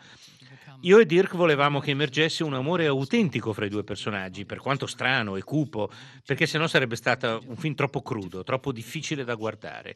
Io 0.83 0.97
e 0.97 1.05
Dirk 1.05 1.35
volevamo 1.35 1.81
che 1.81 1.91
emergesse 1.91 2.41
un 2.43 2.53
amore 2.53 2.85
autentico 2.85 3.51
fra 3.51 3.65
i 3.65 3.69
due 3.69 3.83
personaggi, 3.83 4.45
per 4.45 4.59
quanto 4.59 4.85
strano 4.85 5.35
e 5.35 5.43
cupo, 5.43 5.91
perché 6.25 6.45
sennò 6.45 6.67
sarebbe 6.67 6.95
stato 6.95 7.43
un 7.47 7.57
film 7.57 7.75
troppo 7.75 8.01
crudo, 8.01 8.43
troppo 8.43 8.71
difficile 8.71 9.25
da 9.25 9.35
guardare. 9.35 9.93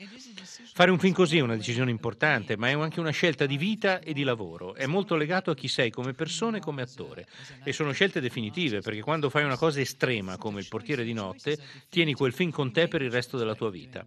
Fare 0.73 0.91
un 0.91 0.99
film 0.99 1.13
così 1.13 1.37
è 1.37 1.41
una 1.41 1.55
decisione 1.55 1.89
importante, 1.89 2.57
ma 2.57 2.67
è 2.67 2.73
anche 2.73 2.99
una 2.99 3.11
scelta 3.11 3.45
di 3.45 3.55
vita 3.55 4.01
e 4.01 4.11
di 4.11 4.23
lavoro. 4.23 4.75
È 4.75 4.85
molto 4.85 5.15
legato 5.15 5.51
a 5.51 5.55
chi 5.55 5.69
sei 5.69 5.89
come 5.89 6.11
persona 6.11 6.57
e 6.57 6.59
come 6.59 6.81
attore. 6.81 7.27
E 7.63 7.71
sono 7.71 7.93
scelte 7.93 8.19
definitive, 8.19 8.81
perché 8.81 8.99
quando 8.99 9.29
fai 9.29 9.45
una 9.45 9.57
cosa 9.57 9.79
estrema 9.79 10.37
come 10.37 10.59
Il 10.59 10.67
portiere 10.67 11.05
di 11.05 11.13
notte, 11.13 11.57
tieni 11.87 12.13
quel 12.13 12.33
film 12.33 12.51
con 12.51 12.73
te 12.73 12.89
per 12.89 13.01
il 13.01 13.11
resto 13.11 13.37
della 13.37 13.55
tua 13.55 13.69
vita. 13.69 14.05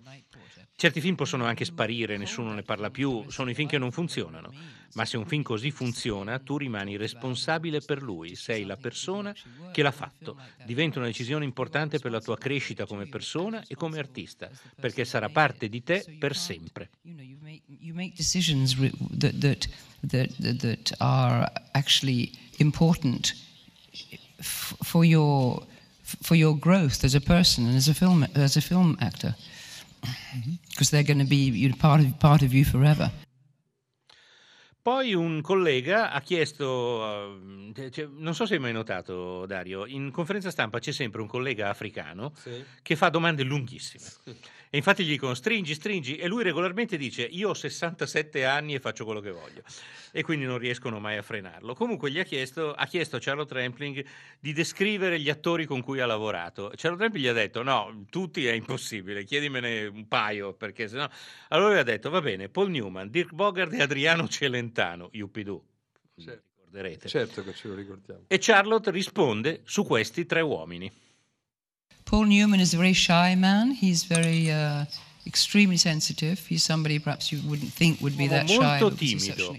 Certi 0.79 1.01
film 1.01 1.15
possono 1.15 1.47
anche 1.47 1.65
sparire, 1.65 2.19
nessuno 2.19 2.53
ne 2.53 2.63
parla 2.63 2.91
più, 2.91 3.25
sono 3.29 3.49
i 3.49 3.55
film 3.55 3.67
che 3.67 3.79
non 3.79 3.93
funzionano. 3.93 4.53
Ma 4.93 5.07
se 5.07 5.17
un 5.17 5.25
film 5.25 5.41
così 5.43 5.71
funziona, 5.71 6.39
tu 6.39 6.59
rimani 6.59 6.99
responsabile 6.99 7.81
per 7.81 8.03
lui, 8.03 8.37
sei 8.37 8.67
la 8.67 8.77
persona 8.77 9.35
che 9.73 9.81
l'ha 9.81 9.91
fatto. 9.91 10.37
Diventa 10.67 10.99
una 10.99 11.07
decisione 11.07 11.47
importante 11.47 11.99
per 11.99 12.11
la 12.11 12.21
tua 12.21 12.37
crescita 12.37 12.85
come 12.85 13.07
persona 13.07 13.65
e 13.67 13.75
come 13.75 13.99
artista, 13.99 14.51
perché 14.79 15.07
sarà 15.07 15.31
parte 15.31 15.71
di 15.71 15.83
te 15.83 16.05
per 16.19 16.37
sempre. 16.37 16.91
you 17.81 17.95
make 17.95 18.13
decisions 18.15 18.77
that, 19.19 19.39
that, 19.39 19.69
that, 20.07 20.59
that, 20.59 20.95
are 20.99 21.51
actually 21.73 22.31
important 22.59 23.35
for 24.43 25.07
your, 25.07 25.67
for 26.03 26.37
your 26.37 26.55
growth 26.59 27.03
as 27.03 27.15
a 27.15 27.21
person 27.21 27.65
and 27.65 27.77
as 27.77 27.89
a 27.89 27.95
film, 27.95 28.29
as 28.35 28.57
a 28.57 28.61
film 28.61 28.95
actor. 29.01 29.35
Because 30.69 30.91
they're 30.91 31.07
going 31.07 31.21
to 31.21 31.29
be 31.29 31.51
you 31.51 31.69
know, 31.69 31.77
part, 31.77 32.01
of, 32.01 32.19
part 32.19 32.43
of 32.43 32.53
you 32.53 32.65
forever. 32.65 33.11
Poi 34.87 35.15
un 35.15 35.41
collega 35.41 36.13
ha 36.13 36.21
chiesto, 36.21 37.41
cioè, 37.91 38.09
non 38.19 38.37
so 38.37 38.47
se 38.47 38.55
hai 38.55 38.61
mai 38.61 38.73
notato 38.73 39.45
Dario, 39.45 39.85
in 39.85 40.13
conferenza 40.13 40.53
stampa 40.53 40.79
c'è 40.79 40.93
sempre 40.93 41.21
un 41.21 41.27
collega 41.27 41.71
africano 41.71 42.33
che 42.83 42.95
fa 42.95 43.09
domande 43.09 43.43
lunghissime. 43.43 44.05
E 44.77 44.81
infatti 44.81 45.05
gli 45.05 45.13
dicono 45.13 45.33
stringi, 45.33 45.73
stringi, 45.73 46.17
e 46.17 46.27
lui 46.27 46.43
regolarmente 46.43 46.99
dice 46.99 47.23
io 47.23 47.49
ho 47.49 47.55
67 47.55 48.45
anni 48.45 48.75
e 48.75 48.79
faccio 48.79 49.07
quello 49.07 49.21
che 49.21 49.31
voglio. 49.31 49.63
E 50.13 50.23
quindi 50.23 50.45
non 50.45 50.59
riescono 50.59 51.01
mai 51.01 51.17
a 51.17 51.23
frenarlo. 51.23 51.73
Comunque 51.73 52.11
gli 52.11 52.19
ha 52.19 52.25
chiesto, 52.25 52.75
ha 52.75 52.85
chiesto 52.85 53.17
a 53.17 53.19
Charlotte 53.19 53.55
Rampling 53.55 54.05
di 54.39 54.53
descrivere 54.53 55.19
gli 55.19 55.31
attori 55.31 55.65
con 55.65 55.81
cui 55.81 56.01
ha 56.01 56.05
lavorato. 56.05 56.71
Charlotte 56.77 57.05
Rampling 57.05 57.25
gli 57.25 57.29
ha 57.31 57.33
detto 57.33 57.63
no, 57.63 58.05
tutti 58.11 58.47
è 58.47 58.53
impossibile, 58.53 59.25
chiedimene 59.25 59.87
un 59.87 60.07
paio, 60.09 60.53
perché 60.53 60.89
sennò... 60.89 61.09
Allora 61.49 61.71
lui 61.71 61.79
ha 61.79 61.83
detto 61.83 62.11
va 62.11 62.21
bene, 62.21 62.51
Paul 62.51 62.69
Newman, 62.69 63.09
Dirk 63.09 63.33
Bogard 63.33 63.73
e 63.73 63.81
Adriano 63.81 64.29
Celentano, 64.29 65.09
Yuppidoo, 65.11 65.65
ricorderete. 66.17 67.09
certo 67.09 67.43
che 67.43 67.55
ce 67.55 67.69
lo 67.69 67.75
ricordiamo 67.75 68.25
E 68.27 68.37
Charlotte 68.39 68.91
risponde 68.91 69.63
su 69.65 69.87
questi 69.87 70.27
tre 70.27 70.43
uomini. 70.43 70.93
Paul 72.07 72.27
Newman 72.27 72.61
is 72.61 72.73
a 72.73 72.77
very 72.77 72.93
shy 72.93 73.35
man. 73.35 73.73
He's 73.73 74.05
very 74.05 74.49
uh, 74.49 74.85
extremely 75.27 75.77
sensitive. 75.77 76.41
He's 76.49 76.63
somebody 76.63 76.99
perhaps 76.99 77.33
you 77.33 77.43
wouldn't 77.45 77.73
think 77.73 78.01
would 78.01 78.17
be 78.17 78.29
that 78.29 78.49
shy. 78.49 78.57
molto 78.57 78.93
timido. 78.95 79.59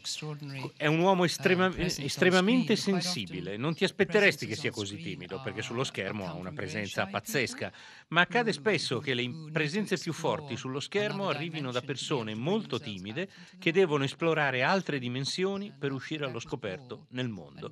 È 0.76 0.88
un 0.88 1.00
uomo 1.00 1.26
estrema- 1.26 1.70
presence 1.70 2.00
on 2.00 2.06
estremamente 2.06 2.76
sensibile. 2.76 3.58
Non 3.58 3.76
ti 3.76 3.84
aspetteresti 3.84 4.48
che 4.48 4.56
sia 4.56 4.72
così 4.72 4.98
timido, 4.98 5.42
perché 5.42 5.62
sullo 5.62 5.84
schermo 5.84 6.28
ha 6.28 6.34
una 6.34 6.52
presenza 6.52 7.06
pazzesca. 7.06 7.72
Ma 8.10 8.22
accade 8.22 8.54
spesso 8.54 9.00
che 9.00 9.14
le 9.14 9.50
presenze 9.52 9.98
più 9.98 10.14
forti 10.14 10.56
sullo 10.56 10.80
schermo 10.80 11.28
arrivino 11.30 11.72
da 11.72 11.82
persone 11.82 12.34
molto 12.34 12.80
timide 12.80 13.30
che 13.60 13.72
devono 13.72 14.04
esplorare 14.06 14.64
altre 14.64 15.00
dimensioni 15.00 15.74
per 15.78 15.92
uscire 15.92 16.26
allo 16.26 16.40
scoperto 16.40 17.08
nel 17.10 17.28
mondo. 17.28 17.72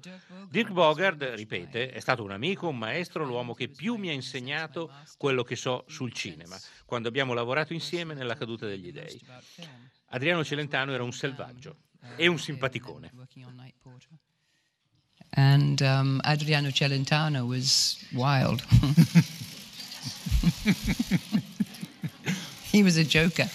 Dirk 0.50 0.72
Bogard, 0.72 1.24
ripete, 1.36 1.91
è 1.91 2.00
stato 2.00 2.24
un 2.24 2.32
amico, 2.32 2.68
un 2.68 2.78
maestro, 2.78 3.24
l'uomo 3.24 3.54
che 3.54 3.70
più 3.70 3.96
mi 3.96 4.10
ha 4.10 4.14
insegnato 4.14 4.91
quello 5.18 5.43
che 5.43 5.56
so 5.56 5.86
sul 5.88 6.12
cinema, 6.12 6.60
quando 6.86 7.08
abbiamo 7.08 7.34
lavorato 7.34 7.74
insieme 7.74 8.14
nella 8.14 8.36
caduta 8.36 8.68
degli 8.68 8.92
dei. 8.92 9.20
Adriano 10.10 10.44
Celentano 10.44 10.94
era 10.94 11.04
un 11.04 11.12
selvaggio 11.12 11.78
e 12.16 12.28
un 12.28 12.38
simpaticone. 12.38 13.12
And 15.38 15.82
um, 15.82 16.22
Adriano 16.24 16.70
Celentano 16.70 17.46
was 17.46 17.98
wild. 18.14 18.62
he 22.72 22.84
was 22.84 22.96
a 22.98 23.04
joker. 23.04 23.50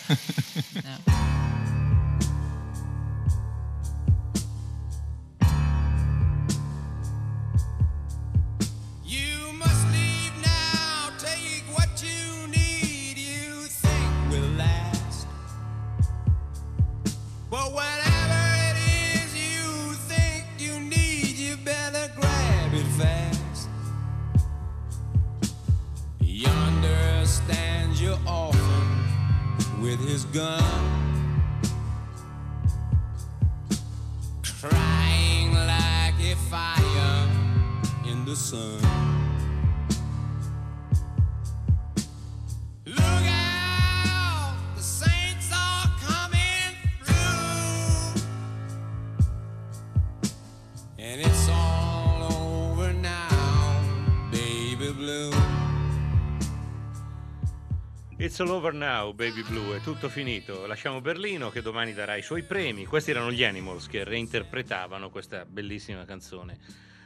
It's 58.41 58.49
all 58.49 58.57
over 58.57 58.73
now, 58.73 59.13
Baby 59.13 59.43
Blue, 59.43 59.77
è 59.77 59.81
tutto 59.83 60.09
finito. 60.09 60.65
Lasciamo 60.65 61.03
Berlino 61.03 61.51
che 61.51 61.61
domani 61.61 61.93
darà 61.93 62.17
i 62.17 62.23
suoi 62.23 62.43
premi. 62.43 62.87
Questi 62.87 63.11
erano 63.11 63.31
gli 63.31 63.45
Animals 63.45 63.87
che 63.87 64.03
reinterpretavano 64.03 65.11
questa 65.11 65.45
bellissima 65.45 66.07
canzone 66.07 66.57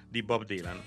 di 0.09 0.23
Bob 0.23 0.45
Dylan. 0.45 0.81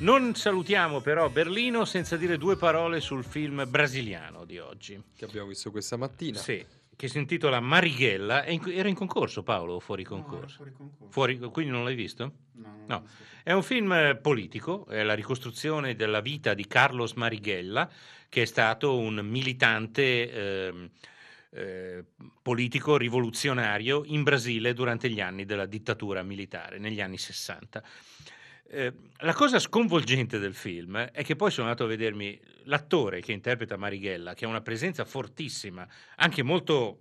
Non 0.00 0.34
salutiamo 0.34 1.00
però 1.00 1.30
Berlino 1.30 1.86
senza 1.86 2.18
dire 2.18 2.36
due 2.36 2.56
parole 2.56 3.00
sul 3.00 3.24
film 3.24 3.64
brasiliano 3.66 4.44
di 4.44 4.58
oggi. 4.58 5.02
Che 5.16 5.24
abbiamo 5.24 5.48
visto 5.48 5.70
questa 5.70 5.96
mattina. 5.96 6.38
Sì, 6.38 6.62
che 6.98 7.06
si 7.06 7.18
intitola 7.18 7.60
Marighella. 7.60 8.44
In- 8.48 8.60
Era 8.66 8.88
in 8.88 8.96
concorso 8.96 9.44
Paolo 9.44 9.74
o 9.74 9.78
fuori 9.80 10.02
concorso? 10.02 10.66
Fuori, 11.10 11.38
quindi 11.38 11.70
non 11.70 11.84
l'hai 11.84 11.94
visto? 11.94 12.32
No. 12.86 13.04
È 13.44 13.52
un 13.52 13.62
film 13.62 13.92
eh, 13.92 14.16
politico, 14.16 14.84
è 14.88 15.04
la 15.04 15.14
ricostruzione 15.14 15.94
della 15.94 16.20
vita 16.20 16.54
di 16.54 16.66
Carlos 16.66 17.12
Marighella, 17.12 17.88
che 18.28 18.42
è 18.42 18.44
stato 18.46 18.98
un 18.98 19.14
militante 19.22 20.66
ehm, 20.66 20.90
eh, 21.50 22.04
politico 22.42 22.96
rivoluzionario 22.96 24.02
in 24.04 24.24
Brasile 24.24 24.74
durante 24.74 25.08
gli 25.08 25.20
anni 25.20 25.44
della 25.44 25.66
dittatura 25.66 26.24
militare, 26.24 26.78
negli 26.78 27.00
anni 27.00 27.16
60. 27.16 27.80
Eh, 28.70 28.92
la 29.20 29.32
cosa 29.32 29.58
sconvolgente 29.58 30.38
del 30.38 30.54
film 30.54 30.98
è 30.98 31.24
che 31.24 31.36
poi 31.36 31.50
sono 31.50 31.68
andato 31.68 31.84
a 31.84 31.88
vedermi 31.88 32.38
l'attore 32.64 33.22
che 33.22 33.32
interpreta 33.32 33.78
Marighella, 33.78 34.34
che 34.34 34.44
ha 34.44 34.48
una 34.48 34.60
presenza 34.60 35.06
fortissima, 35.06 35.88
anche 36.16 36.42
molto 36.42 36.98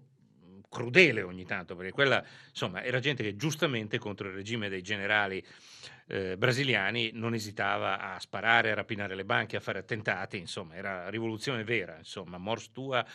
crudele 0.70 1.24
ogni 1.24 1.46
tanto, 1.46 1.76
perché 1.76 1.92
quella 1.92 2.24
insomma 2.50 2.84
era 2.84 3.00
gente 3.00 3.22
che 3.22 3.36
giustamente 3.36 3.98
contro 3.98 4.30
il 4.30 4.36
regime 4.36 4.70
dei 4.70 4.82
generali 4.82 5.46
eh, 6.08 6.38
brasiliani 6.38 7.12
non 7.14 7.34
esitava 7.34 8.14
a 8.14 8.20
sparare, 8.20 8.72
a 8.72 8.76
rapinare 8.76 9.14
le 9.14 9.26
banche, 9.26 9.58
a 9.58 9.62
fare 9.62 9.80
attentati, 9.80 10.38
insomma 10.38 10.76
era 10.76 11.10
rivoluzione 11.10 11.66
vera, 11.66 11.98
insomma, 11.98 12.38
mors 12.38 12.72
tua, 12.72 13.06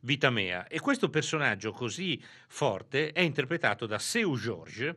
vita 0.00 0.30
mea. 0.30 0.66
E 0.66 0.80
questo 0.80 1.10
personaggio 1.10 1.70
così 1.70 2.20
forte 2.48 3.12
è 3.12 3.20
interpretato 3.20 3.86
da 3.86 4.00
Seu 4.00 4.36
Jorge, 4.36 4.96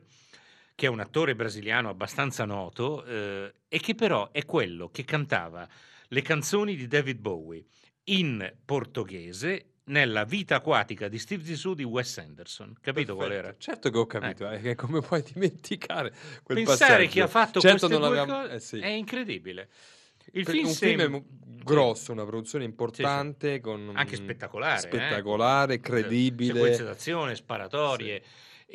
che 0.74 0.86
è 0.86 0.88
un 0.88 1.00
attore 1.00 1.34
brasiliano 1.36 1.88
abbastanza 1.88 2.44
noto 2.44 3.04
eh, 3.04 3.52
e 3.68 3.78
che 3.80 3.94
però 3.94 4.30
è 4.32 4.44
quello 4.44 4.88
che 4.90 5.04
cantava 5.04 5.68
le 6.08 6.22
canzoni 6.22 6.74
di 6.76 6.86
David 6.86 7.18
Bowie 7.18 7.64
in 8.04 8.52
portoghese 8.64 9.66
nella 9.86 10.24
vita 10.24 10.56
acquatica 10.56 11.08
di 11.08 11.18
Steve 11.18 11.44
Zissou 11.44 11.74
di 11.74 11.84
Wes 11.84 12.16
Anderson. 12.18 12.74
Capito 12.80 13.14
qual 13.14 13.28
Perfetto. 13.28 13.48
era? 13.48 13.58
Certo 13.58 13.90
che 13.90 13.98
ho 13.98 14.06
capito, 14.06 14.50
eh, 14.50 14.60
che 14.60 14.74
come 14.74 15.00
puoi 15.00 15.22
dimenticare 15.22 16.12
quel 16.42 16.58
Pensare 16.64 16.92
passaggio? 16.92 17.10
chi 17.10 17.20
ha 17.20 17.26
fatto 17.26 17.60
certo 17.60 17.86
queste 17.86 17.98
due 17.98 17.98
l'avevamo- 18.16 18.42
cose 18.42 18.54
eh 18.54 18.60
sì. 18.60 18.78
è 18.78 18.88
incredibile. 18.88 19.68
Il 20.32 20.46
film 20.46 20.66
un 20.66 20.72
sem- 20.72 20.98
film 20.98 21.24
grosso, 21.62 22.12
una 22.12 22.24
produzione 22.24 22.64
importante, 22.64 23.60
con 23.60 23.92
Anche 23.94 24.18
mm, 24.18 24.24
spettacolare, 24.24 24.76
eh? 24.76 24.80
spettacolare, 24.80 25.80
credibile. 25.80 26.54
sequenze 26.54 26.84
d'azione, 26.84 27.34
sparatorie. 27.36 28.22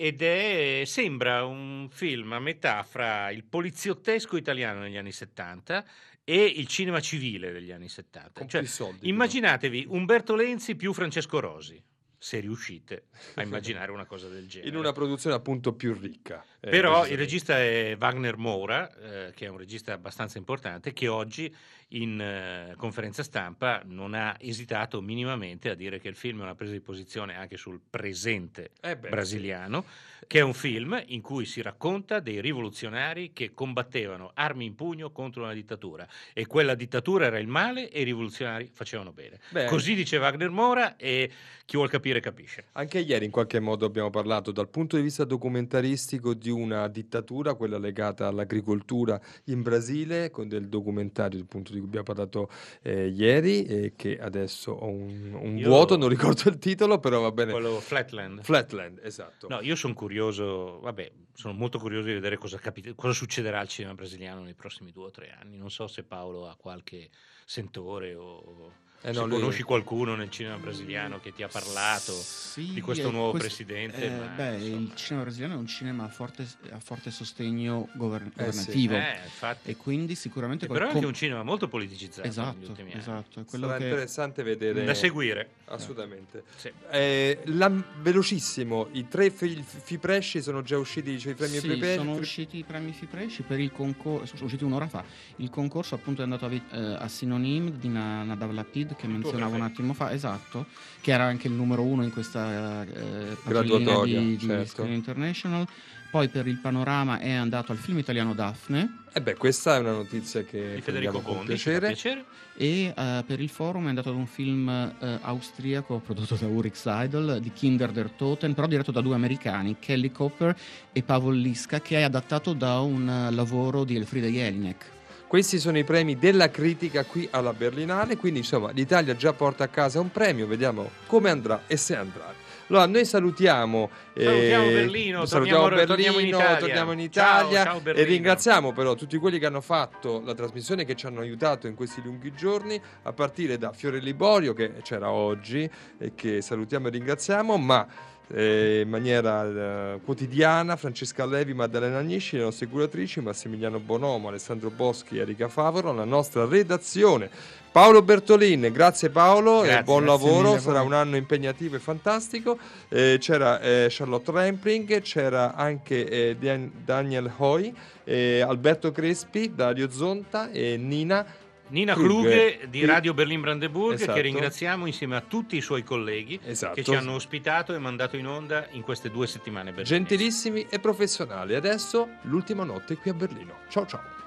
Ed 0.02 0.22
è, 0.22 0.84
sembra 0.86 1.44
un 1.44 1.90
film 1.92 2.32
a 2.32 2.40
metà 2.40 2.84
fra 2.84 3.32
il 3.32 3.44
poliziottesco 3.44 4.38
italiano 4.38 4.80
negli 4.80 4.96
anni 4.96 5.12
70 5.12 5.86
e 6.24 6.42
il 6.42 6.68
cinema 6.68 7.02
civile 7.02 7.52
degli 7.52 7.74
anni 7.74 7.90
70. 7.90 8.46
Cioè, 8.46 8.64
soldi, 8.64 9.10
immaginatevi 9.10 9.88
Umberto 9.90 10.36
Lenzi 10.36 10.78
più 10.78 10.94
Francesco 10.94 11.42
Rosi, 11.42 11.84
se 12.18 12.40
riuscite 12.40 13.08
a 13.36 13.42
immaginare 13.42 13.92
una 13.92 14.06
cosa 14.06 14.30
del 14.30 14.48
genere. 14.48 14.70
in 14.70 14.78
una 14.78 14.94
produzione 14.94 15.36
appunto 15.36 15.74
più 15.74 15.94
ricca. 15.94 16.46
Eh, 16.62 16.70
Però 16.70 17.08
il 17.08 17.18
regista 17.18 17.58
è 17.58 17.96
Wagner 18.00 18.38
Moura, 18.38 18.90
eh, 19.28 19.34
che 19.34 19.46
è 19.46 19.50
un 19.50 19.58
regista 19.58 19.94
abbastanza 19.94 20.38
importante, 20.38 20.92
che 20.94 21.08
oggi 21.08 21.54
in 21.90 22.20
eh, 22.22 22.76
conferenza 22.76 23.24
stampa 23.24 23.82
non 23.86 24.14
ha 24.14 24.36
esitato 24.40 25.02
minimamente 25.02 25.70
a 25.70 25.74
dire 25.74 26.00
che 26.00 26.08
il 26.08 26.16
film 26.16 26.40
è 26.40 26.44
una 26.44 26.56
presa 26.56 26.74
di 26.74 26.82
posizione 26.82 27.36
anche 27.36 27.58
sul 27.58 27.80
presente 27.90 28.72
Eh 28.82 28.96
beh, 28.96 29.10
brasiliano, 29.10 29.86
che 30.28 30.40
è 30.40 30.44
un 30.44 30.54
film 30.54 31.02
in 31.08 31.22
cui 31.22 31.46
si 31.46 31.62
racconta 31.62 32.20
dei 32.20 32.42
rivoluzionari 32.42 33.32
che 33.34 33.54
combattevano 33.54 34.32
armi 34.36 34.66
in 34.66 34.76
pugno 34.76 35.12
contro 35.12 35.44
una 35.44 35.54
dittatura 35.54 36.08
e 36.34 36.46
quella 36.46 36.76
dittatura 36.76 37.26
era 37.26 37.40
il 37.40 37.48
male 37.48 37.90
e 37.90 38.02
i 38.02 38.04
rivoluzionari 38.04 38.70
facevano 38.72 39.12
bene. 39.12 39.40
Beh, 39.50 39.66
Così 39.66 39.96
dice 39.96 40.18
Wagner 40.18 40.52
Moura 40.52 40.96
e 40.96 41.32
chi 41.66 41.76
vuol 41.76 41.90
capire 41.90 42.20
capisce. 42.20 42.66
Anche 42.74 43.00
ieri 43.00 43.26
in 43.26 43.32
qualche 43.32 43.60
modo 43.60 43.86
abbiamo 43.86 44.10
parlato 44.10 44.52
dal 44.52 44.70
punto 44.70 44.96
di 44.96 45.02
vista 45.02 45.24
documentaristico 45.24 46.34
di 46.34 46.49
una 46.50 46.88
dittatura, 46.88 47.54
quella 47.54 47.78
legata 47.78 48.28
all'agricoltura 48.28 49.20
in 49.46 49.62
Brasile, 49.62 50.30
con 50.32 50.48
del 50.48 50.68
documentario 50.68 51.42
appunto 51.42 51.72
di 51.72 51.78
cui 51.80 51.88
abbiamo 51.88 52.06
parlato 52.06 52.50
eh, 52.82 53.08
ieri 53.08 53.66
e 53.66 53.94
che 53.96 54.18
adesso 54.20 54.72
ho 54.72 54.88
un, 54.88 55.34
un 55.34 55.58
Io- 55.58 55.68
vuoto, 55.68 55.98
non 55.98 56.10
ricordo 56.10 56.50
il 56.50 56.58
titolo, 56.58 57.00
però 57.00 57.22
va 57.22 57.32
bene. 57.32 57.52
Quello 57.52 57.80
Flatland. 57.80 58.42
Flatland, 58.44 59.00
esatto. 59.04 59.48
No, 59.48 59.62
io 59.62 59.76
sono 59.76 59.94
curioso, 59.94 60.80
vabbè, 60.82 61.12
sono 61.34 61.54
molto 61.54 61.80
curioso 61.80 62.08
di 62.08 62.14
vedere 62.14 62.38
cosa, 62.38 62.58
capite- 62.58 62.96
cosa 62.96 63.14
succederà 63.14 63.60
al 63.60 63.68
cinema 63.68 63.94
brasiliano 63.94 64.42
nei 64.42 64.54
prossimi 64.56 64.92
due 64.92 65.06
o 65.06 65.12
tre 65.12 65.36
anni. 65.40 65.58
Non 65.58 65.72
so 65.72 65.88
se 65.88 66.04
Paolo 66.04 66.48
ha 66.48 66.56
qualche 66.58 67.10
sentore 67.46 68.16
o 68.16 68.72
Eh 69.02 69.14
se 69.14 69.20
no, 69.20 69.28
lui- 69.28 69.40
conosci 69.40 69.64
qualcuno 69.64 70.14
nel 70.16 70.30
cinema 70.30 70.58
brasiliano 70.58 71.22
che 71.22 71.32
ti 71.34 71.42
ha 71.42 71.48
parlato 71.48 72.14
di 72.56 72.82
questo 72.82 73.08
eh, 73.08 73.12
nuovo 73.12 73.32
questo- 73.32 73.48
presidente. 73.48 74.04
eh, 74.04 74.10
ma, 74.10 74.26
beh, 74.26 74.56
insomma. 74.58 74.76
il 74.82 74.92
cinema 74.96 75.24
brasiliano 75.24 75.54
è 75.54 75.58
un 75.58 75.68
cinema 75.68 76.04
a 76.04 76.08
forte, 76.10 76.46
a 76.72 76.80
forte 76.80 77.10
sostegno 77.10 77.88
govern- 77.94 78.28
Eh 78.36 78.52
sì. 78.52 78.66
governativo 78.66 78.94
Eh, 78.96 79.20
infatti. 79.24 79.70
e 79.70 79.76
quindi 79.78 80.16
sicuramente 80.16 80.66
E 80.66 80.68
però 80.68 80.80
è 80.80 80.84
qual- 80.88 80.96
anche 80.96 81.08
un 81.08 81.14
cinema 81.14 81.44
molto 81.44 81.70
politicizzato 81.70 82.22
negli 82.24 82.30
Esatto, 82.32 82.76
esatto, 82.98 83.40
è 83.40 83.46
quello 83.46 83.68
Sarà 83.68 83.78
che 83.78 83.84
interessante 83.86 84.44
vedere. 84.44 84.84
Da 84.84 84.94
seguire. 84.94 85.50
Assolutamente. 85.72 86.44
Sì. 86.58 86.70
Eh, 86.90 87.40
la- 87.46 87.72
velocissimo, 88.02 88.88
i 88.94 89.08
tre 89.08 89.30
fi- 89.30 89.64
Fipresci 89.64 90.42
sono 90.42 90.62
già 90.62 90.78
usciti, 90.78 91.18
cioè 91.20 91.32
i 91.32 91.36
premi 91.36 91.60
Sì, 91.60 91.70
Fipresci- 91.70 91.96
sono 91.98 92.16
usciti 92.16 92.58
i 92.58 92.64
premi 92.64 92.92
Fipresci 92.92 93.44
per 93.44 93.60
il 93.62 93.72
concorso, 93.72 94.34
sono 94.34 94.46
usciti 94.46 94.66
un'ora 94.66 94.88
fa. 94.90 95.04
Il 95.38 95.50
concorso 95.50 95.96
appunto 95.96 96.20
è 96.20 96.24
andato 96.26 96.46
a, 96.46 96.48
vi- 96.50 96.62
eh, 96.72 96.78
a 97.00 97.08
Synonym 97.08 97.70
di 97.78 97.88
Na- 97.88 98.24
Nadav 98.24 98.52
Lapid 98.52 98.89
che 98.96 99.08
menzionavo 99.08 99.56
un 99.56 99.62
attimo 99.62 99.94
fa, 99.94 100.12
esatto, 100.12 100.66
che 101.02 101.12
era 101.12 101.26
anche 101.26 101.48
il 101.48 101.54
numero 101.54 101.84
uno 101.84 102.04
in 102.04 102.12
questa 102.12 102.84
eh, 102.84 102.86
pagina 102.86 103.38
Graduatoria, 103.46 104.20
di, 104.20 104.38
di 104.38 104.46
certo. 104.46 104.84
Screen 104.84 104.94
International. 104.94 105.68
Poi 106.10 106.28
per 106.28 106.48
il 106.48 106.58
panorama 106.58 107.20
è 107.20 107.32
andato 107.32 107.72
al 107.72 107.78
film 107.78 108.00
italiano 108.00 108.34
Daphne 108.34 109.04
Eh 109.14 109.22
beh, 109.22 109.36
questa 109.36 109.76
è 109.76 109.80
una 109.80 109.92
notizia 109.92 110.44
che 110.44 110.76
Di 110.76 110.82
Federico 110.82 111.20
Bondi, 111.20 111.46
piacere. 111.46 111.88
piacere. 111.88 112.26
e 112.58 112.92
eh, 112.98 113.24
per 113.28 113.40
il 113.40 113.50
forum 113.50 113.86
è 113.86 113.90
andato 113.90 114.10
ad 114.10 114.16
un 114.16 114.26
film 114.26 114.68
eh, 114.70 115.20
austriaco 115.22 116.00
prodotto 116.00 116.34
da 116.34 116.48
Ulrich 116.48 116.78
Seidel 116.78 117.40
di 117.40 117.52
Kinder 117.54 117.92
der 117.92 118.10
Toten, 118.10 118.56
però 118.56 118.66
diretto 118.66 118.92
da 118.92 119.02
due 119.02 119.14
americani, 119.14 119.76
Kelly 119.80 120.12
Copper 120.12 120.58
e 120.92 121.04
Pavel 121.04 121.40
Liska, 121.40 121.80
che 121.80 121.98
è 121.98 122.02
adattato 122.02 122.54
da 122.54 122.80
un 122.80 123.08
eh, 123.08 123.32
lavoro 123.32 123.84
di 123.84 123.96
Elfriede 123.96 124.32
Jelinek. 124.32 124.98
Questi 125.30 125.60
sono 125.60 125.78
i 125.78 125.84
premi 125.84 126.18
della 126.18 126.50
critica 126.50 127.06
qui 127.06 127.28
alla 127.30 127.54
Berlinale, 127.54 128.18
quindi 128.18 128.40
insomma 128.40 128.72
l'Italia 128.72 129.16
già 129.16 129.32
porta 129.32 129.66
a 129.66 129.68
casa 129.68 130.00
un 130.00 130.10
premio, 130.12 130.48
vediamo 130.48 130.90
come 131.06 131.30
andrà 131.30 131.66
e 131.68 131.78
se 131.78 131.96
andrà. 131.96 132.34
Allora, 132.66 132.88
noi 132.88 133.06
salutiamo, 133.06 133.92
eh, 134.14 134.24
Salutiamo 134.24 134.64
Berlino, 134.66 135.26
salutiamo 135.28 135.60
torniamo- 135.62 135.70
Berlino, 135.70 135.86
torniamo 135.86 136.20
in 136.20 136.28
Italia. 136.28 136.58
torniamo 136.58 136.92
in 136.94 137.12
Ciao, 137.12 137.40
Italia 137.42 137.64
ciao 137.64 137.78
e 137.78 137.82
Berlino. 137.82 138.08
ringraziamo 138.08 138.74
però 138.74 138.96
tutti 138.96 139.18
quelli 139.18 139.38
che 139.38 139.46
hanno 139.46 139.62
fatto 139.62 140.20
la 140.26 140.34
trasmissione, 140.34 140.84
che 140.84 140.96
ci 140.96 141.06
hanno 141.06 141.20
aiutato 141.20 141.68
in 141.68 141.76
questi 141.76 142.02
lunghi 142.04 142.34
giorni, 142.34 142.82
a 143.04 143.14
partire 143.14 143.60
da 143.60 143.72
Fiore 143.72 144.00
Liborio 144.00 144.54
che 144.54 144.74
c'era 144.82 145.12
oggi 145.12 145.70
e 146.00 146.12
che 146.16 146.42
salutiamo 146.42 146.88
e 146.88 146.90
ringraziamo, 146.90 147.56
ma 147.56 147.86
eh, 148.32 148.82
in 148.84 148.90
maniera 148.90 149.94
eh, 149.94 150.00
quotidiana 150.04 150.76
Francesca 150.76 151.26
Levi, 151.26 151.54
Maddalena 151.54 152.00
Agnisci, 152.00 152.38
le 152.38 152.44
nostre 152.44 152.68
curatrici, 152.68 153.22
Massimiliano 153.22 153.80
Bonomo, 153.80 154.28
Alessandro 154.28 154.70
Boschi, 154.70 155.18
Erika 155.18 155.48
Favoro, 155.48 155.94
la 155.94 156.06
nostra 156.06 156.46
redazione. 156.46 157.30
Paolo 157.72 158.02
Bertolin, 158.02 158.70
grazie 158.74 159.12
Paolo, 159.12 159.62
Grazie, 159.62 159.80
e 159.80 159.84
buon 159.84 160.04
lavoro, 160.04 160.50
mille 160.50 160.60
sarà 160.60 160.82
un 160.82 160.94
anno 160.94 161.18
impegnativo 161.18 161.76
e 161.76 161.80
fantastico. 161.80 162.58
Eh, 162.88 163.18
c'era 163.20 163.60
eh, 163.60 163.88
Charlotte 163.90 164.32
Rampling, 164.32 165.02
c'era 165.02 165.54
anche 165.54 166.08
eh, 166.08 166.36
Dan- 166.40 166.72
Daniel 166.84 167.32
Hoy, 167.38 167.72
eh, 168.06 168.42
Alberto 168.42 168.92
Crespi, 168.92 169.54
Dario 169.54 169.92
Zonta 169.92 170.50
e 170.50 170.78
Nina 170.78 171.24
Nina 171.70 171.94
Krughe 171.94 172.62
di 172.70 172.84
Radio 172.86 173.14
Berlin 173.14 173.42
Brandeburg, 173.42 173.94
Esatto. 173.94 174.14
che 174.14 174.22
ringraziamo 174.22 174.86
insieme 174.88 175.16
a 175.16 175.22
tutti 175.22 175.56
i 175.56 175.62
suoi 175.62 175.84
colleghi 175.84 176.40
Esatto. 176.44 176.74
che 176.76 176.84
ci 176.84 176.96
hanno 176.96 177.14
ospitato 177.14 177.74
e 177.76 177.80
mandato 177.80 178.18
in 178.18 178.26
onda 178.28 178.68
in 178.72 178.82
queste 178.82 179.10
due 179.12 179.28
settimane 179.28 179.72
berlinesi. 179.72 179.94
Gentilissimi 179.94 180.66
e 180.70 180.80
professionali. 180.80 181.54
Adesso 181.56 182.08
l'ultima 182.24 182.64
notte 182.64 182.96
qui 182.98 183.12
a 183.12 183.14
Berlino. 183.14 183.54
Ciao 183.70 183.86
ciao. 183.86 184.19